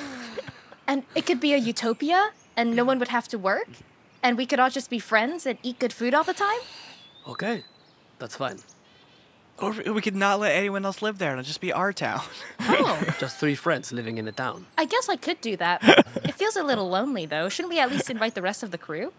[0.87, 3.69] and it could be a utopia, and no one would have to work,
[4.23, 6.61] and we could all just be friends and eat good food all the time?
[7.27, 7.65] Okay,
[8.19, 8.59] that's fine.
[9.59, 12.23] Or we could not let anyone else live there and it'll just be our town.
[12.61, 14.67] Oh, Just three friends living in a town.
[14.77, 15.81] I guess I could do that.
[16.25, 17.49] It feels a little lonely though.
[17.49, 19.13] Shouldn't we at least invite the rest of the crew?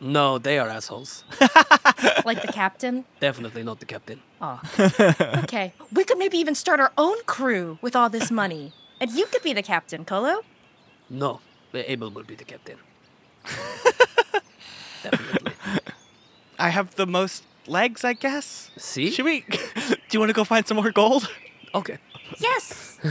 [0.00, 1.24] No, they are assholes.
[2.24, 3.04] Like the captain?
[3.20, 4.20] Definitely not the captain.
[4.40, 4.60] Oh.
[5.44, 5.72] Okay.
[5.92, 8.72] We could maybe even start our own crew with all this money.
[9.00, 10.42] And you could be the captain, Colo.
[11.08, 11.40] No,
[11.74, 12.76] Abel will be the captain.
[15.02, 15.52] Definitely.
[16.58, 18.70] I have the most legs, I guess.
[18.76, 19.10] See?
[19.10, 19.40] Should we?
[19.74, 21.28] Do you want to go find some more gold?
[21.74, 21.98] Okay.
[22.38, 22.86] Yes.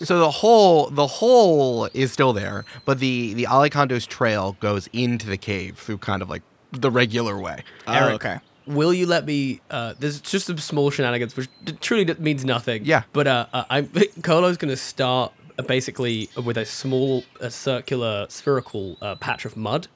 [0.00, 5.26] So the hole, the hole is still there, but the the Alicanto's trail goes into
[5.26, 6.40] the cave through kind of like
[6.72, 7.64] the regular way.
[7.86, 8.10] Eric.
[8.12, 8.38] Oh, okay.
[8.66, 9.60] Will you let me?
[9.70, 12.86] Uh, there's just some small shenanigans, which d- truly d- means nothing.
[12.86, 13.02] Yeah.
[13.12, 13.90] But uh, uh, I'm
[14.22, 19.88] Colo's gonna start basically with a small, uh, circular, spherical uh, patch of mud,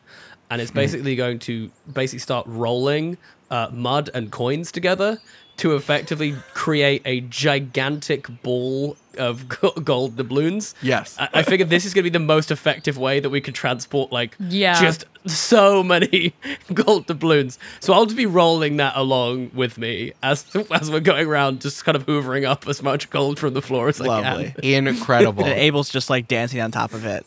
[0.51, 3.19] and it's basically going to basically start rolling
[3.51, 5.19] uh, mud and coins together
[5.59, 9.49] to effectively create a gigantic ball of
[9.85, 10.75] gold doubloons.
[10.81, 11.17] Yes.
[11.19, 13.55] I, I figured this is going to be the most effective way that we could
[13.55, 14.81] transport like Yeah.
[14.81, 16.33] just so many
[16.75, 17.59] gold doubloons.
[17.81, 21.85] So I'll just be rolling that along with me as as we're going around, just
[21.85, 24.55] kind of hoovering up as much gold from the floor as Lovely.
[24.57, 24.87] I can.
[24.87, 25.45] Incredible.
[25.45, 27.27] And Abel's just like dancing on top of it.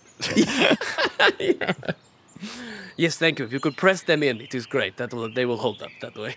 [2.97, 3.45] Yes, thank you.
[3.45, 4.97] If you could press them in, it is great.
[4.97, 6.35] That will they will hold up that way.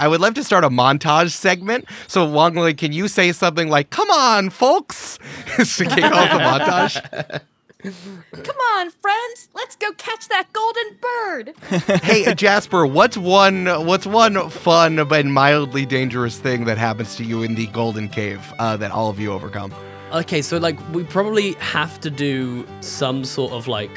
[0.00, 1.86] I would love to start a montage segment.
[2.06, 5.18] So Wangling, can you say something like "Come on, folks,"
[5.56, 7.40] to kick off the montage?
[7.82, 9.48] Come on, friends.
[9.54, 12.00] Let's go catch that golden bird.
[12.04, 17.42] hey Jasper, what's one what's one fun but mildly dangerous thing that happens to you
[17.42, 19.74] in the Golden Cave uh, that all of you overcome?
[20.12, 23.90] Okay, so like we probably have to do some sort of like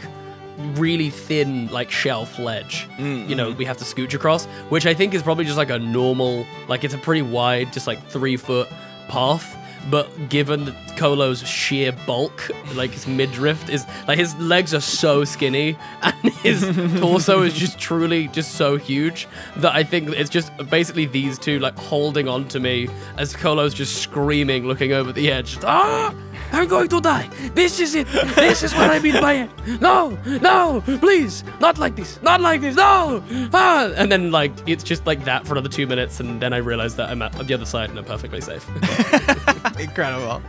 [0.57, 2.87] really thin like shelf ledge.
[2.97, 5.79] You know, we have to scooch across, which I think is probably just like a
[5.79, 8.67] normal, like it's a pretty wide, just like three foot
[9.07, 9.57] path.
[9.91, 15.23] But given that Colo's sheer bulk, like his midriff is like his legs are so
[15.23, 16.61] skinny and his
[16.99, 19.27] torso is just truly just so huge
[19.57, 23.75] that I think it's just basically these two like holding on to me as Colo's
[23.75, 25.57] just screaming, looking over the edge.
[25.63, 26.15] Ah!
[26.51, 27.29] I'm going to die.
[27.53, 28.07] This is it.
[28.35, 29.81] This is what I mean by it.
[29.81, 32.21] No, no, please, not like this.
[32.21, 32.75] Not like this.
[32.75, 33.23] No.
[33.53, 33.91] Ah!
[33.95, 36.95] And then like it's just like that for another two minutes, and then I realize
[36.95, 38.67] that I'm at the other side and I'm perfectly safe.
[39.79, 40.41] Incredible.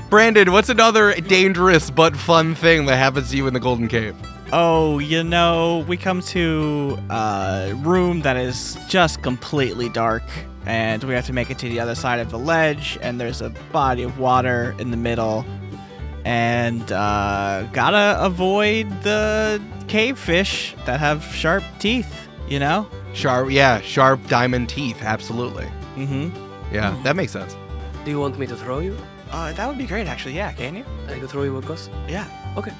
[0.10, 4.16] Brandon, what's another dangerous but fun thing that happens to you in the Golden Cave?
[4.54, 10.22] Oh, you know, we come to a room that is just completely dark,
[10.66, 13.40] and we have to make it to the other side of the ledge, and there's
[13.40, 15.44] a body of water in the middle,
[16.24, 22.88] and uh, gotta avoid the cave fish that have sharp teeth, you know?
[23.14, 25.66] Sharp, yeah, sharp diamond teeth, absolutely.
[25.96, 26.74] Mm-hmm.
[26.74, 27.56] Yeah, that makes sense.
[28.04, 28.96] Do you want me to throw you?
[29.30, 30.34] Uh, that would be great, actually.
[30.34, 30.84] Yeah, can you?
[31.08, 31.88] I can throw you across.
[32.08, 32.26] Yeah.
[32.56, 32.72] Okay.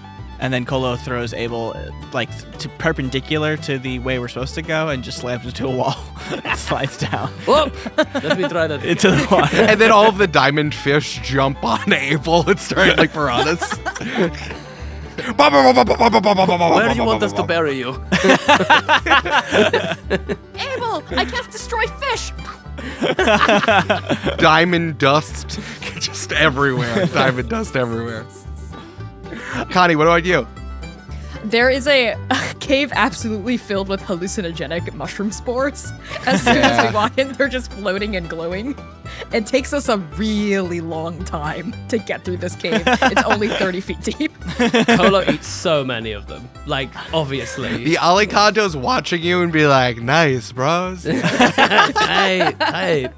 [0.42, 1.76] And then Colo throws Abel
[2.12, 2.28] like
[2.58, 5.94] to perpendicular to the way we're supposed to go, and just slams into a wall.
[6.44, 7.72] and slides down Whoop!
[7.96, 8.84] Let me try that.
[8.84, 9.56] into the water.
[9.62, 13.78] and then all of the diamond fish jump on Abel and start like piranhas.
[15.38, 17.90] Where do you want us to bury you?
[20.56, 22.32] Abel, I can't destroy fish.
[24.38, 25.60] Diamond dust
[26.00, 27.06] just everywhere.
[27.06, 28.26] Diamond dust everywhere.
[29.70, 30.46] Connie, what do I do?
[31.44, 35.92] There is a, a cave absolutely filled with hallucinogenic mushroom spores.
[36.24, 38.76] As soon as we walk in, they're just floating and glowing.
[39.32, 42.82] It takes us a really long time to get through this cave.
[42.86, 44.31] It's only 30 feet deep.
[44.96, 46.48] Colo eats so many of them.
[46.66, 47.84] Like obviously.
[47.92, 51.02] The Alicanto's watching you and be like, nice, bros.
[51.04, 53.08] hey, hey.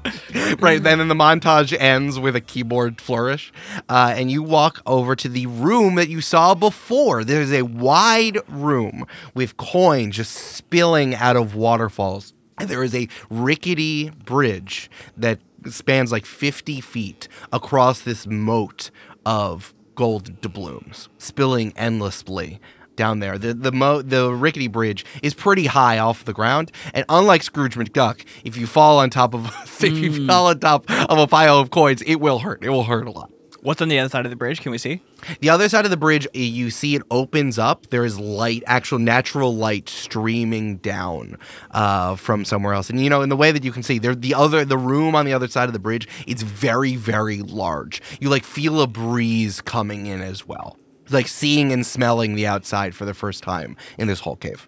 [0.59, 3.53] right then the montage ends with a keyboard flourish
[3.89, 8.37] uh, and you walk over to the room that you saw before there's a wide
[8.47, 15.39] room with coins just spilling out of waterfalls and there is a rickety bridge that
[15.69, 18.91] spans like 50 feet across this moat
[19.25, 22.59] of gold doubloons spilling endlessly
[22.95, 23.37] down there.
[23.37, 27.75] The the mo- the rickety bridge is pretty high off the ground, and unlike Scrooge
[27.75, 29.45] McDuck, if you fall on top of
[29.83, 30.27] if you hmm.
[30.27, 32.63] fall on top of a pile of coins, it will hurt.
[32.63, 33.31] It will hurt a lot.
[33.65, 34.61] What's on the other side of the bridge?
[34.61, 35.01] Can we see?
[35.39, 37.87] The other side of the bridge, eh, you see it opens up.
[37.87, 41.39] There is light, actual natural light streaming down
[41.71, 42.91] uh, from somewhere else.
[42.91, 45.15] And you know, in the way that you can see, there the other the room
[45.15, 48.03] on the other side of the bridge, it's very, very large.
[48.19, 50.77] You like feel a breeze coming in as well.
[51.09, 54.67] like seeing and smelling the outside for the first time in this whole cave.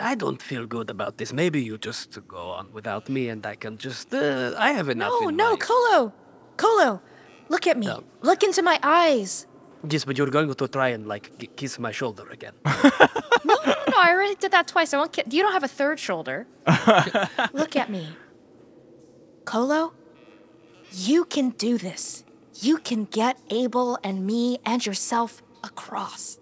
[0.00, 1.32] I don't feel good about this.
[1.32, 4.12] Maybe you just go on without me and I can just.
[4.12, 5.12] Uh, I have enough.
[5.20, 6.12] No, no, my- Colo.
[6.58, 7.00] Colo,
[7.48, 7.86] look at me.
[7.86, 8.04] No.
[8.20, 9.46] Look into my eyes.
[9.88, 12.52] Yes, but you're going to try and like g- kiss my shoulder again.
[13.44, 14.92] No, no, no, I already did that twice.
[14.92, 16.46] I won't ki- You don't have a third shoulder.
[17.54, 18.08] Look at me.
[19.44, 19.94] Colo,
[20.90, 22.24] you can do this.
[22.60, 26.38] You can get Abel and me and yourself across.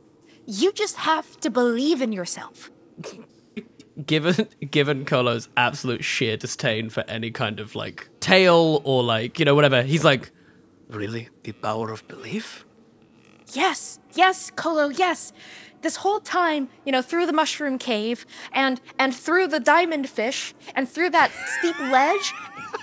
[0.47, 2.71] You just have to believe in yourself.
[4.05, 9.45] given given Colo's absolute sheer disdain for any kind of like tale or like you
[9.45, 10.31] know whatever, he's like,
[10.89, 11.29] really?
[11.45, 12.65] The power of belief?
[13.53, 15.33] Yes, yes, Colo, yes.
[15.83, 20.55] This whole time, you know, through the mushroom cave and and through the diamond fish
[20.75, 22.33] and through that steep ledge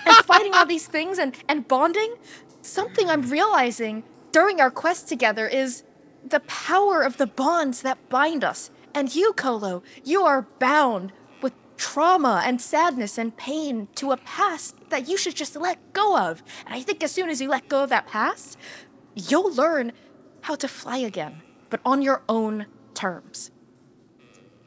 [0.06, 2.15] and fighting all these things and and bonding,
[2.61, 5.84] something I'm realizing during our quest together is
[6.26, 8.72] the power of the bonds that bind us.
[8.93, 11.11] And you, Colo, you are bound
[11.41, 16.17] with trauma and sadness and pain to a past that you should just let go
[16.17, 16.43] of.
[16.65, 18.57] And I think as soon as you let go of that past,
[19.15, 19.91] you'll learn
[20.41, 23.49] how to fly again, but on your own terms.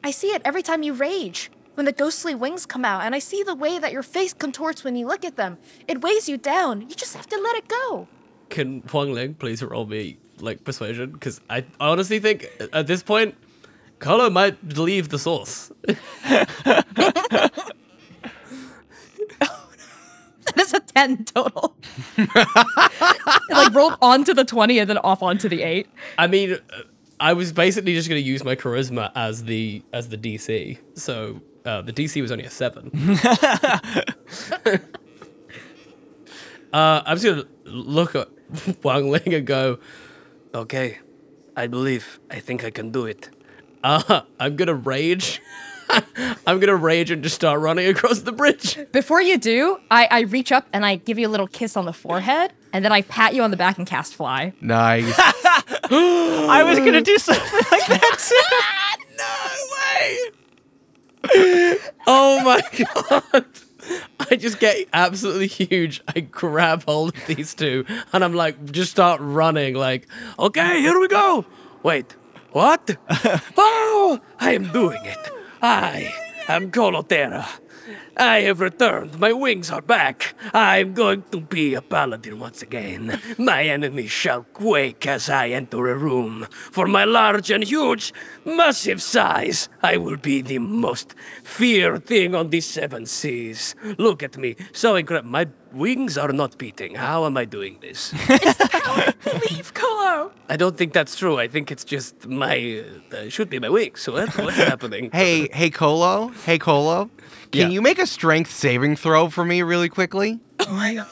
[0.03, 3.19] I see it every time you rage, when the ghostly wings come out, and I
[3.19, 5.57] see the way that your face contorts when you look at them.
[5.87, 6.81] It weighs you down.
[6.81, 8.07] You just have to let it go.
[8.49, 13.35] "Can Wangling please roll me like persuasion?" Because I honestly think at this point,
[13.99, 15.71] Colo might leave the source.
[20.55, 21.75] That's a 10 total.
[22.17, 22.29] it
[23.51, 25.87] like rolled onto the 20 and then off onto the 8.
[26.17, 26.57] I mean,
[27.19, 30.77] I was basically just going to use my charisma as the as the DC.
[30.95, 32.91] So uh, the DC was only a seven.
[36.73, 38.29] uh, I'm just going to look at
[38.81, 39.79] Wangling and go,
[40.53, 40.99] Okay,
[41.55, 42.19] I believe.
[42.31, 43.29] I think I can do it.
[43.83, 45.41] Uh, I'm going to rage.
[45.89, 48.77] I'm going to rage and just start running across the bridge.
[48.91, 51.85] Before you do, I, I reach up and I give you a little kiss on
[51.85, 54.51] the forehead, and then I pat you on the back and cast fly.
[54.59, 55.13] Nice.
[55.17, 58.35] I was gonna do something like that too.
[59.17, 59.25] No
[61.33, 61.77] way!
[62.05, 62.61] Oh my
[63.31, 63.45] god.
[64.19, 66.01] I just get absolutely huge.
[66.13, 69.73] I grab hold of these two and I'm like, just start running.
[69.75, 71.45] Like, Okay, here we go.
[71.83, 72.15] Wait,
[72.51, 72.97] what?
[73.57, 75.31] oh, I am doing it.
[75.61, 76.13] I
[76.47, 77.47] am Colo Tera.
[78.17, 79.19] I have returned.
[79.19, 80.33] My wings are back.
[80.53, 83.19] I'm going to be a paladin once again.
[83.37, 86.47] My enemies shall quake as I enter a room.
[86.71, 88.13] For my large and huge,
[88.45, 93.75] massive size, I will be the most feared thing on the seven seas.
[93.97, 95.29] Look at me, so incredible.
[95.29, 96.95] My wings are not beating.
[96.95, 98.13] How am I doing this?
[98.29, 99.13] It's the power.
[99.49, 100.31] Leave Colo!
[100.49, 101.37] I don't think that's true.
[101.37, 104.01] I think it's just my uh, should be my wings.
[104.01, 105.09] So what, what's happening?
[105.11, 106.29] hey, hey, Colo.
[106.45, 107.09] Hey, Colo.
[107.51, 107.67] Can Yeah.
[107.69, 110.39] you make a strength saving throw for me really quickly?
[110.59, 111.07] Oh my god.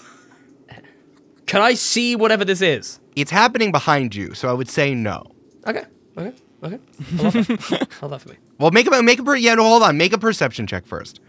[1.46, 3.00] Can I see whatever this is?
[3.16, 5.24] It's happening behind you, so I would say no.
[5.68, 5.86] Okay,
[6.18, 6.34] okay,
[6.64, 6.80] okay.
[7.20, 7.88] I love that.
[8.10, 8.36] That for me.
[8.60, 9.56] Well, make a make a per- yeah.
[9.56, 9.98] No, hold on.
[9.98, 11.20] Make a perception check first.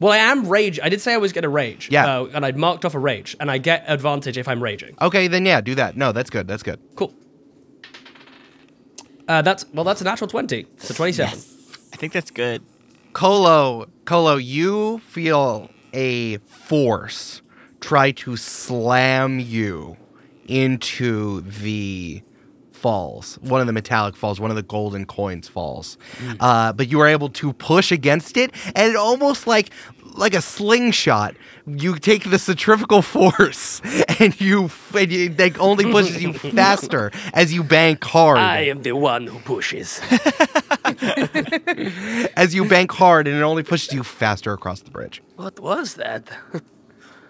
[0.00, 0.80] Well, I am rage.
[0.82, 1.88] I did say I was going to rage.
[1.90, 2.06] Yeah.
[2.22, 4.96] Uh, and I'd marked off a rage, and I get advantage if I'm raging.
[5.00, 5.96] Okay, then yeah, do that.
[5.96, 6.48] No, that's good.
[6.48, 6.80] That's good.
[6.96, 7.14] Cool.
[9.28, 10.66] Uh, that's well, that's a natural twenty.
[10.78, 11.32] So twenty-seven.
[11.38, 11.54] Yes.
[11.92, 12.62] I think that's good.
[13.12, 17.42] Colo, Colo, you feel a force
[17.80, 19.96] try to slam you
[20.46, 22.22] into the
[22.70, 23.38] falls.
[23.42, 25.98] One of the metallic falls, one of the golden coins falls.
[26.40, 29.70] Uh, but you are able to push against it, and it almost like
[30.14, 31.34] like a slingshot.
[31.66, 33.80] You take the centrifugal force,
[34.20, 38.38] and you, and you that only pushes you faster as you bank hard.
[38.38, 40.00] I am the one who pushes.
[42.36, 45.22] as you bank hard, and it only pushes you faster across the bridge.
[45.36, 46.30] What was that?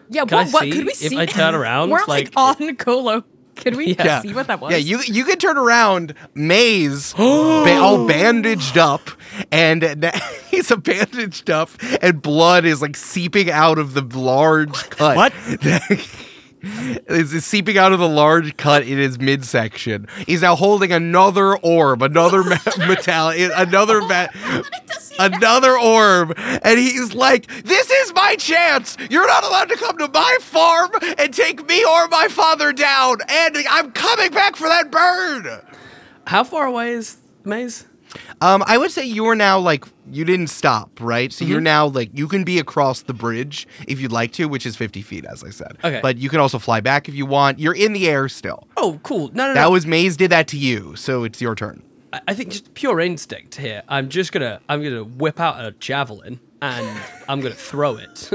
[0.08, 1.14] Yeah, Can I what, what could we see?
[1.14, 1.20] if?
[1.20, 3.24] I turn around, We're like- like, on Colo.
[3.56, 4.20] Could we Yeah.
[4.22, 4.72] see what that was?
[4.72, 9.10] Yeah, you you can turn around, Maze, ba- all bandaged up,
[9.50, 9.82] and
[10.50, 11.70] he's a bandaged up,
[12.00, 15.16] and blood is like seeping out of the large cut.
[15.16, 15.32] What?
[16.62, 20.06] It's seeping out of the large cut in his midsection.
[20.26, 24.28] He's now holding another orb, another ma- metallic, eh, another ma-
[25.18, 28.96] another orb, and he's like, "This is my chance.
[29.10, 33.16] You're not allowed to come to my farm and take me or my father down,
[33.28, 35.62] and I'm coming back for that bird."
[36.26, 37.86] How far away is Maze?
[38.42, 41.32] Um, I would say you're now like you didn't stop, right?
[41.32, 44.66] So you're now like you can be across the bridge if you'd like to, which
[44.66, 45.78] is 50 feet, as I said.
[45.84, 46.00] Okay.
[46.02, 47.58] But you can also fly back if you want.
[47.58, 48.66] You're in the air still.
[48.76, 49.28] Oh, cool.
[49.28, 49.70] No, no, no That no.
[49.70, 51.82] was Maze did that to you, so it's your turn.
[52.12, 53.82] I- I think just pure instinct here.
[53.88, 58.30] I'm just gonna I'm gonna whip out a javelin and I'm gonna throw it.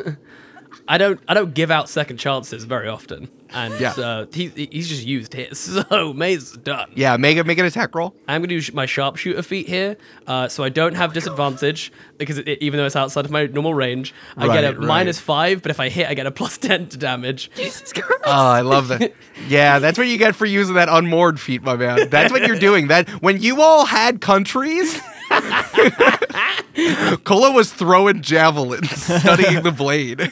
[0.88, 3.91] I don't I don't give out second chances very often, and Yeah.
[3.91, 5.57] uh, he he's just used his.
[5.90, 6.90] So Maze done.
[6.95, 8.15] Yeah, make it make an attack roll.
[8.28, 9.98] I'm gonna use my sharpshooter feat here,
[10.28, 13.74] uh, so I don't have disadvantage because it, even though it's outside of my normal
[13.74, 14.88] range, I get a Right, right.
[14.88, 15.61] minus five.
[15.61, 17.49] But if I hit, I get a plus ten to damage.
[17.56, 18.24] Jesus Christ.
[18.26, 19.14] Oh, I love that.
[19.48, 22.10] Yeah, that's what you get for using that unmoored feat, my man.
[22.10, 22.88] That's what you're doing.
[22.88, 24.99] That when you all had countries,
[27.24, 28.90] Colo was throwing javelins,
[29.22, 30.32] studying the blade.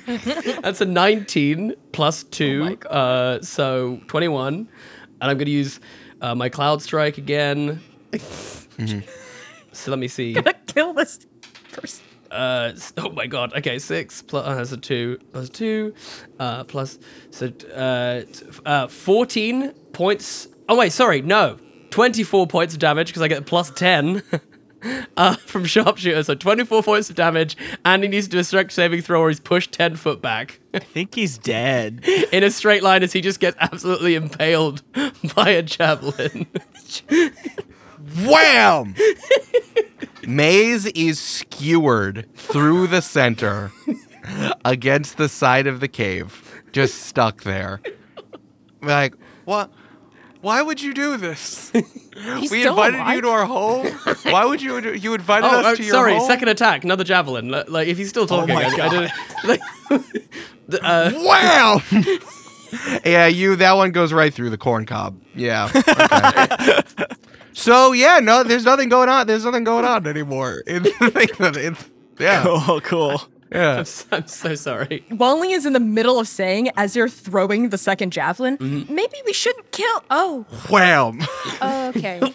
[0.61, 4.53] That's a 19 plus 2, uh, so 21.
[4.53, 4.67] And
[5.21, 5.79] I'm going to use
[6.21, 7.81] uh, my Cloud Strike again.
[9.75, 10.33] So let me see.
[10.33, 11.25] gonna kill this
[11.71, 12.03] person.
[12.31, 13.53] Uh, oh my god.
[13.53, 15.93] Okay, 6 plus uh, that's a 2 plus 2
[16.39, 16.97] uh, plus
[17.29, 18.21] so uh,
[18.65, 20.47] uh 14 points.
[20.67, 21.21] Oh wait, sorry.
[21.21, 21.59] No.
[21.91, 24.23] 24 points of damage because I get plus 10.
[25.17, 27.55] Uh, from sharpshooter, so 24 points of damage,
[27.85, 30.59] and he needs to do a strength saving throw or he's pushed 10 foot back.
[30.73, 32.05] I think he's dead.
[32.33, 34.83] in a straight line as he just gets absolutely impaled
[35.35, 36.47] by a javelin.
[38.25, 38.93] Wham!
[40.27, 43.71] Maze is skewered through the center
[44.65, 47.81] against the side of the cave, just stuck there.
[48.81, 49.71] Like, what?
[50.45, 51.71] Why would you do this?
[52.37, 53.15] He's we invited alive?
[53.15, 53.87] you to our home.
[54.25, 54.77] Why would you?
[54.93, 56.27] You invited oh, us oh, to your sorry, home.
[56.27, 57.49] second attack, another javelin.
[57.49, 59.11] Li- Like if he's still talking, my I, I don't.
[59.43, 59.61] Like,
[60.83, 61.81] uh, Wow!
[63.03, 63.55] yeah, you.
[63.55, 65.19] That one goes right through the corn cob.
[65.33, 65.67] Yeah.
[65.75, 66.81] okay.
[67.53, 69.25] so yeah, no, there's nothing going on.
[69.25, 70.61] There's nothing going on anymore.
[70.67, 71.73] In the thing that it,
[72.19, 73.19] yeah, Oh, cool.
[73.51, 73.77] Yeah.
[73.79, 75.05] I'm, so, I'm so sorry.
[75.11, 78.93] Wally is in the middle of saying, as you're throwing the second javelin, Mm-hmm.
[78.93, 80.03] maybe we shouldn't kill.
[80.09, 81.21] Oh, Wham!
[81.61, 82.21] Okay.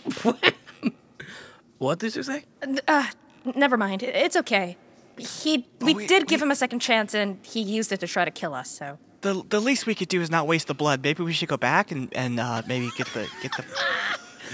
[1.79, 2.45] What did you say?
[2.89, 3.07] uh,
[3.55, 4.03] never mind.
[4.03, 4.77] It's okay.
[5.19, 8.25] He, we, we- did give him a second chance, and he used it to try
[8.25, 8.71] to kill us.
[8.71, 11.03] So The the least we could do is not waste the blood.
[11.03, 13.65] Maybe we should go back and and uh, maybe get the get the.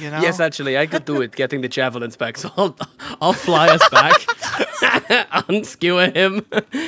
[0.01, 0.21] You know.
[0.21, 2.37] Yes, actually, I could do it, getting the javelins back.
[2.47, 2.77] So I'll,
[3.21, 4.13] I'll fly us back,
[5.49, 6.45] unskewer him,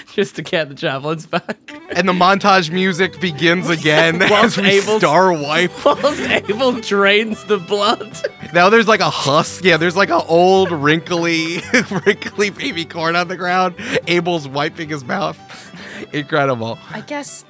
[0.12, 1.56] just to get the javelins back.
[1.94, 5.85] And the montage music begins again Whilst as we Abel's- star wipe.
[5.85, 8.14] Whilst Abel drains the blood.
[8.52, 9.64] Now there's like a husk.
[9.64, 11.60] Yeah, there's like an old wrinkly,
[12.05, 13.74] wrinkly baby corn on the ground.
[14.06, 15.39] Abel's wiping his mouth.
[16.12, 16.78] Incredible.
[16.90, 17.44] I guess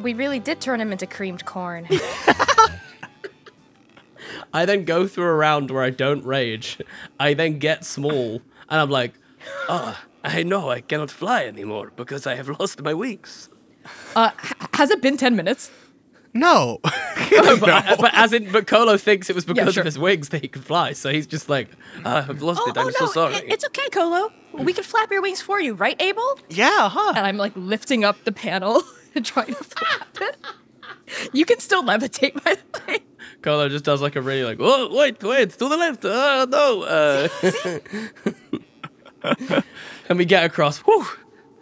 [0.00, 1.86] we really did turn him into creamed corn.
[4.56, 6.78] I then go through a round where I don't rage.
[7.20, 9.12] I then get small, and I'm like,
[9.68, 13.50] Ah, I know I cannot fly anymore because I have lost my wings.
[14.16, 15.70] uh, h- has it been 10 minutes?
[16.32, 16.78] No.
[16.84, 19.82] but, I- but as in, but Colo thinks it was because sure.
[19.82, 20.94] of his wings that he could fly.
[20.94, 21.68] So he's just like,
[22.04, 22.78] Ah, I've lost oh, it.
[22.78, 23.34] I'm oh, so no, sorry.
[23.34, 24.32] it- it's okay, Colo.
[24.54, 26.38] We can flap your wings for you, right, Abel?
[26.48, 27.12] Yeah, huh?
[27.14, 28.82] And I'm like lifting up the panel
[29.14, 30.36] and trying to flap it.
[31.32, 32.98] You can still levitate, by the way.
[33.42, 36.04] Colo just does like a really like, oh wait, wait, to the left.
[36.04, 36.82] Oh no.
[36.82, 37.28] Uh,
[40.08, 40.78] and we get across.
[40.78, 41.06] Whew,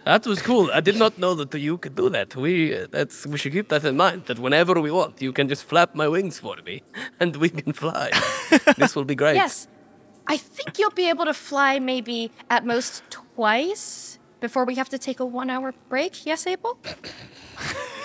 [0.04, 0.70] That was cool.
[0.72, 2.36] I did not know that you could do that.
[2.36, 4.26] We uh, that's we should keep that in mind.
[4.26, 6.82] That whenever we want, you can just flap my wings for me,
[7.20, 8.10] and we can fly.
[8.76, 9.36] this will be great.
[9.36, 9.68] Yes.
[10.26, 14.98] I think you'll be able to fly maybe at most twice before we have to
[14.98, 16.12] take a one hour break.
[16.30, 16.72] Yes, Abel?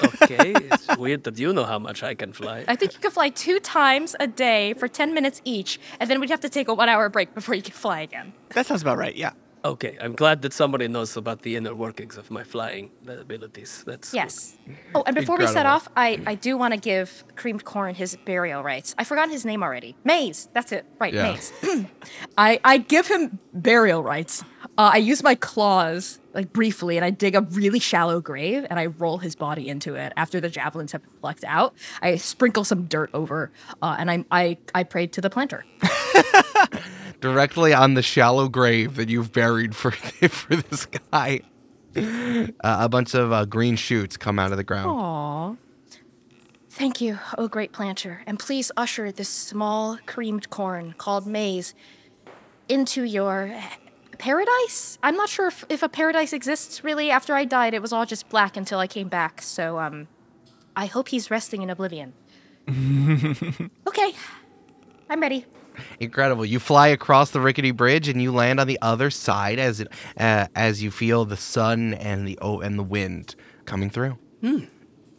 [0.10, 0.54] Okay.
[0.72, 2.58] It's weird that you know how much I can fly.
[2.74, 6.18] I think you can fly two times a day for 10 minutes each, and then
[6.22, 8.28] we'd have to take a one hour break before you can fly again.
[8.56, 9.16] That sounds about right.
[9.26, 9.34] Yeah.
[9.66, 9.98] Okay.
[10.04, 13.84] I'm glad that somebody knows about the inner workings of my flying abilities.
[13.86, 14.18] That's good.
[14.18, 14.56] Yes.
[14.96, 18.16] Oh, and before we set off, I, I do want to give Creamed Corn his
[18.26, 18.96] burial rights.
[18.98, 19.96] I forgot his name already.
[20.06, 20.48] Maze.
[20.54, 20.86] That's it.
[21.02, 21.34] Right, Yeah.
[21.34, 21.52] Maze.
[22.38, 24.44] I, I give him burial rights.
[24.78, 28.80] Uh, I use my claws, like briefly, and I dig a really shallow grave and
[28.80, 30.14] I roll his body into it.
[30.16, 33.52] After the javelins have been plucked out, I sprinkle some dirt over,
[33.82, 35.66] uh, and I, I, I prayed to the planter.
[37.22, 39.92] Directly on the shallow grave that you've buried for
[40.30, 41.42] for this guy.
[41.96, 44.90] Uh, a bunch of uh, green shoots come out of the ground.
[44.90, 45.58] Aww.
[46.70, 48.22] Thank you, oh great planter.
[48.26, 51.74] And please usher this small creamed corn called maize
[52.70, 53.54] into your
[54.20, 55.00] paradise?
[55.02, 57.10] I'm not sure if, if a paradise exists really.
[57.10, 59.42] After I died, it was all just black until I came back.
[59.42, 60.08] So, um,
[60.76, 62.14] I hope he's resting in oblivion.
[63.88, 64.14] okay,
[65.10, 65.46] I'm ready.
[66.00, 66.46] Incredible.
[66.46, 69.88] You fly across the rickety bridge and you land on the other side as it
[70.18, 73.36] uh, as you feel the sun and the oh, and the wind
[73.66, 74.18] coming through.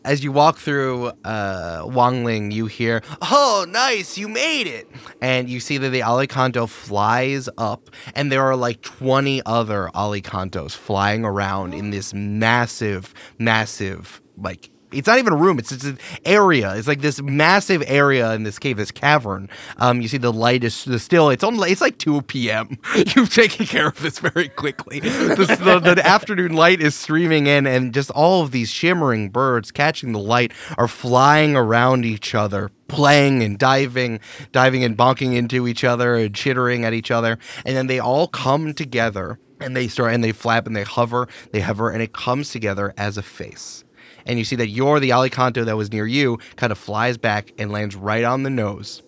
[0.05, 4.89] As you walk through uh, Wangling, you hear, "Oh, nice, you made it!"
[5.20, 10.72] And you see that the Alicanto flies up, and there are like twenty other Alicantos
[10.72, 15.99] flying around in this massive, massive like it's not even a room it's, it's an
[16.25, 16.75] area.
[16.75, 19.49] It's like this massive area in this cave this cavern.
[19.79, 22.79] Um you see the light is the still it's on it's like 2 p.m
[23.17, 25.01] you've taken care of this very quickly.
[25.01, 29.71] The, the, the afternoon light is streaming in and just all of these shimmering birds
[29.71, 34.21] catching the light are flying around each other playing and diving
[34.53, 37.39] diving and bonking into each other and chittering at each other.
[37.65, 41.29] And then they all come together and they start and they flap and they hover
[41.53, 43.85] they hover and it comes together as a face
[44.26, 47.52] and you see that you're the Alicanto that was near you kind of flies back
[47.59, 49.02] and lands right on the nose.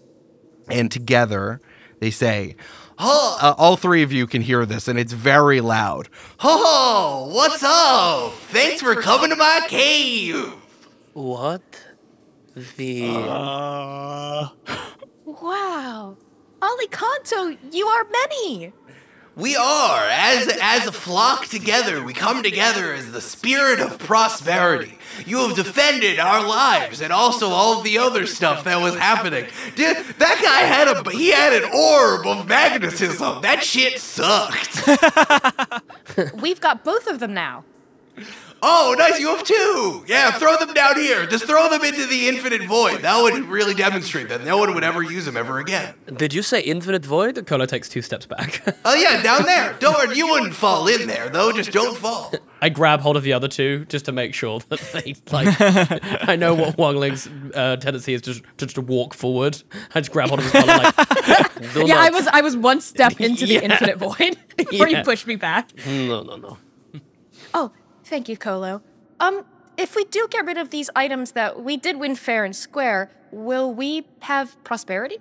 [0.69, 1.61] And together
[2.01, 2.57] they say,
[2.99, 6.09] Oh, uh, all three of you can hear this, and it's very loud.
[6.41, 8.33] Oh, what's up?
[8.51, 10.53] Thanks for coming to my cave.
[11.15, 11.63] What?
[12.77, 13.09] The.
[13.09, 14.49] Uh,
[15.25, 16.17] Wow.
[16.61, 18.73] Alicanto, you are many.
[19.35, 24.99] We are, as as a flock together, we come together as the spirit of prosperity.
[25.25, 29.47] You have defended our lives and also all of the other stuff that was happening.
[29.75, 33.41] Dude, that guy had a he had an orb of magnetism.
[33.41, 34.87] That shit sucked.
[36.35, 37.65] We've got both of them now.
[38.65, 40.05] Oh, nice, you have two.
[40.07, 41.27] Yeah, throw them down here.
[41.27, 43.01] Just throw them into the infinite void.
[43.03, 45.95] That would really demonstrate that no one would ever use them ever again.
[46.17, 47.45] Did you say infinite void?
[47.47, 48.63] Colo takes two steps back.
[48.85, 49.75] Oh yeah, down there.
[49.81, 51.51] Don't worry, you wouldn't fall in there though.
[51.51, 52.33] Just don't fall.
[52.61, 55.57] I grab hold of the other two just to make sure that they like.
[56.29, 59.61] I know what Wangling's uh, tendency is just just to walk forward.
[59.95, 60.95] I just grab hold of his collar like.
[61.75, 63.61] Do Yeah, I was I was one step into the Yeah.
[63.63, 64.99] infinite void before Yeah.
[64.99, 65.71] you pushed me back.
[65.85, 66.59] No, no, no.
[67.55, 67.73] Oh,
[68.13, 68.83] thank you, Colo.
[69.21, 69.47] Um,
[69.79, 73.11] if we do get rid of these items that we did win fair and square,
[73.31, 75.17] will we have prosperity?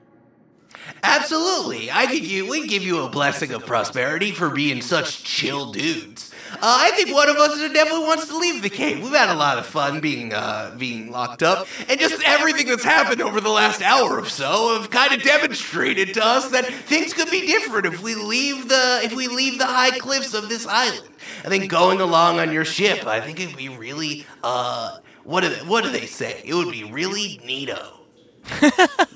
[1.01, 1.89] Absolutely.
[1.89, 6.30] I could give, we give you a blessing of prosperity for being such chill dudes.
[6.53, 9.01] Uh, I think one of us definitely wants to leave the cave.
[9.01, 12.83] We've had a lot of fun being uh, being locked up, and just everything that's
[12.83, 17.13] happened over the last hour or so have kind of demonstrated to us that things
[17.13, 20.67] could be different if we leave the if we leave the high cliffs of this
[20.67, 21.07] island.
[21.45, 25.49] I think going along on your ship, I think it'd be really uh, what do
[25.49, 26.41] they, what do they say?
[26.43, 27.99] It would be really neato.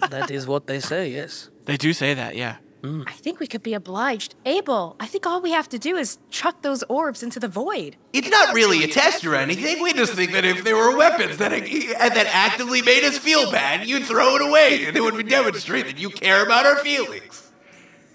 [0.09, 1.49] That is what they say, yes.
[1.65, 2.57] they do say that, yeah.
[2.85, 3.03] Mm.
[3.07, 4.35] I think we could be obliged.
[4.45, 7.95] Abel, I think all we have to do is chuck those orbs into the void.
[8.13, 9.81] It's not really a test or anything.
[9.81, 13.87] We just think that if there were weapons that that actively made us feel bad,
[13.87, 17.41] you'd throw it away, and it would demonstrate that you care about our feelings.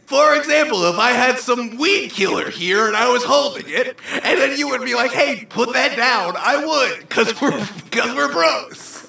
[0.06, 4.40] For example, if I had some weed killer here and I was holding it, and
[4.40, 8.32] then you would be like, "Hey, put that down," I would, cause we're cause we're
[8.32, 9.08] bros.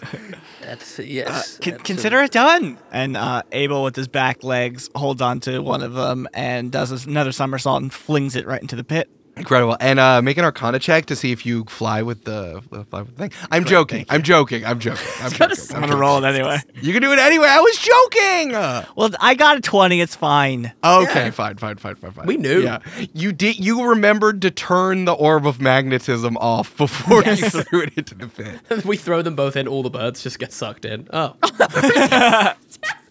[0.71, 1.27] That's yes.
[1.57, 1.83] Con- absolutely.
[1.83, 2.77] consider it done.
[2.93, 7.05] And uh, Abel, with his back legs, holds on to one of them and does
[7.05, 9.09] another somersault and flings it right into the pit.
[9.41, 13.01] Incredible, and uh, make an Arcana check to see if you fly with the, fly
[13.01, 13.31] with the thing.
[13.49, 14.05] I'm joking.
[14.07, 14.63] I'm joking.
[14.69, 15.07] I'm joking.
[15.19, 15.57] I'm joking.
[15.75, 16.59] I'm gonna roll it anyway.
[16.81, 17.47] You can do it anyway.
[17.49, 18.55] I was joking.
[18.55, 19.99] Uh, Well, I got a twenty.
[20.01, 20.71] It's fine.
[20.83, 22.25] Okay, fine, fine, fine, fine, fine.
[22.25, 22.61] We knew.
[22.61, 22.79] Yeah,
[23.13, 23.59] you did.
[23.59, 28.27] You remembered to turn the orb of magnetism off before you threw it into the
[28.27, 28.85] pit.
[28.85, 29.67] we throw them both in.
[29.67, 31.07] All the birds just get sucked in.
[31.11, 31.35] Oh.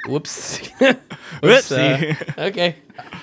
[0.06, 0.58] Whoops.
[1.42, 1.72] Whoops.
[1.72, 2.76] uh, okay.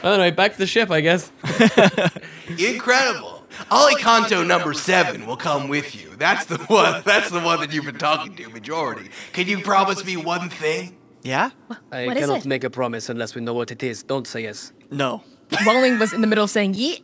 [0.04, 1.32] Anyway, back to the ship, I guess.
[2.58, 3.44] Incredible.
[3.72, 6.16] Alicanto number seven will come with you.
[6.18, 7.02] That's the one.
[7.06, 9.10] That's the one that you've been talking to, majority.
[9.34, 10.96] Can you promise me one thing?
[11.24, 11.50] Yeah?
[11.92, 12.46] I What is cannot it?
[12.46, 14.04] make a promise unless we know what it is.
[14.04, 14.72] Don't say yes.
[14.92, 15.24] No.
[15.66, 17.02] Wangling was in the middle of saying yeet.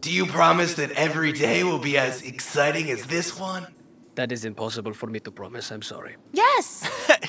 [0.00, 3.66] Do you promise that every day will be as exciting as this one?
[4.16, 5.70] That is impossible for me to promise.
[5.70, 6.16] I'm sorry.
[6.32, 6.84] Yes!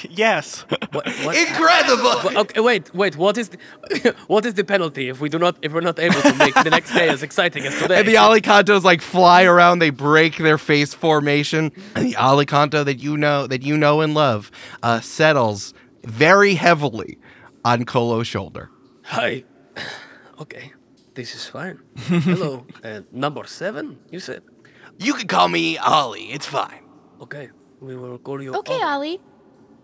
[0.10, 0.66] yes.
[0.92, 1.08] What?
[1.08, 1.38] what?
[1.38, 2.04] Incredible.
[2.04, 3.16] Well, okay, wait, wait.
[3.16, 6.22] What is the, what is the penalty if we do not if we're not able
[6.22, 8.00] to make the next day as exciting as today?
[8.00, 13.00] And the Alicantos like fly around, they break their face formation, and the Alicanto that
[13.00, 14.52] you know that you know and love
[14.84, 15.74] uh, settles
[16.04, 17.18] very heavily
[17.64, 18.70] on Colo's shoulder.
[19.04, 19.44] Hi.
[20.40, 20.74] Okay,
[21.14, 21.78] this is fine.
[21.98, 24.00] Hello, uh, number seven.
[24.10, 24.42] You said.
[24.98, 26.32] You can call me Ollie.
[26.32, 26.82] It's fine.
[27.22, 28.56] Okay, we will call you.
[28.56, 29.20] Okay, Ollie.
[29.20, 29.22] Ollie.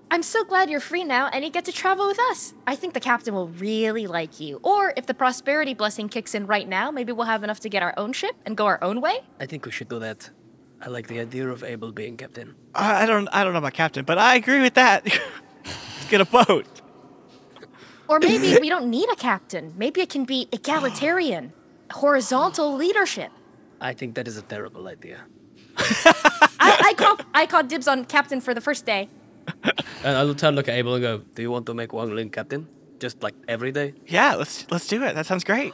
[0.09, 2.53] I'm so glad you're free now and you get to travel with us.
[2.65, 4.59] I think the captain will really like you.
[4.63, 7.83] Or if the prosperity blessing kicks in right now, maybe we'll have enough to get
[7.83, 9.19] our own ship and go our own way.
[9.39, 10.29] I think we should do that.
[10.81, 12.55] I like the idea of Abel being captain.
[12.75, 13.27] I I don't.
[13.33, 15.03] I don't know about captain, but I agree with that.
[15.65, 16.67] Let's get a boat.
[18.07, 19.73] Or maybe we don't need a captain.
[19.75, 21.51] Maybe it can be egalitarian,
[21.91, 23.31] horizontal leadership.
[23.81, 25.25] I think that is a terrible idea.
[25.77, 29.09] I, I call I call dibs on captain for the first day.
[30.03, 32.67] And I'll turn, look at Abel, and go, Do you want to make Wangling captain?
[32.99, 33.93] Just like every day?
[34.07, 35.15] Yeah, let's let's do it.
[35.15, 35.73] That sounds great.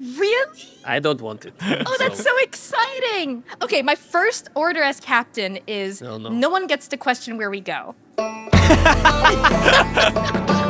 [0.00, 0.68] Really?
[0.84, 1.52] I don't want it.
[1.60, 3.44] Oh, that's so exciting!
[3.60, 6.48] Okay, my first order as captain is No, no.
[6.48, 7.94] one gets to question where we go.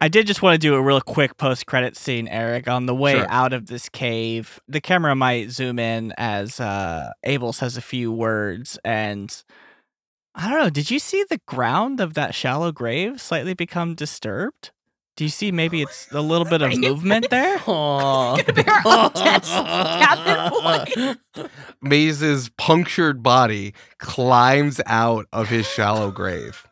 [0.00, 2.68] I did just want to do a real quick post credit scene, Eric.
[2.68, 3.26] On the way Sure.
[3.28, 8.10] out of this cave, the camera might zoom in as uh, Abel says a few
[8.10, 8.78] words.
[8.84, 9.30] And
[10.34, 14.70] I don't know, did you see the ground of that shallow grave slightly become disturbed?
[15.16, 17.58] Do you see maybe it's a little bit of movement there?
[17.58, 18.54] Aww.
[18.54, 19.48] Bear up, Tess.
[19.50, 21.50] Captain Boy.
[21.82, 26.66] Maze's punctured body climbs out of his shallow grave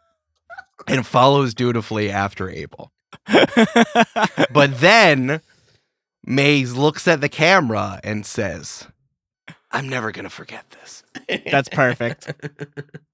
[0.86, 2.90] and follows dutifully after Abel.
[4.52, 5.40] But then
[6.24, 8.86] Maze looks at the camera and says,
[9.70, 11.02] I'm never going to forget this.
[11.51, 12.32] That's perfect.